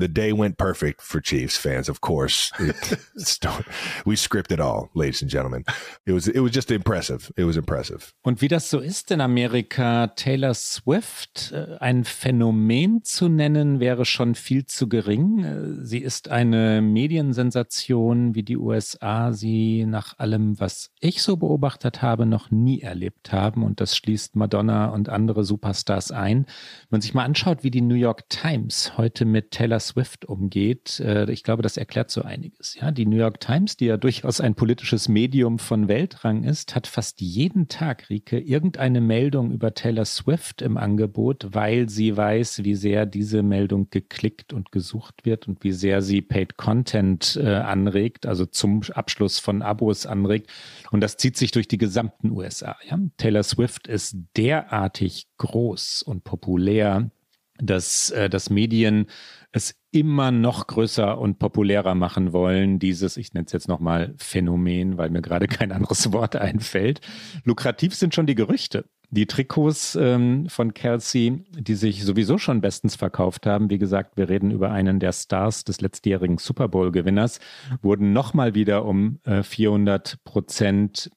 the 0.00 0.08
day 0.08 0.32
went 0.32 0.56
perfect 0.56 1.02
for 1.02 1.20
Chiefs 1.20 1.56
fans. 1.56 1.88
Of 1.88 2.00
course, 2.00 2.50
we 2.58 4.16
scripted 4.16 4.60
all, 4.60 4.90
ladies 4.94 5.22
and 5.22 5.30
gentlemen. 5.30 5.64
It 6.06 6.12
was 6.12 6.28
it 6.28 6.40
was 6.40 6.52
just 6.52 6.70
impressive. 6.70 7.30
It 7.36 7.44
was 7.44 7.56
impressive. 7.56 8.12
Und 8.22 8.40
wie 8.40 8.48
das 8.48 8.70
so 8.70 8.80
ist 8.80 9.10
in 9.10 9.20
Amerika, 9.20 10.08
Taylor 10.08 10.54
Swift, 10.54 11.52
äh, 11.52 11.76
ein 11.78 12.04
Phänomen 12.04 13.04
zu 13.04 13.28
nennen, 13.28 13.80
wäre 13.80 14.04
schon 14.04 14.34
viel 14.34 14.66
zu 14.66 14.88
gering. 14.88 15.44
Äh, 15.44 15.84
sie 15.84 15.98
ist 15.98 16.28
eine 16.28 16.80
Mediensensation, 16.80 18.34
wie 18.34 18.42
die 18.42 18.56
USA 18.56 19.32
sie 19.32 19.84
nach 19.86 20.18
allem, 20.18 20.58
was 20.58 20.90
ich 21.00 21.22
so 21.22 21.36
beobachtet 21.36 22.02
habe, 22.02 22.26
noch 22.26 22.50
nie 22.50 22.80
erlebt 22.80 23.32
haben. 23.32 23.62
Und 23.62 23.80
das 23.80 23.96
schließt 23.96 24.36
Madonna 24.36 24.86
und 24.86 25.08
andere 25.08 25.44
Superstars 25.44 26.10
ein. 26.10 26.46
Wenn 26.46 26.88
man 26.90 27.00
sich 27.00 27.14
mal 27.14 27.24
anschaut, 27.24 27.62
wie 27.62 27.70
die 27.70 27.82
New 27.82 27.94
York 27.94 28.28
Times 28.28 28.96
heute 28.96 29.24
mit 29.24 29.50
Taylor 29.50 29.80
Swift 29.80 29.89
umgeht, 30.24 31.00
äh, 31.00 31.30
ich 31.30 31.42
glaube, 31.42 31.62
das 31.62 31.76
erklärt 31.76 32.10
so 32.10 32.22
einiges. 32.22 32.76
Ja, 32.80 32.90
die 32.90 33.06
New 33.06 33.16
York 33.16 33.40
Times, 33.40 33.76
die 33.76 33.86
ja 33.86 33.96
durchaus 33.96 34.40
ein 34.40 34.54
politisches 34.54 35.08
Medium 35.08 35.58
von 35.58 35.88
Weltrang 35.88 36.44
ist, 36.44 36.74
hat 36.74 36.86
fast 36.86 37.20
jeden 37.20 37.68
Tag, 37.68 38.08
Rike, 38.10 38.38
irgendeine 38.38 39.00
Meldung 39.00 39.52
über 39.52 39.74
Taylor 39.74 40.04
Swift 40.04 40.62
im 40.62 40.76
Angebot, 40.76 41.48
weil 41.50 41.88
sie 41.88 42.16
weiß, 42.16 42.64
wie 42.64 42.74
sehr 42.74 43.06
diese 43.06 43.42
Meldung 43.42 43.88
geklickt 43.90 44.52
und 44.52 44.72
gesucht 44.72 45.24
wird 45.24 45.48
und 45.48 45.64
wie 45.64 45.72
sehr 45.72 46.02
sie 46.02 46.22
Paid 46.22 46.56
Content 46.56 47.38
äh, 47.42 47.54
anregt, 47.54 48.26
also 48.26 48.46
zum 48.46 48.82
Abschluss 48.94 49.38
von 49.38 49.62
Abos 49.62 50.06
anregt. 50.06 50.50
Und 50.90 51.00
das 51.00 51.16
zieht 51.16 51.36
sich 51.36 51.50
durch 51.50 51.68
die 51.68 51.78
gesamten 51.78 52.30
USA. 52.30 52.76
Ja? 52.88 52.98
Taylor 53.16 53.42
Swift 53.42 53.86
ist 53.86 54.16
derartig 54.36 55.26
groß 55.38 56.02
und 56.02 56.24
populär, 56.24 57.10
dass, 57.58 58.10
äh, 58.10 58.28
dass 58.28 58.50
Medien 58.50 59.06
es 59.52 59.79
immer 59.92 60.30
noch 60.30 60.66
größer 60.66 61.18
und 61.18 61.38
populärer 61.38 61.94
machen 61.94 62.32
wollen, 62.32 62.78
dieses, 62.78 63.16
ich 63.16 63.34
nenne 63.34 63.46
es 63.46 63.52
jetzt 63.52 63.68
nochmal 63.68 64.14
Phänomen, 64.18 64.98
weil 64.98 65.10
mir 65.10 65.22
gerade 65.22 65.48
kein 65.48 65.72
anderes 65.72 66.12
Wort 66.12 66.36
einfällt. 66.36 67.00
Lukrativ 67.44 67.94
sind 67.94 68.14
schon 68.14 68.26
die 68.26 68.34
Gerüchte. 68.34 68.84
Die 69.12 69.26
Trikots 69.26 69.96
ähm, 69.96 70.48
von 70.48 70.72
Kelsey, 70.72 71.42
die 71.50 71.74
sich 71.74 72.04
sowieso 72.04 72.38
schon 72.38 72.60
bestens 72.60 72.94
verkauft 72.94 73.44
haben, 73.44 73.68
wie 73.68 73.78
gesagt, 73.78 74.16
wir 74.16 74.28
reden 74.28 74.52
über 74.52 74.70
einen 74.70 75.00
der 75.00 75.12
Stars 75.12 75.64
des 75.64 75.80
letztjährigen 75.80 76.38
Super 76.38 76.68
Bowl-Gewinners, 76.68 77.40
wurden 77.82 78.12
nochmal 78.12 78.54
wieder 78.54 78.84
um 78.84 79.18
äh, 79.24 79.42
400 79.42 80.22
Prozent 80.22 81.10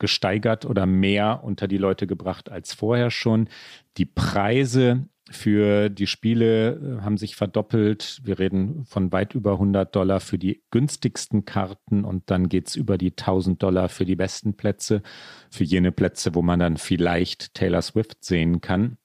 gesteigert 0.00 0.66
oder 0.66 0.86
mehr 0.86 1.44
unter 1.44 1.68
die 1.68 1.78
Leute 1.78 2.08
gebracht 2.08 2.50
als 2.50 2.74
vorher 2.74 3.12
schon. 3.12 3.48
Die 3.96 4.06
Preise 4.06 5.06
für 5.30 5.88
die 5.88 6.06
Spiele 6.06 6.72
äh, 6.72 7.02
haben 7.02 7.16
sich 7.16 7.36
verdoppelt. 7.36 8.20
Wir 8.24 8.38
reden 8.38 8.84
von 8.84 9.12
weit 9.12 9.34
über 9.34 9.52
100 9.52 9.94
Dollar 9.94 10.20
für 10.20 10.38
die 10.38 10.62
günstigsten 10.70 11.44
Karten 11.44 12.04
und 12.04 12.30
dann 12.30 12.48
geht's 12.48 12.74
über 12.74 12.98
die 12.98 13.10
1000 13.10 13.62
Dollar 13.62 13.88
für 13.88 14.04
die 14.04 14.16
besten 14.16 14.54
Plätze, 14.54 15.02
für 15.50 15.64
jene 15.64 15.92
Plätze, 15.92 16.34
wo 16.34 16.42
man 16.42 16.58
dann 16.58 16.76
vielleicht 16.76 17.54
Taylor 17.54 17.82
Swift 17.82 18.24
sehen 18.24 18.60
kann. 18.60 18.98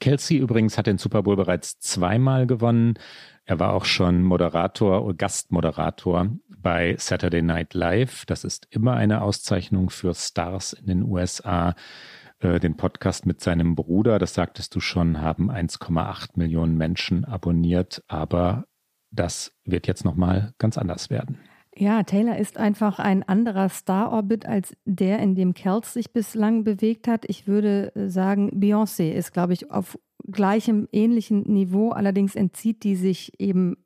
Kelsey 0.00 0.36
übrigens 0.36 0.76
hat 0.76 0.86
den 0.86 0.98
Super 0.98 1.22
Bowl 1.22 1.36
bereits 1.36 1.78
zweimal 1.78 2.46
gewonnen. 2.46 2.94
Er 3.44 3.58
war 3.58 3.72
auch 3.72 3.86
schon 3.86 4.22
Moderator 4.22 5.04
oder 5.04 5.14
Gastmoderator 5.14 6.28
bei 6.48 6.96
Saturday 6.98 7.40
Night 7.40 7.72
Live. 7.74 8.26
Das 8.26 8.44
ist 8.44 8.66
immer 8.70 8.94
eine 8.94 9.22
Auszeichnung 9.22 9.90
für 9.90 10.12
Stars 10.14 10.74
in 10.74 10.86
den 10.86 11.02
USA. 11.02 11.74
Äh, 12.40 12.60
den 12.60 12.76
Podcast 12.76 13.26
mit 13.26 13.40
seinem 13.40 13.74
Bruder, 13.74 14.18
das 14.18 14.34
sagtest 14.34 14.74
du 14.74 14.80
schon, 14.80 15.20
haben 15.20 15.50
1,8 15.50 16.30
Millionen 16.36 16.76
Menschen 16.76 17.24
abonniert, 17.24 18.04
aber 18.06 18.66
das 19.10 19.52
wird 19.64 19.86
jetzt 19.86 20.04
nochmal 20.04 20.52
ganz 20.58 20.78
anders 20.78 21.10
werden. 21.10 21.38
Ja, 21.74 22.02
Taylor 22.02 22.36
ist 22.36 22.58
einfach 22.58 22.98
ein 22.98 23.22
anderer 23.22 23.68
Star-Orbit 23.68 24.46
als 24.46 24.76
der, 24.84 25.20
in 25.20 25.34
dem 25.34 25.54
Kels 25.54 25.92
sich 25.94 26.12
bislang 26.12 26.64
bewegt 26.64 27.06
hat. 27.06 27.24
Ich 27.28 27.46
würde 27.46 27.94
äh, 27.94 28.08
sagen, 28.08 28.50
Beyoncé 28.50 29.12
ist, 29.12 29.32
glaube 29.32 29.52
ich, 29.52 29.70
auf 29.70 29.98
gleichem, 30.30 30.88
ähnlichen 30.92 31.42
Niveau. 31.42 31.90
Allerdings 31.90 32.34
entzieht 32.34 32.82
die 32.82 32.96
sich 32.96 33.40
eben 33.40 33.76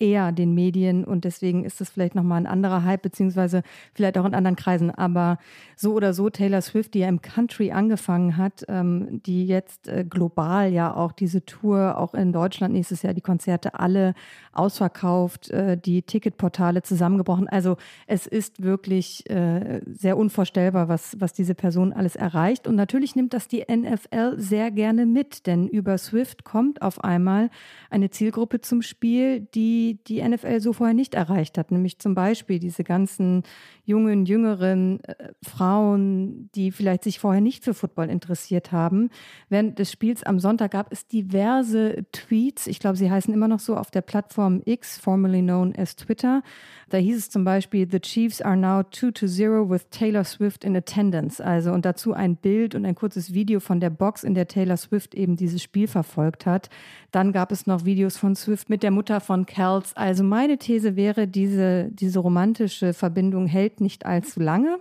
eher 0.00 0.32
den 0.32 0.54
Medien 0.54 1.04
und 1.04 1.24
deswegen 1.24 1.64
ist 1.64 1.80
es 1.80 1.90
vielleicht 1.90 2.14
nochmal 2.14 2.40
ein 2.40 2.46
anderer 2.46 2.84
Hype, 2.84 3.02
beziehungsweise 3.02 3.62
vielleicht 3.94 4.16
auch 4.18 4.24
in 4.24 4.34
anderen 4.34 4.56
Kreisen. 4.56 4.90
Aber 4.90 5.38
so 5.76 5.92
oder 5.92 6.14
so, 6.14 6.30
Taylor 6.30 6.62
Swift, 6.62 6.94
die 6.94 7.00
ja 7.00 7.08
im 7.08 7.22
Country 7.22 7.70
angefangen 7.70 8.36
hat, 8.36 8.64
ähm, 8.68 9.22
die 9.24 9.46
jetzt 9.46 9.88
äh, 9.88 10.04
global 10.08 10.72
ja 10.72 10.94
auch 10.94 11.12
diese 11.12 11.44
Tour, 11.44 11.98
auch 11.98 12.14
in 12.14 12.32
Deutschland 12.32 12.74
nächstes 12.74 13.02
Jahr 13.02 13.14
die 13.14 13.20
Konzerte 13.20 13.78
alle 13.78 14.14
ausverkauft, 14.52 15.50
äh, 15.50 15.76
die 15.76 16.02
Ticketportale 16.02 16.82
zusammengebrochen. 16.82 17.48
Also 17.48 17.76
es 18.06 18.26
ist 18.26 18.62
wirklich 18.62 19.28
äh, 19.28 19.80
sehr 19.86 20.16
unvorstellbar, 20.16 20.88
was, 20.88 21.16
was 21.20 21.32
diese 21.32 21.54
Person 21.54 21.92
alles 21.92 22.16
erreicht. 22.16 22.66
Und 22.66 22.74
natürlich 22.74 23.16
nimmt 23.16 23.34
das 23.34 23.48
die 23.48 23.64
NFL 23.70 24.38
sehr 24.38 24.70
gerne 24.70 25.06
mit, 25.06 25.46
denn 25.46 25.68
über 25.68 25.98
Swift 25.98 26.44
kommt 26.44 26.82
auf 26.82 27.04
einmal 27.04 27.50
eine 27.90 28.10
Zielgruppe 28.10 28.60
zum 28.60 28.82
Spiel, 28.82 29.40
die 29.54 29.89
die 29.94 30.22
NFL 30.22 30.60
so 30.60 30.72
vorher 30.72 30.94
nicht 30.94 31.14
erreicht 31.14 31.58
hat, 31.58 31.70
nämlich 31.70 31.98
zum 31.98 32.14
Beispiel 32.14 32.58
diese 32.58 32.84
ganzen 32.84 33.42
jungen, 33.84 34.24
jüngeren 34.26 35.02
äh, 35.04 35.32
Frauen, 35.42 36.50
die 36.54 36.70
vielleicht 36.70 37.04
sich 37.04 37.18
vorher 37.18 37.40
nicht 37.40 37.64
für 37.64 37.74
Football 37.74 38.08
interessiert 38.08 38.72
haben. 38.72 39.10
Während 39.48 39.78
des 39.78 39.90
Spiels 39.90 40.22
am 40.22 40.38
Sonntag 40.38 40.72
gab 40.72 40.92
es 40.92 41.06
diverse 41.06 42.04
Tweets, 42.12 42.66
ich 42.66 42.78
glaube, 42.78 42.96
sie 42.96 43.10
heißen 43.10 43.32
immer 43.32 43.48
noch 43.48 43.60
so 43.60 43.76
auf 43.76 43.90
der 43.90 44.02
Plattform 44.02 44.62
X, 44.64 44.98
formerly 44.98 45.42
known 45.42 45.74
as 45.76 45.96
Twitter. 45.96 46.42
Da 46.88 46.98
hieß 46.98 47.16
es 47.16 47.30
zum 47.30 47.44
Beispiel, 47.44 47.88
The 47.90 48.00
Chiefs 48.00 48.42
are 48.42 48.56
now 48.56 48.82
2 48.82 49.12
to 49.12 49.26
0 49.26 49.70
with 49.70 49.88
Taylor 49.90 50.24
Swift 50.24 50.64
in 50.64 50.76
attendance. 50.76 51.42
Also 51.42 51.72
und 51.72 51.84
dazu 51.84 52.12
ein 52.12 52.36
Bild 52.36 52.74
und 52.74 52.84
ein 52.84 52.94
kurzes 52.96 53.32
Video 53.32 53.60
von 53.60 53.80
der 53.80 53.90
Box, 53.90 54.24
in 54.24 54.34
der 54.34 54.48
Taylor 54.48 54.76
Swift 54.76 55.14
eben 55.14 55.36
dieses 55.36 55.62
Spiel 55.62 55.86
verfolgt 55.86 56.46
hat. 56.46 56.68
Dann 57.12 57.32
gab 57.32 57.52
es 57.52 57.66
noch 57.66 57.84
Videos 57.84 58.16
von 58.16 58.34
Swift 58.34 58.70
mit 58.70 58.82
der 58.82 58.90
Mutter 58.90 59.20
von 59.20 59.46
Kels. 59.80 59.96
Also 59.96 60.22
meine 60.22 60.58
These 60.58 60.96
wäre, 60.96 61.26
diese, 61.26 61.88
diese 61.90 62.18
romantische 62.18 62.92
Verbindung 62.92 63.46
hält 63.46 63.80
nicht 63.80 64.06
allzu 64.06 64.40
lange 64.40 64.78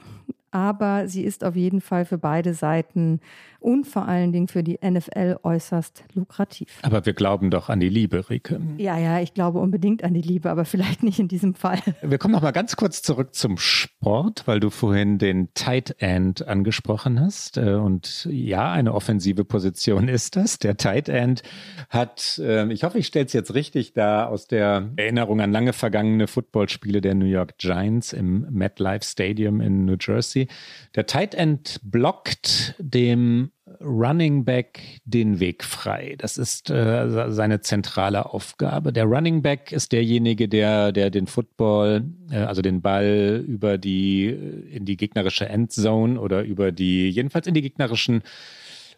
aber 0.52 1.08
sie 1.08 1.24
ist 1.24 1.44
auf 1.44 1.56
jeden 1.56 1.82
Fall 1.82 2.06
für 2.06 2.18
beide 2.18 2.54
Seiten 2.54 3.20
und 3.60 3.86
vor 3.86 4.08
allen 4.08 4.32
Dingen 4.32 4.48
für 4.48 4.64
die 4.64 4.80
NFL 4.84 5.38
äußerst 5.44 6.04
lukrativ. 6.14 6.80
Aber 6.82 7.06
wir 7.06 7.14
glauben 7.14 7.52
doch 7.52 7.70
an 7.70 7.80
die 7.80 7.90
Liebe, 7.90 8.30
Rike. 8.30 8.60
Ja, 8.78 8.98
ja, 8.98 9.20
ich 9.20 9.34
glaube 9.34 9.60
unbedingt 9.60 10.04
an 10.04 10.14
die 10.14 10.22
Liebe, 10.22 10.50
aber 10.50 10.66
vielleicht 10.66 11.04
nicht 11.04 11.20
in 11.20 11.28
diesem 11.28 11.56
Fall. 11.56 11.80
Wir 12.02 12.18
kommen 12.18 12.34
noch 12.34 12.42
mal 12.42 12.52
ganz 12.52 12.76
kurz 12.76 13.02
zurück 13.02 13.36
zum 13.36 13.58
Sport, 13.58 14.44
weil 14.46 14.60
du 14.60 14.70
vorhin 14.70 15.18
den 15.18 15.54
Tight 15.54 15.96
End 16.00 16.48
angesprochen 16.48 17.20
hast. 17.20 17.58
Äh, 17.58 17.74
und 17.74 18.28
ja, 18.32 18.72
eine 18.72 18.94
offensive 18.94 19.46
Position 19.46 20.08
ist 20.08 20.36
das. 20.36 20.60
Der 20.60 20.78
Tight 20.78 21.10
End 21.10 21.44
hat, 21.90 22.42
ähm, 22.44 22.72
ich 22.72 22.84
hoffe, 22.84 23.00
ich 23.00 23.08
stelle 23.08 23.26
es 23.26 23.34
jetzt 23.34 23.54
richtig 23.54 23.94
da, 23.94 24.26
aus 24.26 24.48
der 24.48 24.90
Erinnerung 24.96 25.42
an 25.42 25.52
lange 25.52 25.74
vergangene 25.74 26.28
Footballspiele 26.28 27.02
der 27.02 27.16
New 27.16 27.26
York 27.26 27.58
Giants 27.58 28.14
im 28.14 28.48
MetLife 28.50 29.04
Stadium 29.04 29.62
in 29.62 29.86
New 29.86 29.98
Jersey. 30.00 30.48
Der 30.96 31.06
Tight 31.06 31.36
End 31.36 31.80
blockt 31.84 32.76
dem 32.80 33.49
Running 33.82 34.46
Back 34.46 35.00
den 35.06 35.40
Weg 35.40 35.64
frei. 35.64 36.16
Das 36.18 36.38
ist 36.38 36.70
äh, 36.70 37.32
seine 37.32 37.62
zentrale 37.62 38.26
Aufgabe. 38.34 38.92
Der 38.92 39.06
Running 39.06 39.42
Back 39.42 39.72
ist 39.72 39.92
derjenige, 39.92 40.48
der, 40.48 40.92
der 40.92 41.10
den 41.10 41.28
Football, 41.28 42.04
äh, 42.32 42.38
also 42.38 42.62
den 42.62 42.82
Ball 42.82 43.44
über 43.48 43.78
die, 43.78 44.26
in 44.28 44.86
die 44.86 44.98
gegnerische 44.98 45.48
Endzone 45.48 46.20
oder 46.20 46.44
über 46.44 46.72
die, 46.72 47.10
jedenfalls 47.10 47.48
in 47.48 47.54
die 47.54 47.62
gegnerischen 47.62 48.24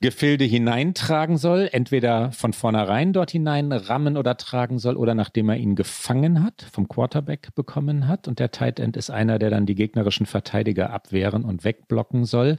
Gefilde 0.02 0.46
hineintragen 0.46 1.38
soll, 1.38 1.70
entweder 1.72 2.32
von 2.32 2.54
vornherein 2.54 3.14
dort 3.14 3.30
hinein 3.30 3.72
rammen 3.72 4.18
oder 4.18 4.36
tragen 4.36 4.80
soll 4.80 4.98
oder 4.98 5.14
nachdem 5.14 5.50
er 5.50 5.58
ihn 5.58 5.76
gefangen 5.76 6.44
hat, 6.44 6.66
vom 6.72 6.88
Quarterback 6.88 7.54
bekommen 7.54 8.08
hat. 8.08 8.28
Und 8.28 8.40
der 8.40 8.50
Tight 8.50 8.80
End 8.80 8.98
ist 8.98 9.12
einer, 9.12 9.38
der 9.38 9.52
dann 9.52 9.68
die 9.68 9.76
gegnerischen 9.76 10.26
Verteidiger 10.26 10.92
abwehren 10.92 11.46
und 11.46 11.64
wegblocken 11.64 12.26
soll. 12.26 12.58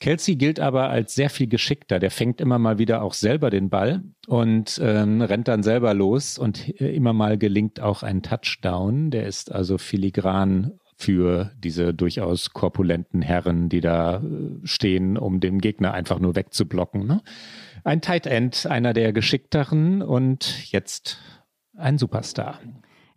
Kelsey 0.00 0.36
gilt 0.36 0.60
aber 0.60 0.90
als 0.90 1.14
sehr 1.14 1.30
viel 1.30 1.46
geschickter. 1.46 1.98
Der 1.98 2.10
fängt 2.10 2.42
immer 2.42 2.58
mal 2.58 2.78
wieder 2.78 3.02
auch 3.02 3.14
selber 3.14 3.48
den 3.48 3.70
Ball 3.70 4.02
und 4.26 4.78
ähm, 4.84 5.22
rennt 5.22 5.48
dann 5.48 5.62
selber 5.62 5.94
los 5.94 6.36
und 6.36 6.78
äh, 6.78 6.94
immer 6.94 7.14
mal 7.14 7.38
gelingt 7.38 7.80
auch 7.80 8.02
ein 8.02 8.22
Touchdown. 8.22 9.10
Der 9.10 9.26
ist 9.26 9.50
also 9.50 9.78
filigran 9.78 10.78
für 11.02 11.50
diese 11.58 11.92
durchaus 11.92 12.50
korpulenten 12.50 13.22
Herren, 13.22 13.68
die 13.68 13.80
da 13.80 14.18
äh, 14.18 14.20
stehen, 14.64 15.18
um 15.18 15.40
den 15.40 15.58
Gegner 15.58 15.92
einfach 15.92 16.18
nur 16.18 16.36
wegzublocken. 16.36 17.06
Ne? 17.06 17.22
Ein 17.84 18.00
Tight 18.00 18.26
End, 18.26 18.66
einer 18.66 18.92
der 18.92 19.12
geschickteren 19.12 20.02
und 20.02 20.70
jetzt 20.70 21.18
ein 21.76 21.98
Superstar. 21.98 22.60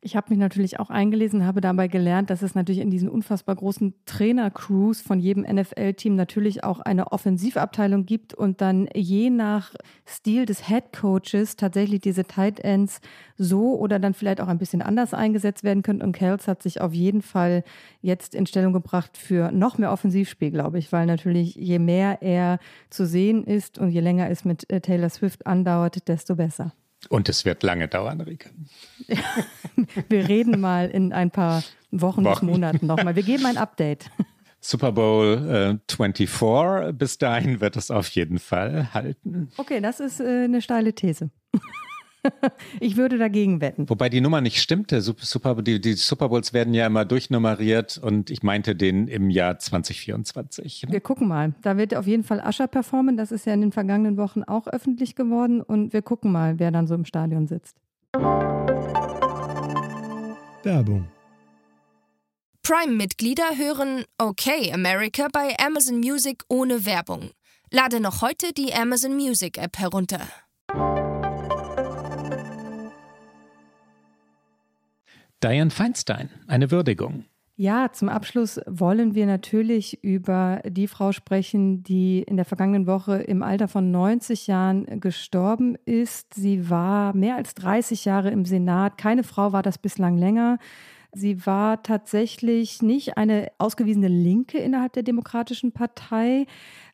Ich 0.05 0.15
habe 0.15 0.29
mich 0.29 0.37
natürlich 0.37 0.79
auch 0.79 0.91
eingelesen, 0.91 1.47
habe 1.47 1.61
dabei 1.61 1.87
gelernt, 1.87 2.29
dass 2.29 2.43
es 2.43 2.53
natürlich 2.53 2.79
in 2.79 2.91
diesen 2.91 3.09
unfassbar 3.09 3.55
großen 3.55 3.95
Trainer-Crews 4.05 5.01
von 5.01 5.19
jedem 5.19 5.41
NFL-Team 5.41 6.13
natürlich 6.13 6.63
auch 6.63 6.79
eine 6.79 7.11
Offensivabteilung 7.11 8.05
gibt 8.05 8.35
und 8.35 8.61
dann 8.61 8.87
je 8.93 9.31
nach 9.31 9.73
Stil 10.07 10.45
des 10.45 10.67
Head 10.67 10.93
Coaches 10.93 11.55
tatsächlich 11.55 12.01
diese 12.01 12.23
Tight 12.23 12.59
Ends 12.59 13.01
so 13.35 13.79
oder 13.79 13.97
dann 13.97 14.13
vielleicht 14.13 14.41
auch 14.41 14.47
ein 14.47 14.59
bisschen 14.59 14.83
anders 14.83 15.15
eingesetzt 15.15 15.63
werden 15.63 15.81
können. 15.81 16.03
Und 16.03 16.11
Kels 16.11 16.47
hat 16.47 16.61
sich 16.61 16.81
auf 16.81 16.93
jeden 16.93 17.23
Fall 17.23 17.63
jetzt 18.01 18.35
in 18.35 18.45
Stellung 18.45 18.73
gebracht 18.73 19.17
für 19.17 19.51
noch 19.51 19.79
mehr 19.79 19.91
Offensivspiel, 19.91 20.51
glaube 20.51 20.77
ich, 20.77 20.91
weil 20.91 21.07
natürlich 21.07 21.55
je 21.55 21.79
mehr 21.79 22.21
er 22.21 22.59
zu 22.91 23.07
sehen 23.07 23.43
ist 23.43 23.79
und 23.79 23.89
je 23.89 24.01
länger 24.01 24.29
es 24.29 24.45
mit 24.45 24.69
äh, 24.69 24.81
Taylor 24.81 25.09
Swift 25.09 25.47
andauert, 25.47 26.07
desto 26.07 26.35
besser. 26.35 26.73
Und 27.09 27.29
es 27.29 27.45
wird 27.45 27.63
lange 27.63 27.87
dauern, 27.87 28.21
Rike. 28.21 28.49
Wir 30.09 30.27
reden 30.27 30.59
mal 30.59 30.89
in 30.89 31.13
ein 31.13 31.31
paar 31.31 31.63
Wochen, 31.91 32.23
Wochen. 32.23 32.33
bis 32.33 32.41
Monaten 32.53 32.87
nochmal. 32.87 33.15
Wir 33.15 33.23
geben 33.23 33.45
ein 33.45 33.57
Update. 33.57 34.09
Super 34.61 34.91
Bowl 34.91 35.77
äh, 35.87 35.93
24, 35.93 36.97
bis 36.97 37.19
dahin 37.19 37.61
wird 37.61 37.77
es 37.77 37.91
auf 37.91 38.07
jeden 38.09 38.39
Fall 38.39 38.93
halten. 38.95 39.51
Okay, 39.57 39.79
das 39.79 39.99
ist 39.99 40.19
äh, 40.19 40.45
eine 40.45 40.59
steile 40.59 40.93
These. 40.93 41.29
ich 42.79 42.97
würde 42.97 43.17
dagegen 43.17 43.61
wetten. 43.61 43.89
Wobei 43.89 44.09
die 44.09 44.21
Nummer 44.21 44.41
nicht 44.41 44.61
stimmte. 44.61 45.01
Super, 45.01 45.61
die, 45.61 45.79
die 45.79 45.93
Super 45.93 46.29
Bowls 46.29 46.53
werden 46.53 46.73
ja 46.73 46.87
immer 46.87 47.05
durchnummeriert 47.05 47.97
und 47.97 48.29
ich 48.29 48.43
meinte 48.43 48.75
den 48.75 49.07
im 49.07 49.29
Jahr 49.29 49.59
2024. 49.59 50.83
Ne? 50.83 50.93
Wir 50.93 51.01
gucken 51.01 51.27
mal. 51.27 51.53
Da 51.61 51.77
wird 51.77 51.95
auf 51.95 52.07
jeden 52.07 52.23
Fall 52.23 52.41
Ascher 52.41 52.67
performen. 52.67 53.17
Das 53.17 53.31
ist 53.31 53.45
ja 53.45 53.53
in 53.53 53.61
den 53.61 53.71
vergangenen 53.71 54.17
Wochen 54.17 54.43
auch 54.43 54.67
öffentlich 54.67 55.15
geworden 55.15 55.61
und 55.61 55.93
wir 55.93 56.01
gucken 56.01 56.31
mal, 56.31 56.59
wer 56.59 56.71
dann 56.71 56.87
so 56.87 56.95
im 56.95 57.05
Stadion 57.05 57.47
sitzt. 57.47 57.77
Werbung. 60.63 61.07
Prime-Mitglieder 62.63 63.57
hören 63.57 64.05
Okay 64.17 64.73
America 64.73 65.27
bei 65.31 65.55
Amazon 65.59 65.99
Music 65.99 66.43
ohne 66.49 66.85
Werbung. 66.85 67.29
Lade 67.71 67.99
noch 67.99 68.21
heute 68.21 68.53
die 68.53 68.73
Amazon 68.73 69.15
Music 69.15 69.57
App 69.57 69.77
herunter. 69.77 70.21
Diane 75.43 75.71
Feinstein, 75.71 76.29
eine 76.47 76.71
Würdigung. 76.71 77.25
Ja, 77.57 77.89
zum 77.93 78.09
Abschluss 78.09 78.59
wollen 78.67 79.15
wir 79.15 79.25
natürlich 79.25 80.03
über 80.03 80.61
die 80.67 80.89
Frau 80.89 81.13
sprechen, 81.13 81.83
die 81.83 82.21
in 82.21 82.35
der 82.35 82.43
vergangenen 82.43 82.85
Woche 82.85 83.15
im 83.15 83.43
Alter 83.43 83.69
von 83.69 83.91
90 83.91 84.47
Jahren 84.47 84.99
gestorben 84.99 85.77
ist. 85.85 86.33
Sie 86.33 86.69
war 86.69 87.15
mehr 87.15 87.37
als 87.37 87.55
30 87.55 88.03
Jahre 88.03 88.29
im 88.29 88.43
Senat. 88.43 88.97
Keine 88.97 89.23
Frau 89.23 89.53
war 89.53 89.63
das 89.63 89.77
bislang 89.77 90.17
länger. 90.17 90.57
Sie 91.13 91.45
war 91.45 91.81
tatsächlich 91.81 92.81
nicht 92.81 93.17
eine 93.17 93.49
ausgewiesene 93.57 94.09
Linke 94.09 94.57
innerhalb 94.57 94.91
der 94.91 95.03
Demokratischen 95.03 95.71
Partei. 95.71 96.47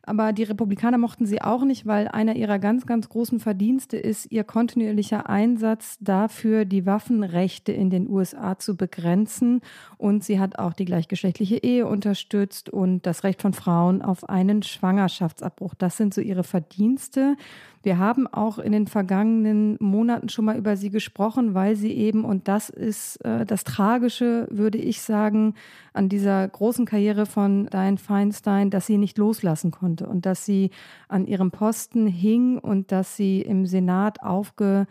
Aber 0.04 0.32
die 0.32 0.42
Republikaner 0.42 0.98
mochten 0.98 1.26
sie 1.26 1.42
auch 1.42 1.64
nicht, 1.64 1.86
weil 1.86 2.08
einer 2.08 2.34
ihrer 2.34 2.58
ganz, 2.58 2.86
ganz 2.86 3.08
großen 3.08 3.38
Verdienste 3.38 3.96
ist 3.96 4.32
ihr 4.32 4.42
kontinuierlicher 4.42 5.28
Einsatz 5.28 5.96
dafür, 6.00 6.64
die 6.64 6.86
Waffenrechte 6.86 7.70
in 7.70 7.88
den 7.88 8.08
USA 8.08 8.58
zu 8.58 8.76
begrenzen. 8.76 9.60
Und 9.98 10.24
sie 10.24 10.40
hat 10.40 10.58
auch 10.58 10.72
die 10.72 10.86
gleichgeschlechtliche 10.86 11.62
Ehe 11.62 11.86
unterstützt 11.86 12.68
und 12.68 13.06
das 13.06 13.22
Recht 13.22 13.40
von 13.40 13.52
Frauen 13.52 14.02
auf 14.02 14.28
einen 14.28 14.64
Schwangerschaftsabbruch. 14.64 15.74
Das 15.74 15.96
sind 15.96 16.14
so 16.14 16.20
ihre 16.20 16.42
Verdienste. 16.42 17.36
Wir 17.84 17.98
haben 17.98 18.28
auch 18.28 18.58
in 18.58 18.70
den 18.70 18.86
vergangenen 18.86 19.76
Monaten 19.80 20.28
schon 20.28 20.44
mal 20.44 20.56
über 20.56 20.76
sie 20.76 20.90
gesprochen, 20.90 21.54
weil 21.54 21.74
sie 21.74 21.92
eben, 21.92 22.24
und 22.24 22.46
das 22.46 22.70
ist 22.70 23.16
äh, 23.24 23.44
das 23.44 23.64
Tragische, 23.64 24.46
würde 24.50 24.78
ich 24.78 25.02
sagen, 25.02 25.54
an 25.92 26.08
dieser 26.08 26.46
großen 26.46 26.86
Karriere 26.86 27.26
von 27.26 27.66
Diane 27.66 27.98
Feinstein, 27.98 28.70
dass 28.70 28.86
sie 28.86 28.98
nicht 28.98 29.18
loslassen 29.18 29.72
konnte 29.72 29.91
und 30.00 30.24
dass 30.24 30.46
sie 30.46 30.70
an 31.08 31.26
ihrem 31.26 31.50
Posten 31.50 32.06
hing 32.06 32.56
und 32.58 32.92
dass 32.92 33.16
sie 33.16 33.42
im 33.42 33.66
Senat 33.66 34.22
aufgefahren 34.22 34.86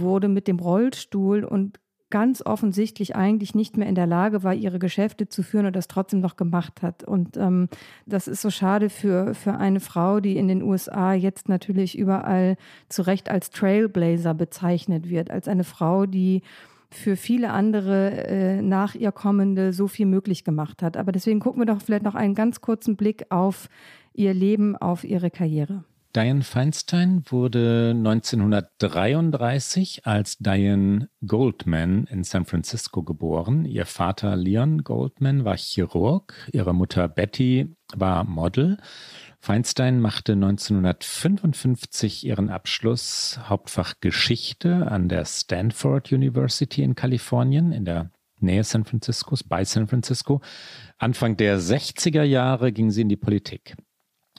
wurde 0.00 0.26
mit 0.26 0.48
dem 0.48 0.58
Rollstuhl 0.58 1.44
und 1.44 1.78
ganz 2.10 2.42
offensichtlich 2.44 3.16
eigentlich 3.16 3.54
nicht 3.54 3.76
mehr 3.76 3.88
in 3.88 3.94
der 3.94 4.06
Lage 4.06 4.42
war, 4.42 4.54
ihre 4.54 4.78
Geschäfte 4.78 5.28
zu 5.28 5.42
führen 5.42 5.66
und 5.66 5.76
das 5.76 5.88
trotzdem 5.88 6.20
noch 6.20 6.36
gemacht 6.36 6.82
hat. 6.82 7.04
Und 7.04 7.36
ähm, 7.36 7.68
das 8.06 8.28
ist 8.28 8.40
so 8.40 8.50
schade 8.50 8.88
für, 8.88 9.34
für 9.34 9.54
eine 9.54 9.80
Frau, 9.80 10.20
die 10.20 10.36
in 10.36 10.48
den 10.48 10.62
USA 10.62 11.12
jetzt 11.12 11.48
natürlich 11.48 11.98
überall 11.98 12.56
zu 12.88 13.02
Recht 13.02 13.30
als 13.30 13.50
Trailblazer 13.50 14.34
bezeichnet 14.34 15.10
wird, 15.10 15.30
als 15.30 15.48
eine 15.48 15.64
Frau, 15.64 16.06
die 16.06 16.42
für 16.90 17.16
viele 17.16 17.50
andere 17.50 18.28
äh, 18.28 18.62
nach 18.62 18.94
ihr 18.94 19.12
kommende 19.12 19.72
so 19.72 19.88
viel 19.88 20.06
möglich 20.06 20.44
gemacht 20.44 20.82
hat. 20.82 20.96
Aber 20.96 21.12
deswegen 21.12 21.40
gucken 21.40 21.60
wir 21.60 21.66
doch 21.66 21.82
vielleicht 21.82 22.04
noch 22.04 22.14
einen 22.14 22.34
ganz 22.34 22.60
kurzen 22.60 22.96
Blick 22.96 23.26
auf 23.30 23.68
ihr 24.14 24.34
Leben, 24.34 24.76
auf 24.76 25.04
ihre 25.04 25.30
Karriere. 25.30 25.84
Diane 26.16 26.42
Feinstein 26.42 27.22
wurde 27.28 27.92
1933 27.94 30.06
als 30.06 30.38
Diane 30.38 31.10
Goldman 31.26 32.06
in 32.10 32.24
San 32.24 32.46
Francisco 32.46 33.02
geboren. 33.02 33.66
Ihr 33.66 33.84
Vater 33.84 34.34
Leon 34.34 34.84
Goldman 34.84 35.44
war 35.44 35.58
Chirurg, 35.58 36.32
ihre 36.50 36.74
Mutter 36.74 37.08
Betty 37.08 37.76
war 37.94 38.24
Model. 38.24 38.78
Feinstein 39.40 40.00
machte 40.00 40.32
1955 40.32 42.26
ihren 42.26 42.50
Abschluss 42.50 43.38
Hauptfach 43.48 43.94
Geschichte 44.00 44.90
an 44.90 45.08
der 45.08 45.24
Stanford 45.24 46.12
University 46.12 46.82
in 46.82 46.94
Kalifornien 46.94 47.72
in 47.72 47.84
der 47.84 48.10
Nähe 48.40 48.64
San 48.64 48.84
Franciscos, 48.84 49.42
bei 49.42 49.64
San 49.64 49.88
Francisco. 49.88 50.40
Anfang 50.96 51.36
der 51.36 51.58
60er 51.58 52.22
Jahre 52.22 52.72
ging 52.72 52.90
sie 52.90 53.02
in 53.02 53.08
die 53.08 53.16
Politik. 53.16 53.76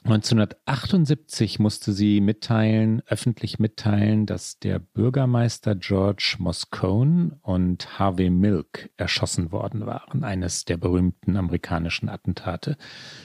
1978 0.04 1.58
musste 1.58 1.92
sie 1.92 2.22
mitteilen, 2.22 3.02
öffentlich 3.06 3.58
mitteilen, 3.58 4.24
dass 4.24 4.58
der 4.58 4.78
Bürgermeister 4.78 5.74
George 5.74 6.36
Moscone 6.38 7.38
und 7.42 7.98
Harvey 7.98 8.30
Milk 8.30 8.90
erschossen 8.96 9.52
worden 9.52 9.84
waren, 9.84 10.24
eines 10.24 10.64
der 10.64 10.78
berühmten 10.78 11.36
amerikanischen 11.36 12.08
Attentate. 12.08 12.78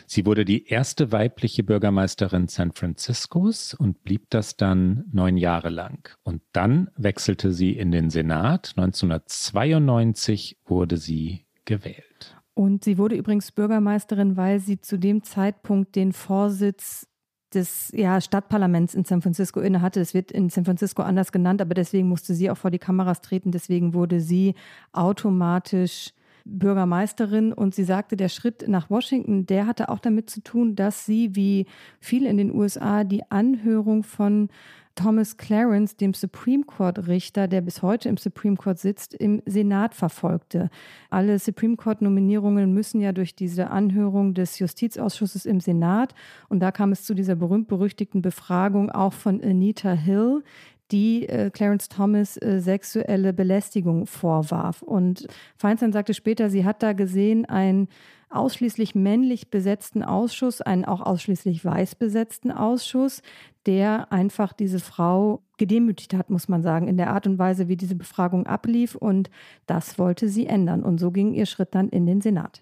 Sie 0.05 0.25
wurde 0.25 0.43
die 0.43 0.67
erste 0.67 1.13
weibliche 1.13 1.63
Bürgermeisterin 1.63 2.49
San 2.49 2.73
Franciscos 2.73 3.73
und 3.73 4.03
blieb 4.03 4.29
das 4.29 4.57
dann 4.57 5.05
neun 5.11 5.37
Jahre 5.37 5.69
lang. 5.69 6.09
Und 6.23 6.41
dann 6.51 6.89
wechselte 6.97 7.53
sie 7.53 7.71
in 7.71 7.91
den 7.91 8.09
Senat. 8.09 8.73
1992 8.75 10.57
wurde 10.65 10.97
sie 10.97 11.45
gewählt. 11.63 12.34
Und 12.55 12.83
sie 12.83 12.97
wurde 12.97 13.15
übrigens 13.15 13.51
Bürgermeisterin, 13.51 14.37
weil 14.37 14.59
sie 14.59 14.79
zu 14.79 14.97
dem 14.97 15.23
Zeitpunkt 15.23 15.95
den 15.95 16.13
Vorsitz 16.13 17.05
des 17.53 17.91
ja, 17.93 18.19
Stadtparlaments 18.21 18.95
in 18.95 19.03
San 19.03 19.21
Francisco 19.21 19.59
innehatte. 19.59 19.99
Es 19.99 20.13
wird 20.13 20.31
in 20.31 20.49
San 20.49 20.65
Francisco 20.65 21.03
anders 21.03 21.31
genannt, 21.31 21.61
aber 21.61 21.73
deswegen 21.73 22.07
musste 22.07 22.33
sie 22.33 22.49
auch 22.49 22.57
vor 22.57 22.71
die 22.71 22.79
Kameras 22.79 23.21
treten. 23.21 23.51
Deswegen 23.51 23.93
wurde 23.93 24.21
sie 24.21 24.55
automatisch 24.93 26.13
Bürgermeisterin 26.45 27.51
und 27.51 27.75
sie 27.75 27.83
sagte, 27.83 28.15
der 28.15 28.29
Schritt 28.29 28.67
nach 28.67 28.89
Washington, 28.89 29.45
der 29.45 29.67
hatte 29.67 29.89
auch 29.89 29.99
damit 29.99 30.29
zu 30.29 30.41
tun, 30.41 30.75
dass 30.75 31.05
sie, 31.05 31.35
wie 31.35 31.65
viele 31.99 32.29
in 32.29 32.37
den 32.37 32.53
USA, 32.53 33.03
die 33.03 33.29
Anhörung 33.31 34.03
von 34.03 34.49
Thomas 34.95 35.37
Clarence, 35.37 35.97
dem 35.97 36.13
Supreme 36.13 36.63
Court 36.63 37.07
Richter, 37.07 37.47
der 37.47 37.61
bis 37.61 37.81
heute 37.81 38.09
im 38.09 38.17
Supreme 38.17 38.55
Court 38.55 38.79
sitzt, 38.79 39.13
im 39.13 39.41
Senat 39.45 39.93
verfolgte. 39.93 40.69
Alle 41.09 41.37
Supreme 41.37 41.75
Court 41.75 42.01
Nominierungen 42.01 42.73
müssen 42.73 43.01
ja 43.01 43.11
durch 43.11 43.35
diese 43.35 43.69
Anhörung 43.69 44.33
des 44.33 44.57
Justizausschusses 44.59 45.45
im 45.45 45.59
Senat 45.59 46.15
und 46.47 46.61
da 46.61 46.71
kam 46.71 46.91
es 46.91 47.03
zu 47.03 47.13
dieser 47.13 47.35
berühmt-berüchtigten 47.35 48.21
Befragung 48.21 48.89
auch 48.89 49.13
von 49.13 49.43
Anita 49.43 49.91
Hill, 49.91 50.43
die 50.91 51.27
äh, 51.27 51.49
Clarence 51.49 51.89
Thomas 51.89 52.37
äh, 52.37 52.59
sexuelle 52.59 53.33
Belästigung 53.33 54.05
vorwarf. 54.05 54.81
Und 54.81 55.27
Feinstein 55.57 55.91
sagte 55.91 56.13
später, 56.13 56.49
sie 56.49 56.65
hat 56.65 56.83
da 56.83 56.93
gesehen 56.93 57.45
ein 57.45 57.87
ausschließlich 58.29 58.95
männlich 58.95 59.49
besetzten 59.49 60.03
Ausschuss, 60.03 60.61
einen 60.61 60.85
auch 60.85 61.01
ausschließlich 61.01 61.63
weiß 61.63 61.95
besetzten 61.95 62.51
Ausschuss, 62.51 63.21
der 63.65 64.11
einfach 64.11 64.53
diese 64.53 64.79
Frau 64.79 65.41
gedemütigt 65.57 66.13
hat, 66.13 66.29
muss 66.29 66.47
man 66.47 66.61
sagen, 66.61 66.87
in 66.87 66.97
der 66.97 67.11
Art 67.11 67.27
und 67.27 67.39
Weise, 67.39 67.67
wie 67.67 67.77
diese 67.77 67.95
Befragung 67.95 68.45
ablief. 68.45 68.95
Und 68.95 69.29
das 69.65 69.97
wollte 69.97 70.27
sie 70.27 70.47
ändern. 70.47 70.83
Und 70.83 70.99
so 70.99 71.11
ging 71.11 71.33
ihr 71.33 71.45
Schritt 71.45 71.73
dann 71.73 71.89
in 71.89 72.05
den 72.05 72.21
Senat. 72.21 72.61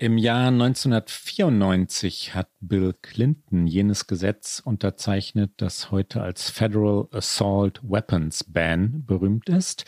Im 0.00 0.16
Jahr 0.16 0.46
1994 0.46 2.32
hat 2.32 2.48
Bill 2.60 2.94
Clinton 3.02 3.66
jenes 3.66 4.06
Gesetz 4.06 4.62
unterzeichnet, 4.64 5.54
das 5.56 5.90
heute 5.90 6.22
als 6.22 6.50
Federal 6.50 7.08
Assault 7.10 7.80
Weapons 7.82 8.44
Ban 8.44 9.04
berühmt 9.04 9.48
ist. 9.48 9.86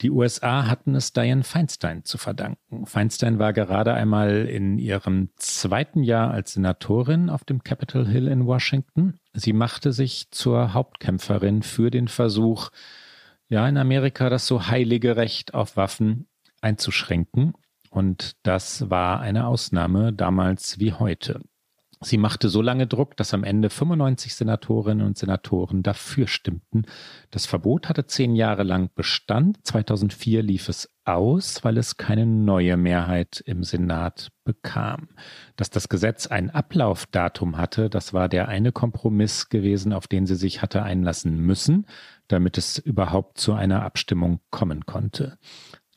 Die 0.00 0.12
USA 0.12 0.68
hatten 0.68 0.94
es 0.94 1.12
Dianne 1.12 1.42
Feinstein 1.42 2.04
zu 2.04 2.18
verdanken. 2.18 2.86
Feinstein 2.86 3.40
war 3.40 3.52
gerade 3.52 3.94
einmal 3.94 4.46
in 4.46 4.78
ihrem 4.78 5.30
zweiten 5.34 6.04
Jahr 6.04 6.30
als 6.30 6.52
Senatorin 6.52 7.28
auf 7.28 7.42
dem 7.42 7.64
Capitol 7.64 8.06
Hill 8.06 8.28
in 8.28 8.46
Washington. 8.46 9.18
Sie 9.32 9.52
machte 9.52 9.92
sich 9.92 10.30
zur 10.30 10.72
Hauptkämpferin 10.72 11.64
für 11.64 11.90
den 11.90 12.06
Versuch, 12.06 12.70
ja, 13.48 13.68
in 13.68 13.76
Amerika 13.76 14.30
das 14.30 14.46
so 14.46 14.68
heilige 14.68 15.16
Recht 15.16 15.52
auf 15.52 15.76
Waffen 15.76 16.28
einzuschränken. 16.60 17.54
Und 17.90 18.36
das 18.42 18.90
war 18.90 19.20
eine 19.20 19.46
Ausnahme 19.46 20.12
damals 20.12 20.78
wie 20.78 20.92
heute. 20.92 21.40
Sie 22.00 22.16
machte 22.16 22.48
so 22.48 22.62
lange 22.62 22.86
Druck, 22.86 23.16
dass 23.16 23.34
am 23.34 23.42
Ende 23.42 23.70
95 23.70 24.36
Senatorinnen 24.36 25.04
und 25.04 25.18
Senatoren 25.18 25.82
dafür 25.82 26.28
stimmten. 26.28 26.84
Das 27.32 27.46
Verbot 27.46 27.88
hatte 27.88 28.06
zehn 28.06 28.36
Jahre 28.36 28.62
lang 28.62 28.90
Bestand. 28.94 29.58
2004 29.66 30.42
lief 30.44 30.68
es 30.68 30.88
aus, 31.04 31.64
weil 31.64 31.76
es 31.76 31.96
keine 31.96 32.24
neue 32.24 32.76
Mehrheit 32.76 33.42
im 33.44 33.64
Senat 33.64 34.30
bekam. 34.44 35.08
Dass 35.56 35.70
das 35.70 35.88
Gesetz 35.88 36.28
ein 36.28 36.50
Ablaufdatum 36.50 37.56
hatte, 37.56 37.90
das 37.90 38.12
war 38.14 38.28
der 38.28 38.46
eine 38.46 38.70
Kompromiss 38.70 39.48
gewesen, 39.48 39.92
auf 39.92 40.06
den 40.06 40.26
sie 40.26 40.36
sich 40.36 40.62
hatte 40.62 40.84
einlassen 40.84 41.36
müssen, 41.40 41.86
damit 42.28 42.58
es 42.58 42.78
überhaupt 42.78 43.38
zu 43.38 43.54
einer 43.54 43.82
Abstimmung 43.82 44.40
kommen 44.50 44.86
konnte. 44.86 45.36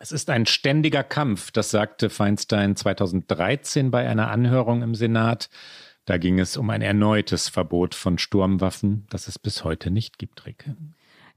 Es 0.02 0.12
ist 0.12 0.32
ein 0.32 0.48
ständiger 0.48 1.04
Kampf, 1.04 1.52
das 1.52 1.70
sagte 1.70 2.10
Feinstein 2.10 2.76
2013 2.76 3.92
bei 3.92 4.10
einer 4.10 4.32
Anhörung 4.32 4.82
im 4.82 4.96
Senat. 4.96 5.48
Da 6.06 6.18
ging 6.18 6.40
es 6.40 6.58
um 6.58 6.72
ein 6.72 6.82
erneutes 6.82 7.50
Verbot 7.50 7.94
von 7.94 8.18
Sturmwaffen, 8.18 9.06
das 9.12 9.28
es 9.28 9.38
bis 9.38 9.64
heute 9.64 9.92
nicht 9.92 10.18
gibt, 10.18 10.48
Ricke. 10.48 10.76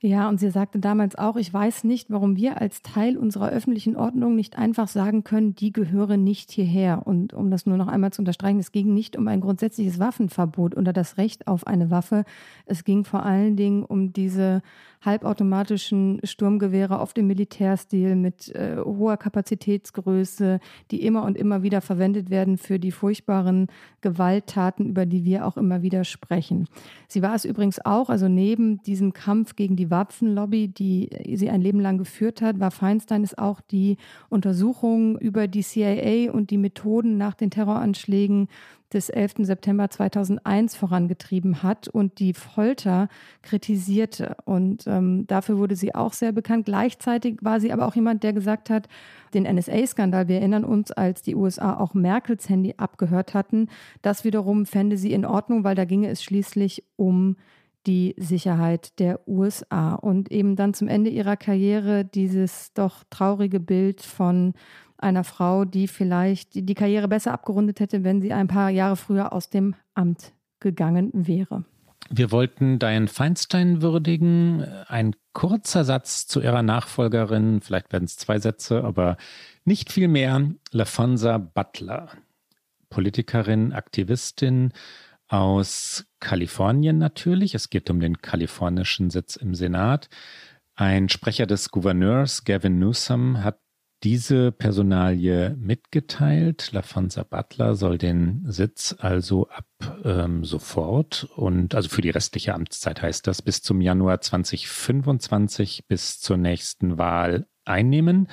Ja, 0.00 0.28
und 0.28 0.38
sie 0.38 0.50
sagte 0.50 0.80
damals 0.80 1.16
auch, 1.16 1.36
ich 1.36 1.52
weiß 1.52 1.84
nicht, 1.84 2.10
warum 2.10 2.36
wir 2.36 2.60
als 2.60 2.82
Teil 2.82 3.16
unserer 3.16 3.48
öffentlichen 3.50 3.96
Ordnung 3.96 4.34
nicht 4.34 4.58
einfach 4.58 4.88
sagen 4.88 5.24
können, 5.24 5.54
die 5.54 5.72
gehören 5.72 6.24
nicht 6.24 6.50
hierher. 6.50 7.06
Und 7.06 7.32
um 7.32 7.50
das 7.50 7.64
nur 7.64 7.78
noch 7.78 7.88
einmal 7.88 8.12
zu 8.12 8.20
unterstreichen, 8.20 8.58
es 8.58 8.72
ging 8.72 8.92
nicht 8.92 9.16
um 9.16 9.28
ein 9.28 9.40
grundsätzliches 9.40 9.98
Waffenverbot 9.98 10.76
oder 10.76 10.92
das 10.92 11.16
Recht 11.16 11.46
auf 11.46 11.66
eine 11.66 11.90
Waffe. 11.90 12.24
Es 12.66 12.84
ging 12.84 13.04
vor 13.04 13.24
allen 13.24 13.56
Dingen 13.56 13.82
um 13.82 14.12
diese 14.12 14.62
halbautomatischen 15.04 16.20
Sturmgewehre 16.24 17.00
auf 17.00 17.12
dem 17.12 17.26
Militärstil 17.26 18.16
mit 18.16 18.54
äh, 18.54 18.76
hoher 18.76 19.16
Kapazitätsgröße, 19.16 20.60
die 20.90 21.04
immer 21.04 21.24
und 21.24 21.36
immer 21.36 21.62
wieder 21.62 21.80
verwendet 21.80 22.30
werden 22.30 22.58
für 22.58 22.78
die 22.78 22.92
furchtbaren 22.92 23.68
Gewalttaten, 24.00 24.86
über 24.86 25.06
die 25.06 25.24
wir 25.24 25.46
auch 25.46 25.56
immer 25.56 25.82
wieder 25.82 26.04
sprechen. 26.04 26.68
Sie 27.08 27.22
war 27.22 27.34
es 27.34 27.44
übrigens 27.44 27.84
auch, 27.84 28.08
also 28.08 28.28
neben 28.28 28.82
diesem 28.82 29.12
Kampf 29.12 29.56
gegen 29.56 29.76
die 29.76 29.90
Waffenlobby, 29.90 30.68
die 30.68 31.10
sie 31.34 31.50
ein 31.50 31.60
Leben 31.60 31.80
lang 31.80 31.98
geführt 31.98 32.42
hat, 32.42 32.60
war 32.60 32.70
Feinstein 32.70 33.22
es 33.22 33.36
auch 33.36 33.60
die 33.60 33.96
Untersuchung 34.28 35.18
über 35.18 35.48
die 35.48 35.62
CIA 35.62 36.32
und 36.32 36.50
die 36.50 36.58
Methoden 36.58 37.16
nach 37.18 37.34
den 37.34 37.50
Terroranschlägen 37.50 38.48
des 38.94 39.10
11. 39.10 39.34
September 39.40 39.90
2001 39.90 40.76
vorangetrieben 40.76 41.62
hat 41.62 41.88
und 41.88 42.18
die 42.18 42.32
Folter 42.32 43.08
kritisierte. 43.42 44.36
Und 44.44 44.86
ähm, 44.86 45.26
dafür 45.26 45.58
wurde 45.58 45.76
sie 45.76 45.94
auch 45.94 46.12
sehr 46.12 46.32
bekannt. 46.32 46.66
Gleichzeitig 46.66 47.38
war 47.42 47.60
sie 47.60 47.72
aber 47.72 47.86
auch 47.86 47.94
jemand, 47.94 48.22
der 48.22 48.32
gesagt 48.32 48.70
hat, 48.70 48.88
den 49.34 49.44
NSA-Skandal, 49.44 50.28
wir 50.28 50.36
erinnern 50.36 50.64
uns, 50.64 50.92
als 50.92 51.22
die 51.22 51.34
USA 51.34 51.76
auch 51.76 51.92
Merkels 51.92 52.48
Handy 52.48 52.74
abgehört 52.76 53.34
hatten, 53.34 53.68
das 54.00 54.24
wiederum 54.24 54.64
fände 54.64 54.96
sie 54.96 55.12
in 55.12 55.24
Ordnung, 55.24 55.64
weil 55.64 55.74
da 55.74 55.84
ginge 55.84 56.08
es 56.08 56.22
schließlich 56.22 56.84
um 56.96 57.36
die 57.86 58.14
Sicherheit 58.16 58.98
der 58.98 59.28
USA. 59.28 59.94
Und 59.94 60.30
eben 60.32 60.56
dann 60.56 60.74
zum 60.74 60.88
Ende 60.88 61.10
ihrer 61.10 61.36
Karriere 61.36 62.04
dieses 62.04 62.72
doch 62.72 63.04
traurige 63.10 63.60
Bild 63.60 64.00
von 64.00 64.54
einer 64.98 65.24
Frau, 65.24 65.64
die 65.64 65.88
vielleicht 65.88 66.54
die 66.54 66.74
Karriere 66.74 67.08
besser 67.08 67.32
abgerundet 67.32 67.80
hätte, 67.80 68.04
wenn 68.04 68.22
sie 68.22 68.32
ein 68.32 68.48
paar 68.48 68.70
Jahre 68.70 68.96
früher 68.96 69.32
aus 69.32 69.50
dem 69.50 69.74
Amt 69.94 70.32
gegangen 70.60 71.10
wäre. 71.12 71.64
Wir 72.10 72.30
wollten 72.30 72.78
Diane 72.78 73.08
Feinstein 73.08 73.80
würdigen. 73.80 74.62
Ein 74.88 75.16
kurzer 75.32 75.84
Satz 75.84 76.26
zu 76.26 76.40
ihrer 76.40 76.62
Nachfolgerin, 76.62 77.60
vielleicht 77.60 77.92
werden 77.92 78.04
es 78.04 78.16
zwei 78.16 78.38
Sätze, 78.38 78.84
aber 78.84 79.16
nicht 79.64 79.90
viel 79.90 80.08
mehr. 80.08 80.50
LaFonza 80.70 81.38
Butler, 81.38 82.10
Politikerin, 82.90 83.72
Aktivistin 83.72 84.72
aus 85.28 86.06
Kalifornien 86.20 86.98
natürlich. 86.98 87.54
Es 87.54 87.70
geht 87.70 87.88
um 87.90 88.00
den 88.00 88.20
kalifornischen 88.20 89.10
Sitz 89.10 89.36
im 89.36 89.54
Senat. 89.54 90.08
Ein 90.76 91.08
Sprecher 91.08 91.46
des 91.46 91.70
Gouverneurs, 91.70 92.44
Gavin 92.44 92.78
Newsom, 92.78 93.42
hat 93.42 93.58
diese 94.04 94.52
Personalie 94.52 95.56
mitgeteilt. 95.58 96.70
LaFonza 96.72 97.22
Butler 97.22 97.74
soll 97.74 97.96
den 97.96 98.44
Sitz 98.46 98.94
also 98.98 99.48
ab 99.48 99.66
ähm, 100.04 100.44
sofort 100.44 101.26
und 101.36 101.74
also 101.74 101.88
für 101.88 102.02
die 102.02 102.10
restliche 102.10 102.54
Amtszeit 102.54 103.00
heißt 103.00 103.26
das 103.26 103.40
bis 103.40 103.62
zum 103.62 103.80
Januar 103.80 104.20
2025 104.20 105.86
bis 105.88 106.20
zur 106.20 106.36
nächsten 106.36 106.98
Wahl 106.98 107.46
einnehmen. 107.64 108.28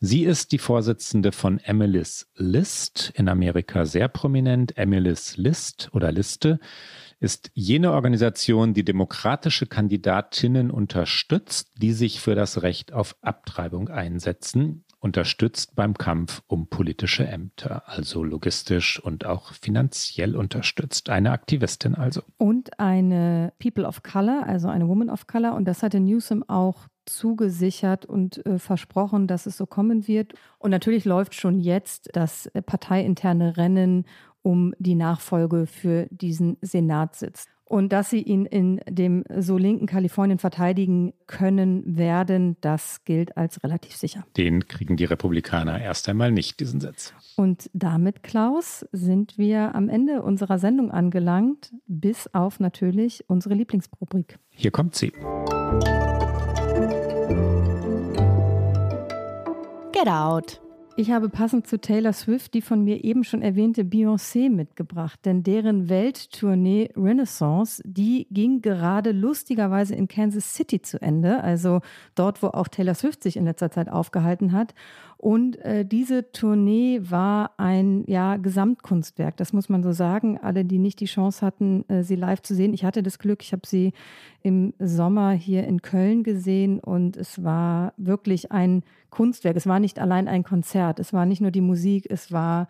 Sie 0.00 0.24
ist 0.24 0.52
die 0.52 0.58
Vorsitzende 0.58 1.32
von 1.32 1.58
Emily's 1.58 2.26
List, 2.36 3.12
in 3.14 3.28
Amerika 3.28 3.84
sehr 3.84 4.08
prominent. 4.08 4.78
Emily's 4.78 5.36
List 5.36 5.90
oder 5.92 6.10
Liste 6.10 6.58
ist 7.20 7.50
jene 7.52 7.92
Organisation, 7.92 8.72
die 8.72 8.86
demokratische 8.86 9.66
Kandidatinnen 9.66 10.70
unterstützt, 10.70 11.72
die 11.76 11.92
sich 11.92 12.20
für 12.20 12.34
das 12.34 12.62
Recht 12.62 12.94
auf 12.94 13.14
Abtreibung 13.20 13.90
einsetzen 13.90 14.86
unterstützt 15.00 15.74
beim 15.74 15.94
Kampf 15.94 16.42
um 16.46 16.68
politische 16.68 17.26
Ämter, 17.26 17.82
also 17.86 18.22
logistisch 18.22 19.02
und 19.02 19.24
auch 19.24 19.52
finanziell 19.54 20.36
unterstützt. 20.36 21.08
Eine 21.08 21.32
Aktivistin 21.32 21.94
also. 21.94 22.22
Und 22.36 22.78
eine 22.78 23.52
People 23.58 23.86
of 23.86 24.02
Color, 24.02 24.44
also 24.46 24.68
eine 24.68 24.86
Woman 24.86 25.10
of 25.10 25.26
Color. 25.26 25.54
Und 25.54 25.64
das 25.64 25.82
hatte 25.82 26.00
Newsom 26.00 26.44
auch 26.48 26.86
zugesichert 27.06 28.04
und 28.04 28.44
äh, 28.46 28.58
versprochen, 28.58 29.26
dass 29.26 29.46
es 29.46 29.56
so 29.56 29.66
kommen 29.66 30.06
wird. 30.06 30.34
Und 30.58 30.70
natürlich 30.70 31.06
läuft 31.06 31.34
schon 31.34 31.58
jetzt 31.58 32.10
das 32.12 32.50
parteiinterne 32.66 33.56
Rennen 33.56 34.04
um 34.42 34.74
die 34.78 34.94
Nachfolge 34.94 35.66
für 35.66 36.06
diesen 36.10 36.56
Senatssitz 36.60 37.46
und 37.70 37.92
dass 37.92 38.10
sie 38.10 38.20
ihn 38.20 38.46
in 38.46 38.80
dem 38.88 39.22
so 39.38 39.56
linken 39.56 39.86
Kalifornien 39.86 40.40
verteidigen 40.40 41.14
können 41.28 41.96
werden, 41.96 42.56
das 42.60 43.04
gilt 43.04 43.36
als 43.36 43.62
relativ 43.62 43.94
sicher. 43.94 44.24
Den 44.36 44.66
kriegen 44.66 44.96
die 44.96 45.04
Republikaner 45.04 45.80
erst 45.80 46.08
einmal 46.08 46.32
nicht, 46.32 46.58
diesen 46.58 46.80
Sitz. 46.80 47.14
Und 47.36 47.70
damit, 47.72 48.24
Klaus, 48.24 48.84
sind 48.90 49.38
wir 49.38 49.72
am 49.76 49.88
Ende 49.88 50.22
unserer 50.22 50.58
Sendung 50.58 50.90
angelangt, 50.90 51.72
bis 51.86 52.26
auf 52.34 52.58
natürlich 52.58 53.24
unsere 53.28 53.54
Lieblingsrubrik. 53.54 54.40
Hier 54.50 54.72
kommt 54.72 54.96
sie. 54.96 55.12
Get 59.92 60.08
Out. 60.08 60.60
Ich 60.96 61.12
habe 61.12 61.28
passend 61.28 61.66
zu 61.68 61.80
Taylor 61.80 62.12
Swift 62.12 62.52
die 62.52 62.60
von 62.60 62.82
mir 62.82 63.04
eben 63.04 63.22
schon 63.22 63.42
erwähnte 63.42 63.82
Beyoncé 63.82 64.50
mitgebracht, 64.50 65.20
denn 65.24 65.42
deren 65.42 65.88
Welttournee 65.88 66.90
Renaissance, 66.96 67.80
die 67.86 68.26
ging 68.30 68.60
gerade 68.60 69.12
lustigerweise 69.12 69.94
in 69.94 70.08
Kansas 70.08 70.54
City 70.54 70.82
zu 70.82 71.00
Ende, 71.00 71.42
also 71.42 71.80
dort, 72.16 72.42
wo 72.42 72.48
auch 72.48 72.68
Taylor 72.68 72.94
Swift 72.94 73.22
sich 73.22 73.36
in 73.36 73.44
letzter 73.44 73.70
Zeit 73.70 73.88
aufgehalten 73.88 74.52
hat. 74.52 74.74
Und 75.20 75.58
äh, 75.58 75.84
diese 75.84 76.32
Tournee 76.32 77.02
war 77.02 77.50
ein 77.58 78.04
ja, 78.06 78.38
Gesamtkunstwerk, 78.38 79.36
das 79.36 79.52
muss 79.52 79.68
man 79.68 79.82
so 79.82 79.92
sagen. 79.92 80.38
Alle, 80.38 80.64
die 80.64 80.78
nicht 80.78 80.98
die 80.98 81.04
Chance 81.04 81.44
hatten, 81.44 81.84
äh, 81.90 82.02
sie 82.02 82.16
live 82.16 82.40
zu 82.40 82.54
sehen, 82.54 82.72
ich 82.72 82.86
hatte 82.86 83.02
das 83.02 83.18
Glück, 83.18 83.42
ich 83.42 83.52
habe 83.52 83.66
sie 83.66 83.92
im 84.42 84.72
Sommer 84.78 85.32
hier 85.32 85.64
in 85.64 85.82
Köln 85.82 86.22
gesehen 86.22 86.80
und 86.80 87.18
es 87.18 87.44
war 87.44 87.92
wirklich 87.98 88.50
ein 88.50 88.82
Kunstwerk. 89.10 89.58
Es 89.58 89.66
war 89.66 89.78
nicht 89.78 89.98
allein 89.98 90.26
ein 90.26 90.42
Konzert, 90.42 90.98
es 90.98 91.12
war 91.12 91.26
nicht 91.26 91.42
nur 91.42 91.50
die 91.50 91.60
Musik, 91.60 92.06
es 92.08 92.32
war 92.32 92.66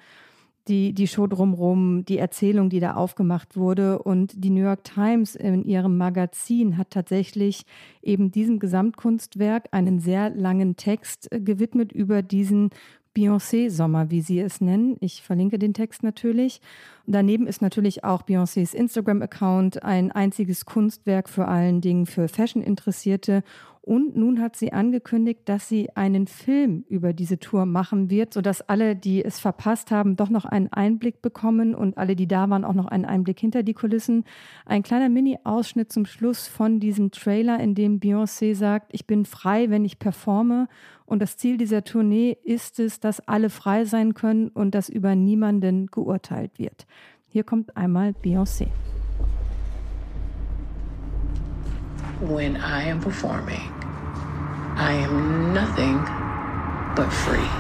die, 0.70 0.94
die 0.94 1.08
Show 1.08 1.26
drumherum, 1.26 2.04
die 2.04 2.18
Erzählung, 2.18 2.70
die 2.70 2.80
da 2.80 2.94
aufgemacht 2.94 3.56
wurde. 3.56 3.98
Und 3.98 4.32
die 4.44 4.50
New 4.50 4.62
York 4.62 4.84
Times 4.84 5.34
in 5.34 5.64
ihrem 5.64 5.98
Magazin 5.98 6.78
hat 6.78 6.90
tatsächlich 6.90 7.66
eben 8.02 8.30
diesem 8.30 8.60
Gesamtkunstwerk 8.60 9.68
einen 9.72 9.98
sehr 9.98 10.30
langen 10.30 10.76
Text 10.76 11.30
äh, 11.32 11.40
gewidmet 11.40 11.92
über 11.92 12.22
diesen 12.22 12.70
Beyoncé-Sommer, 13.14 14.10
wie 14.10 14.20
sie 14.20 14.38
es 14.38 14.60
nennen. 14.60 14.96
Ich 15.00 15.22
verlinke 15.22 15.58
den 15.58 15.74
Text 15.74 16.04
natürlich. 16.04 16.60
Daneben 17.06 17.48
ist 17.48 17.60
natürlich 17.60 18.04
auch 18.04 18.22
Beyoncés 18.22 18.72
Instagram-Account 18.72 19.82
ein 19.82 20.12
einziges 20.12 20.64
Kunstwerk 20.64 21.28
vor 21.28 21.48
allen 21.48 21.80
Dingen 21.80 22.06
für 22.06 22.28
Fashion-Interessierte 22.28 23.42
und 23.90 24.14
nun 24.14 24.40
hat 24.40 24.54
sie 24.54 24.72
angekündigt, 24.72 25.40
dass 25.46 25.68
sie 25.68 25.90
einen 25.96 26.28
Film 26.28 26.84
über 26.88 27.12
diese 27.12 27.40
Tour 27.40 27.66
machen 27.66 28.08
wird, 28.08 28.32
sodass 28.32 28.62
alle, 28.62 28.94
die 28.94 29.24
es 29.24 29.40
verpasst 29.40 29.90
haben, 29.90 30.14
doch 30.14 30.30
noch 30.30 30.44
einen 30.44 30.72
Einblick 30.72 31.20
bekommen 31.22 31.74
und 31.74 31.98
alle, 31.98 32.14
die 32.14 32.28
da 32.28 32.48
waren, 32.48 32.64
auch 32.64 32.74
noch 32.74 32.86
einen 32.86 33.04
Einblick 33.04 33.40
hinter 33.40 33.64
die 33.64 33.74
Kulissen. 33.74 34.22
Ein 34.64 34.84
kleiner 34.84 35.08
Mini-Ausschnitt 35.08 35.90
zum 35.90 36.06
Schluss 36.06 36.46
von 36.46 36.78
diesem 36.78 37.10
Trailer, 37.10 37.58
in 37.58 37.74
dem 37.74 37.98
Beyoncé 37.98 38.54
sagt, 38.54 38.90
ich 38.92 39.08
bin 39.08 39.24
frei, 39.24 39.70
wenn 39.70 39.84
ich 39.84 39.98
performe. 39.98 40.68
Und 41.04 41.20
das 41.20 41.36
Ziel 41.36 41.56
dieser 41.56 41.82
Tournee 41.82 42.38
ist 42.44 42.78
es, 42.78 43.00
dass 43.00 43.18
alle 43.26 43.50
frei 43.50 43.86
sein 43.86 44.14
können 44.14 44.50
und 44.50 44.72
dass 44.76 44.88
über 44.88 45.16
niemanden 45.16 45.88
geurteilt 45.88 46.60
wird. 46.60 46.86
Hier 47.26 47.42
kommt 47.42 47.76
einmal 47.76 48.10
Beyoncé. 48.22 48.68
when 52.20 52.56
I 52.56 52.82
am 52.90 53.00
performing, 53.00 53.79
I 54.76 54.92
am 54.92 55.52
nothing 55.52 55.98
but 56.94 57.10
free. 57.12 57.50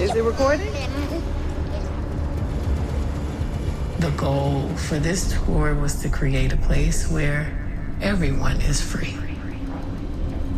Is 0.00 0.14
it 0.14 0.24
recording? 0.24 0.72
The 3.98 4.10
goal 4.16 4.68
for 4.76 4.98
this 4.98 5.32
tour 5.32 5.74
was 5.74 6.00
to 6.02 6.08
create 6.08 6.52
a 6.52 6.56
place 6.56 7.10
where 7.10 7.46
everyone 8.00 8.60
is 8.62 8.80
free 8.80 9.16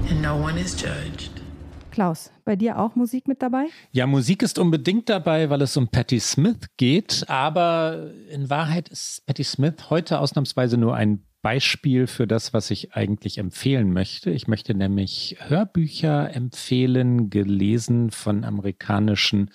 and 0.09 0.23
no 0.23 0.37
one 0.37 0.59
is 0.59 0.75
judged. 0.75 1.43
Klaus, 1.91 2.31
bei 2.45 2.57
dir 2.57 2.79
auch 2.79 2.95
Musik 2.95 3.29
mit 3.29 3.43
dabei? 3.43 3.67
Ja, 3.91 4.07
Musik 4.07 4.43
ist 4.43 4.59
unbedingt 4.59 5.11
dabei, 5.11 5.51
weil 5.51 5.61
es 5.61 5.77
um 5.77 5.89
Patti 5.89 6.21
Smith 6.21 6.69
geht. 6.79 7.25
Aber 7.29 8.11
in 8.31 8.49
Wahrheit 8.49 8.89
ist 8.89 9.27
Patti 9.27 9.45
Smith 9.45 9.91
heute 9.91 10.21
ausnahmsweise 10.21 10.79
nur 10.79 10.95
ein 10.95 11.23
Beispiel 11.43 12.07
für 12.07 12.27
das, 12.27 12.55
was 12.55 12.71
ich 12.71 12.95
eigentlich 12.95 13.39
empfehlen 13.39 13.93
möchte. 13.93 14.31
Ich 14.31 14.47
möchte 14.47 14.75
nämlich 14.75 15.37
Hörbücher 15.41 16.35
empfehlen, 16.35 17.31
gelesen 17.31 18.11
von 18.11 18.45
amerikanischen 18.45 19.51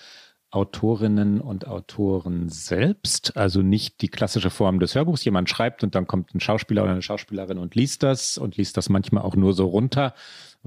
Autorinnen 0.50 1.42
und 1.42 1.68
Autoren 1.68 2.48
selbst, 2.48 3.36
also 3.36 3.62
nicht 3.62 4.02
die 4.02 4.08
klassische 4.08 4.50
Form 4.50 4.80
des 4.80 4.96
Hörbuchs. 4.96 5.26
Jemand 5.26 5.50
schreibt 5.50 5.84
und 5.84 5.94
dann 5.94 6.08
kommt 6.08 6.34
ein 6.34 6.40
Schauspieler 6.40 6.84
oder 6.84 6.94
eine 6.94 7.02
Schauspielerin 7.02 7.58
und 7.58 7.76
liest 7.76 8.04
das 8.04 8.38
und 8.38 8.56
liest 8.56 8.78
das 8.78 8.88
manchmal 8.88 9.24
auch 9.24 9.36
nur 9.36 9.54
so 9.54 9.66
runter, 9.68 10.14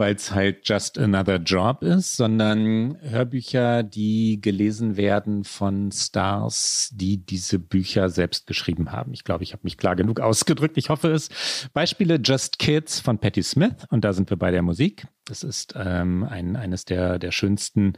weil 0.01 0.15
es 0.15 0.35
halt 0.35 0.67
just 0.67 0.99
another 0.99 1.37
job 1.37 1.83
ist, 1.83 2.17
sondern 2.17 2.97
Hörbücher, 3.03 3.83
die 3.83 4.41
gelesen 4.41 4.97
werden 4.97 5.45
von 5.45 5.93
Stars, 5.93 6.91
die 6.95 7.19
diese 7.19 7.59
Bücher 7.59 8.09
selbst 8.09 8.47
geschrieben 8.47 8.91
haben. 8.93 9.13
Ich 9.13 9.25
glaube, 9.25 9.45
ich 9.45 9.53
habe 9.53 9.61
mich 9.65 9.77
klar 9.77 9.95
genug 9.95 10.19
ausgedrückt. 10.19 10.79
Ich 10.79 10.89
hoffe 10.89 11.13
es. 11.13 11.29
Beispiele 11.75 12.17
Just 12.17 12.59
Kids 12.59 12.99
von 12.99 13.19
Patti 13.19 13.43
Smith 13.43 13.75
und 13.91 14.03
da 14.05 14.15
sind 14.15 14.31
wir 14.31 14.39
bei 14.39 14.51
der 14.51 14.63
Musik. 14.63 15.07
Das 15.27 15.45
ist 15.45 15.75
ähm, 15.77 16.25
ein, 16.25 16.57
eines 16.57 16.87
der, 16.87 17.19
der 17.19 17.31
schönsten 17.31 17.93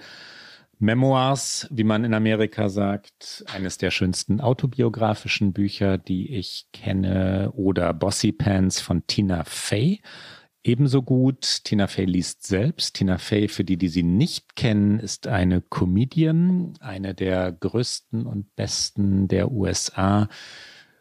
Memoirs, 0.80 1.68
wie 1.70 1.84
man 1.84 2.02
in 2.02 2.12
Amerika 2.12 2.68
sagt, 2.68 3.44
eines 3.46 3.78
der 3.78 3.92
schönsten 3.92 4.40
autobiografischen 4.40 5.52
Bücher, 5.52 5.96
die 5.96 6.34
ich 6.34 6.66
kenne, 6.72 7.52
oder 7.54 7.94
Bossy 7.94 8.32
Pants 8.32 8.80
von 8.80 9.06
Tina 9.06 9.44
Fey. 9.44 10.02
Ebenso 10.64 11.02
gut, 11.02 11.64
Tina 11.64 11.88
Fey 11.88 12.04
liest 12.04 12.46
selbst. 12.46 12.94
Tina 12.94 13.18
Fey, 13.18 13.48
für 13.48 13.64
die, 13.64 13.76
die 13.76 13.88
sie 13.88 14.04
nicht 14.04 14.54
kennen, 14.54 15.00
ist 15.00 15.26
eine 15.26 15.60
Comedian, 15.60 16.74
eine 16.78 17.14
der 17.14 17.50
größten 17.50 18.26
und 18.26 18.54
besten 18.54 19.26
der 19.26 19.50
USA. 19.50 20.28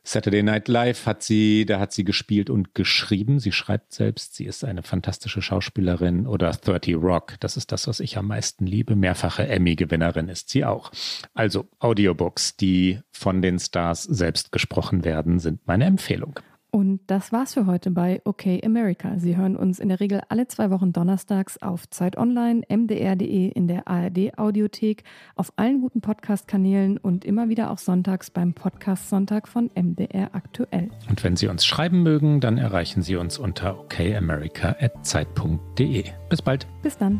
Saturday 0.04 0.42
Night 0.42 0.68
Live 0.68 1.06
hat 1.06 1.22
sie, 1.22 1.66
da 1.68 1.80
hat 1.80 1.94
sie 1.94 2.04
gespielt 2.04 2.50
und 2.50 2.74
geschrieben. 2.74 3.40
Sie 3.40 3.52
schreibt 3.52 3.94
selbst, 3.94 4.34
sie 4.34 4.46
ist 4.46 4.66
eine 4.66 4.82
fantastische 4.82 5.44
Schauspielerin 5.44 6.26
oder 6.26 6.52
30 6.52 6.96
Rock. 6.96 7.36
Das 7.40 7.56
ist 7.56 7.72
das, 7.72 7.88
was 7.88 8.00
ich 8.00 8.18
am 8.18 8.28
meisten 8.28 8.66
liebe. 8.66 8.96
Mehrfache 8.96 9.48
Emmy-Gewinnerin 9.48 10.28
ist 10.28 10.50
sie 10.50 10.66
auch. 10.66 10.92
Also 11.36 11.68
Audiobooks, 11.78 12.58
die 12.58 13.00
von 13.12 13.44
den 13.44 13.60
Stars 13.60 14.04
selbst 14.04 14.52
gesprochen 14.52 15.06
werden, 15.06 15.38
sind 15.38 15.68
meine 15.68 15.86
Empfehlung. 15.86 16.40
Und 16.72 17.02
das 17.08 17.34
war's 17.34 17.54
für 17.54 17.66
heute 17.66 17.92
bei 17.92 18.22
OK 18.24 18.46
America. 18.64 19.18
Sie 19.18 19.36
hören 19.36 19.58
uns 19.58 19.80
in 19.80 19.90
der 19.90 20.00
Regel 20.00 20.22
alle 20.30 20.48
zwei 20.48 20.72
Wochen 20.72 20.94
donnerstags 20.94 21.62
auf 21.62 21.90
Zeit 21.90 22.18
Online, 22.18 22.62
mdr.de, 22.70 23.50
in 23.50 23.68
der 23.68 23.90
ARD 23.90 24.38
Audiothek, 24.38 25.04
auf 25.36 25.52
allen 25.58 25.82
guten 25.82 26.00
Podcast-Kanälen 26.00 26.98
und 26.98 27.26
immer 27.26 27.50
wieder 27.50 27.72
auch 27.72 27.78
sonntags 27.78 28.32
beim 28.32 28.54
Podcast 28.54 29.10
Sonntag 29.10 29.50
von 29.50 29.70
MDR 29.76 30.34
aktuell. 30.34 30.92
Und 31.10 31.22
wenn 31.26 31.36
Sie 31.36 31.50
uns 31.50 31.66
schreiben 31.66 32.04
mögen, 32.04 32.40
dann 32.40 32.58
erreichen 32.58 33.02
Sie 33.02 33.18
uns 33.18 33.38
unter 33.38 33.78
okamerica.zeit.de. 33.78 36.06
Bis 36.30 36.42
bald. 36.42 36.68
Bis 36.82 36.98
dann. 36.98 37.20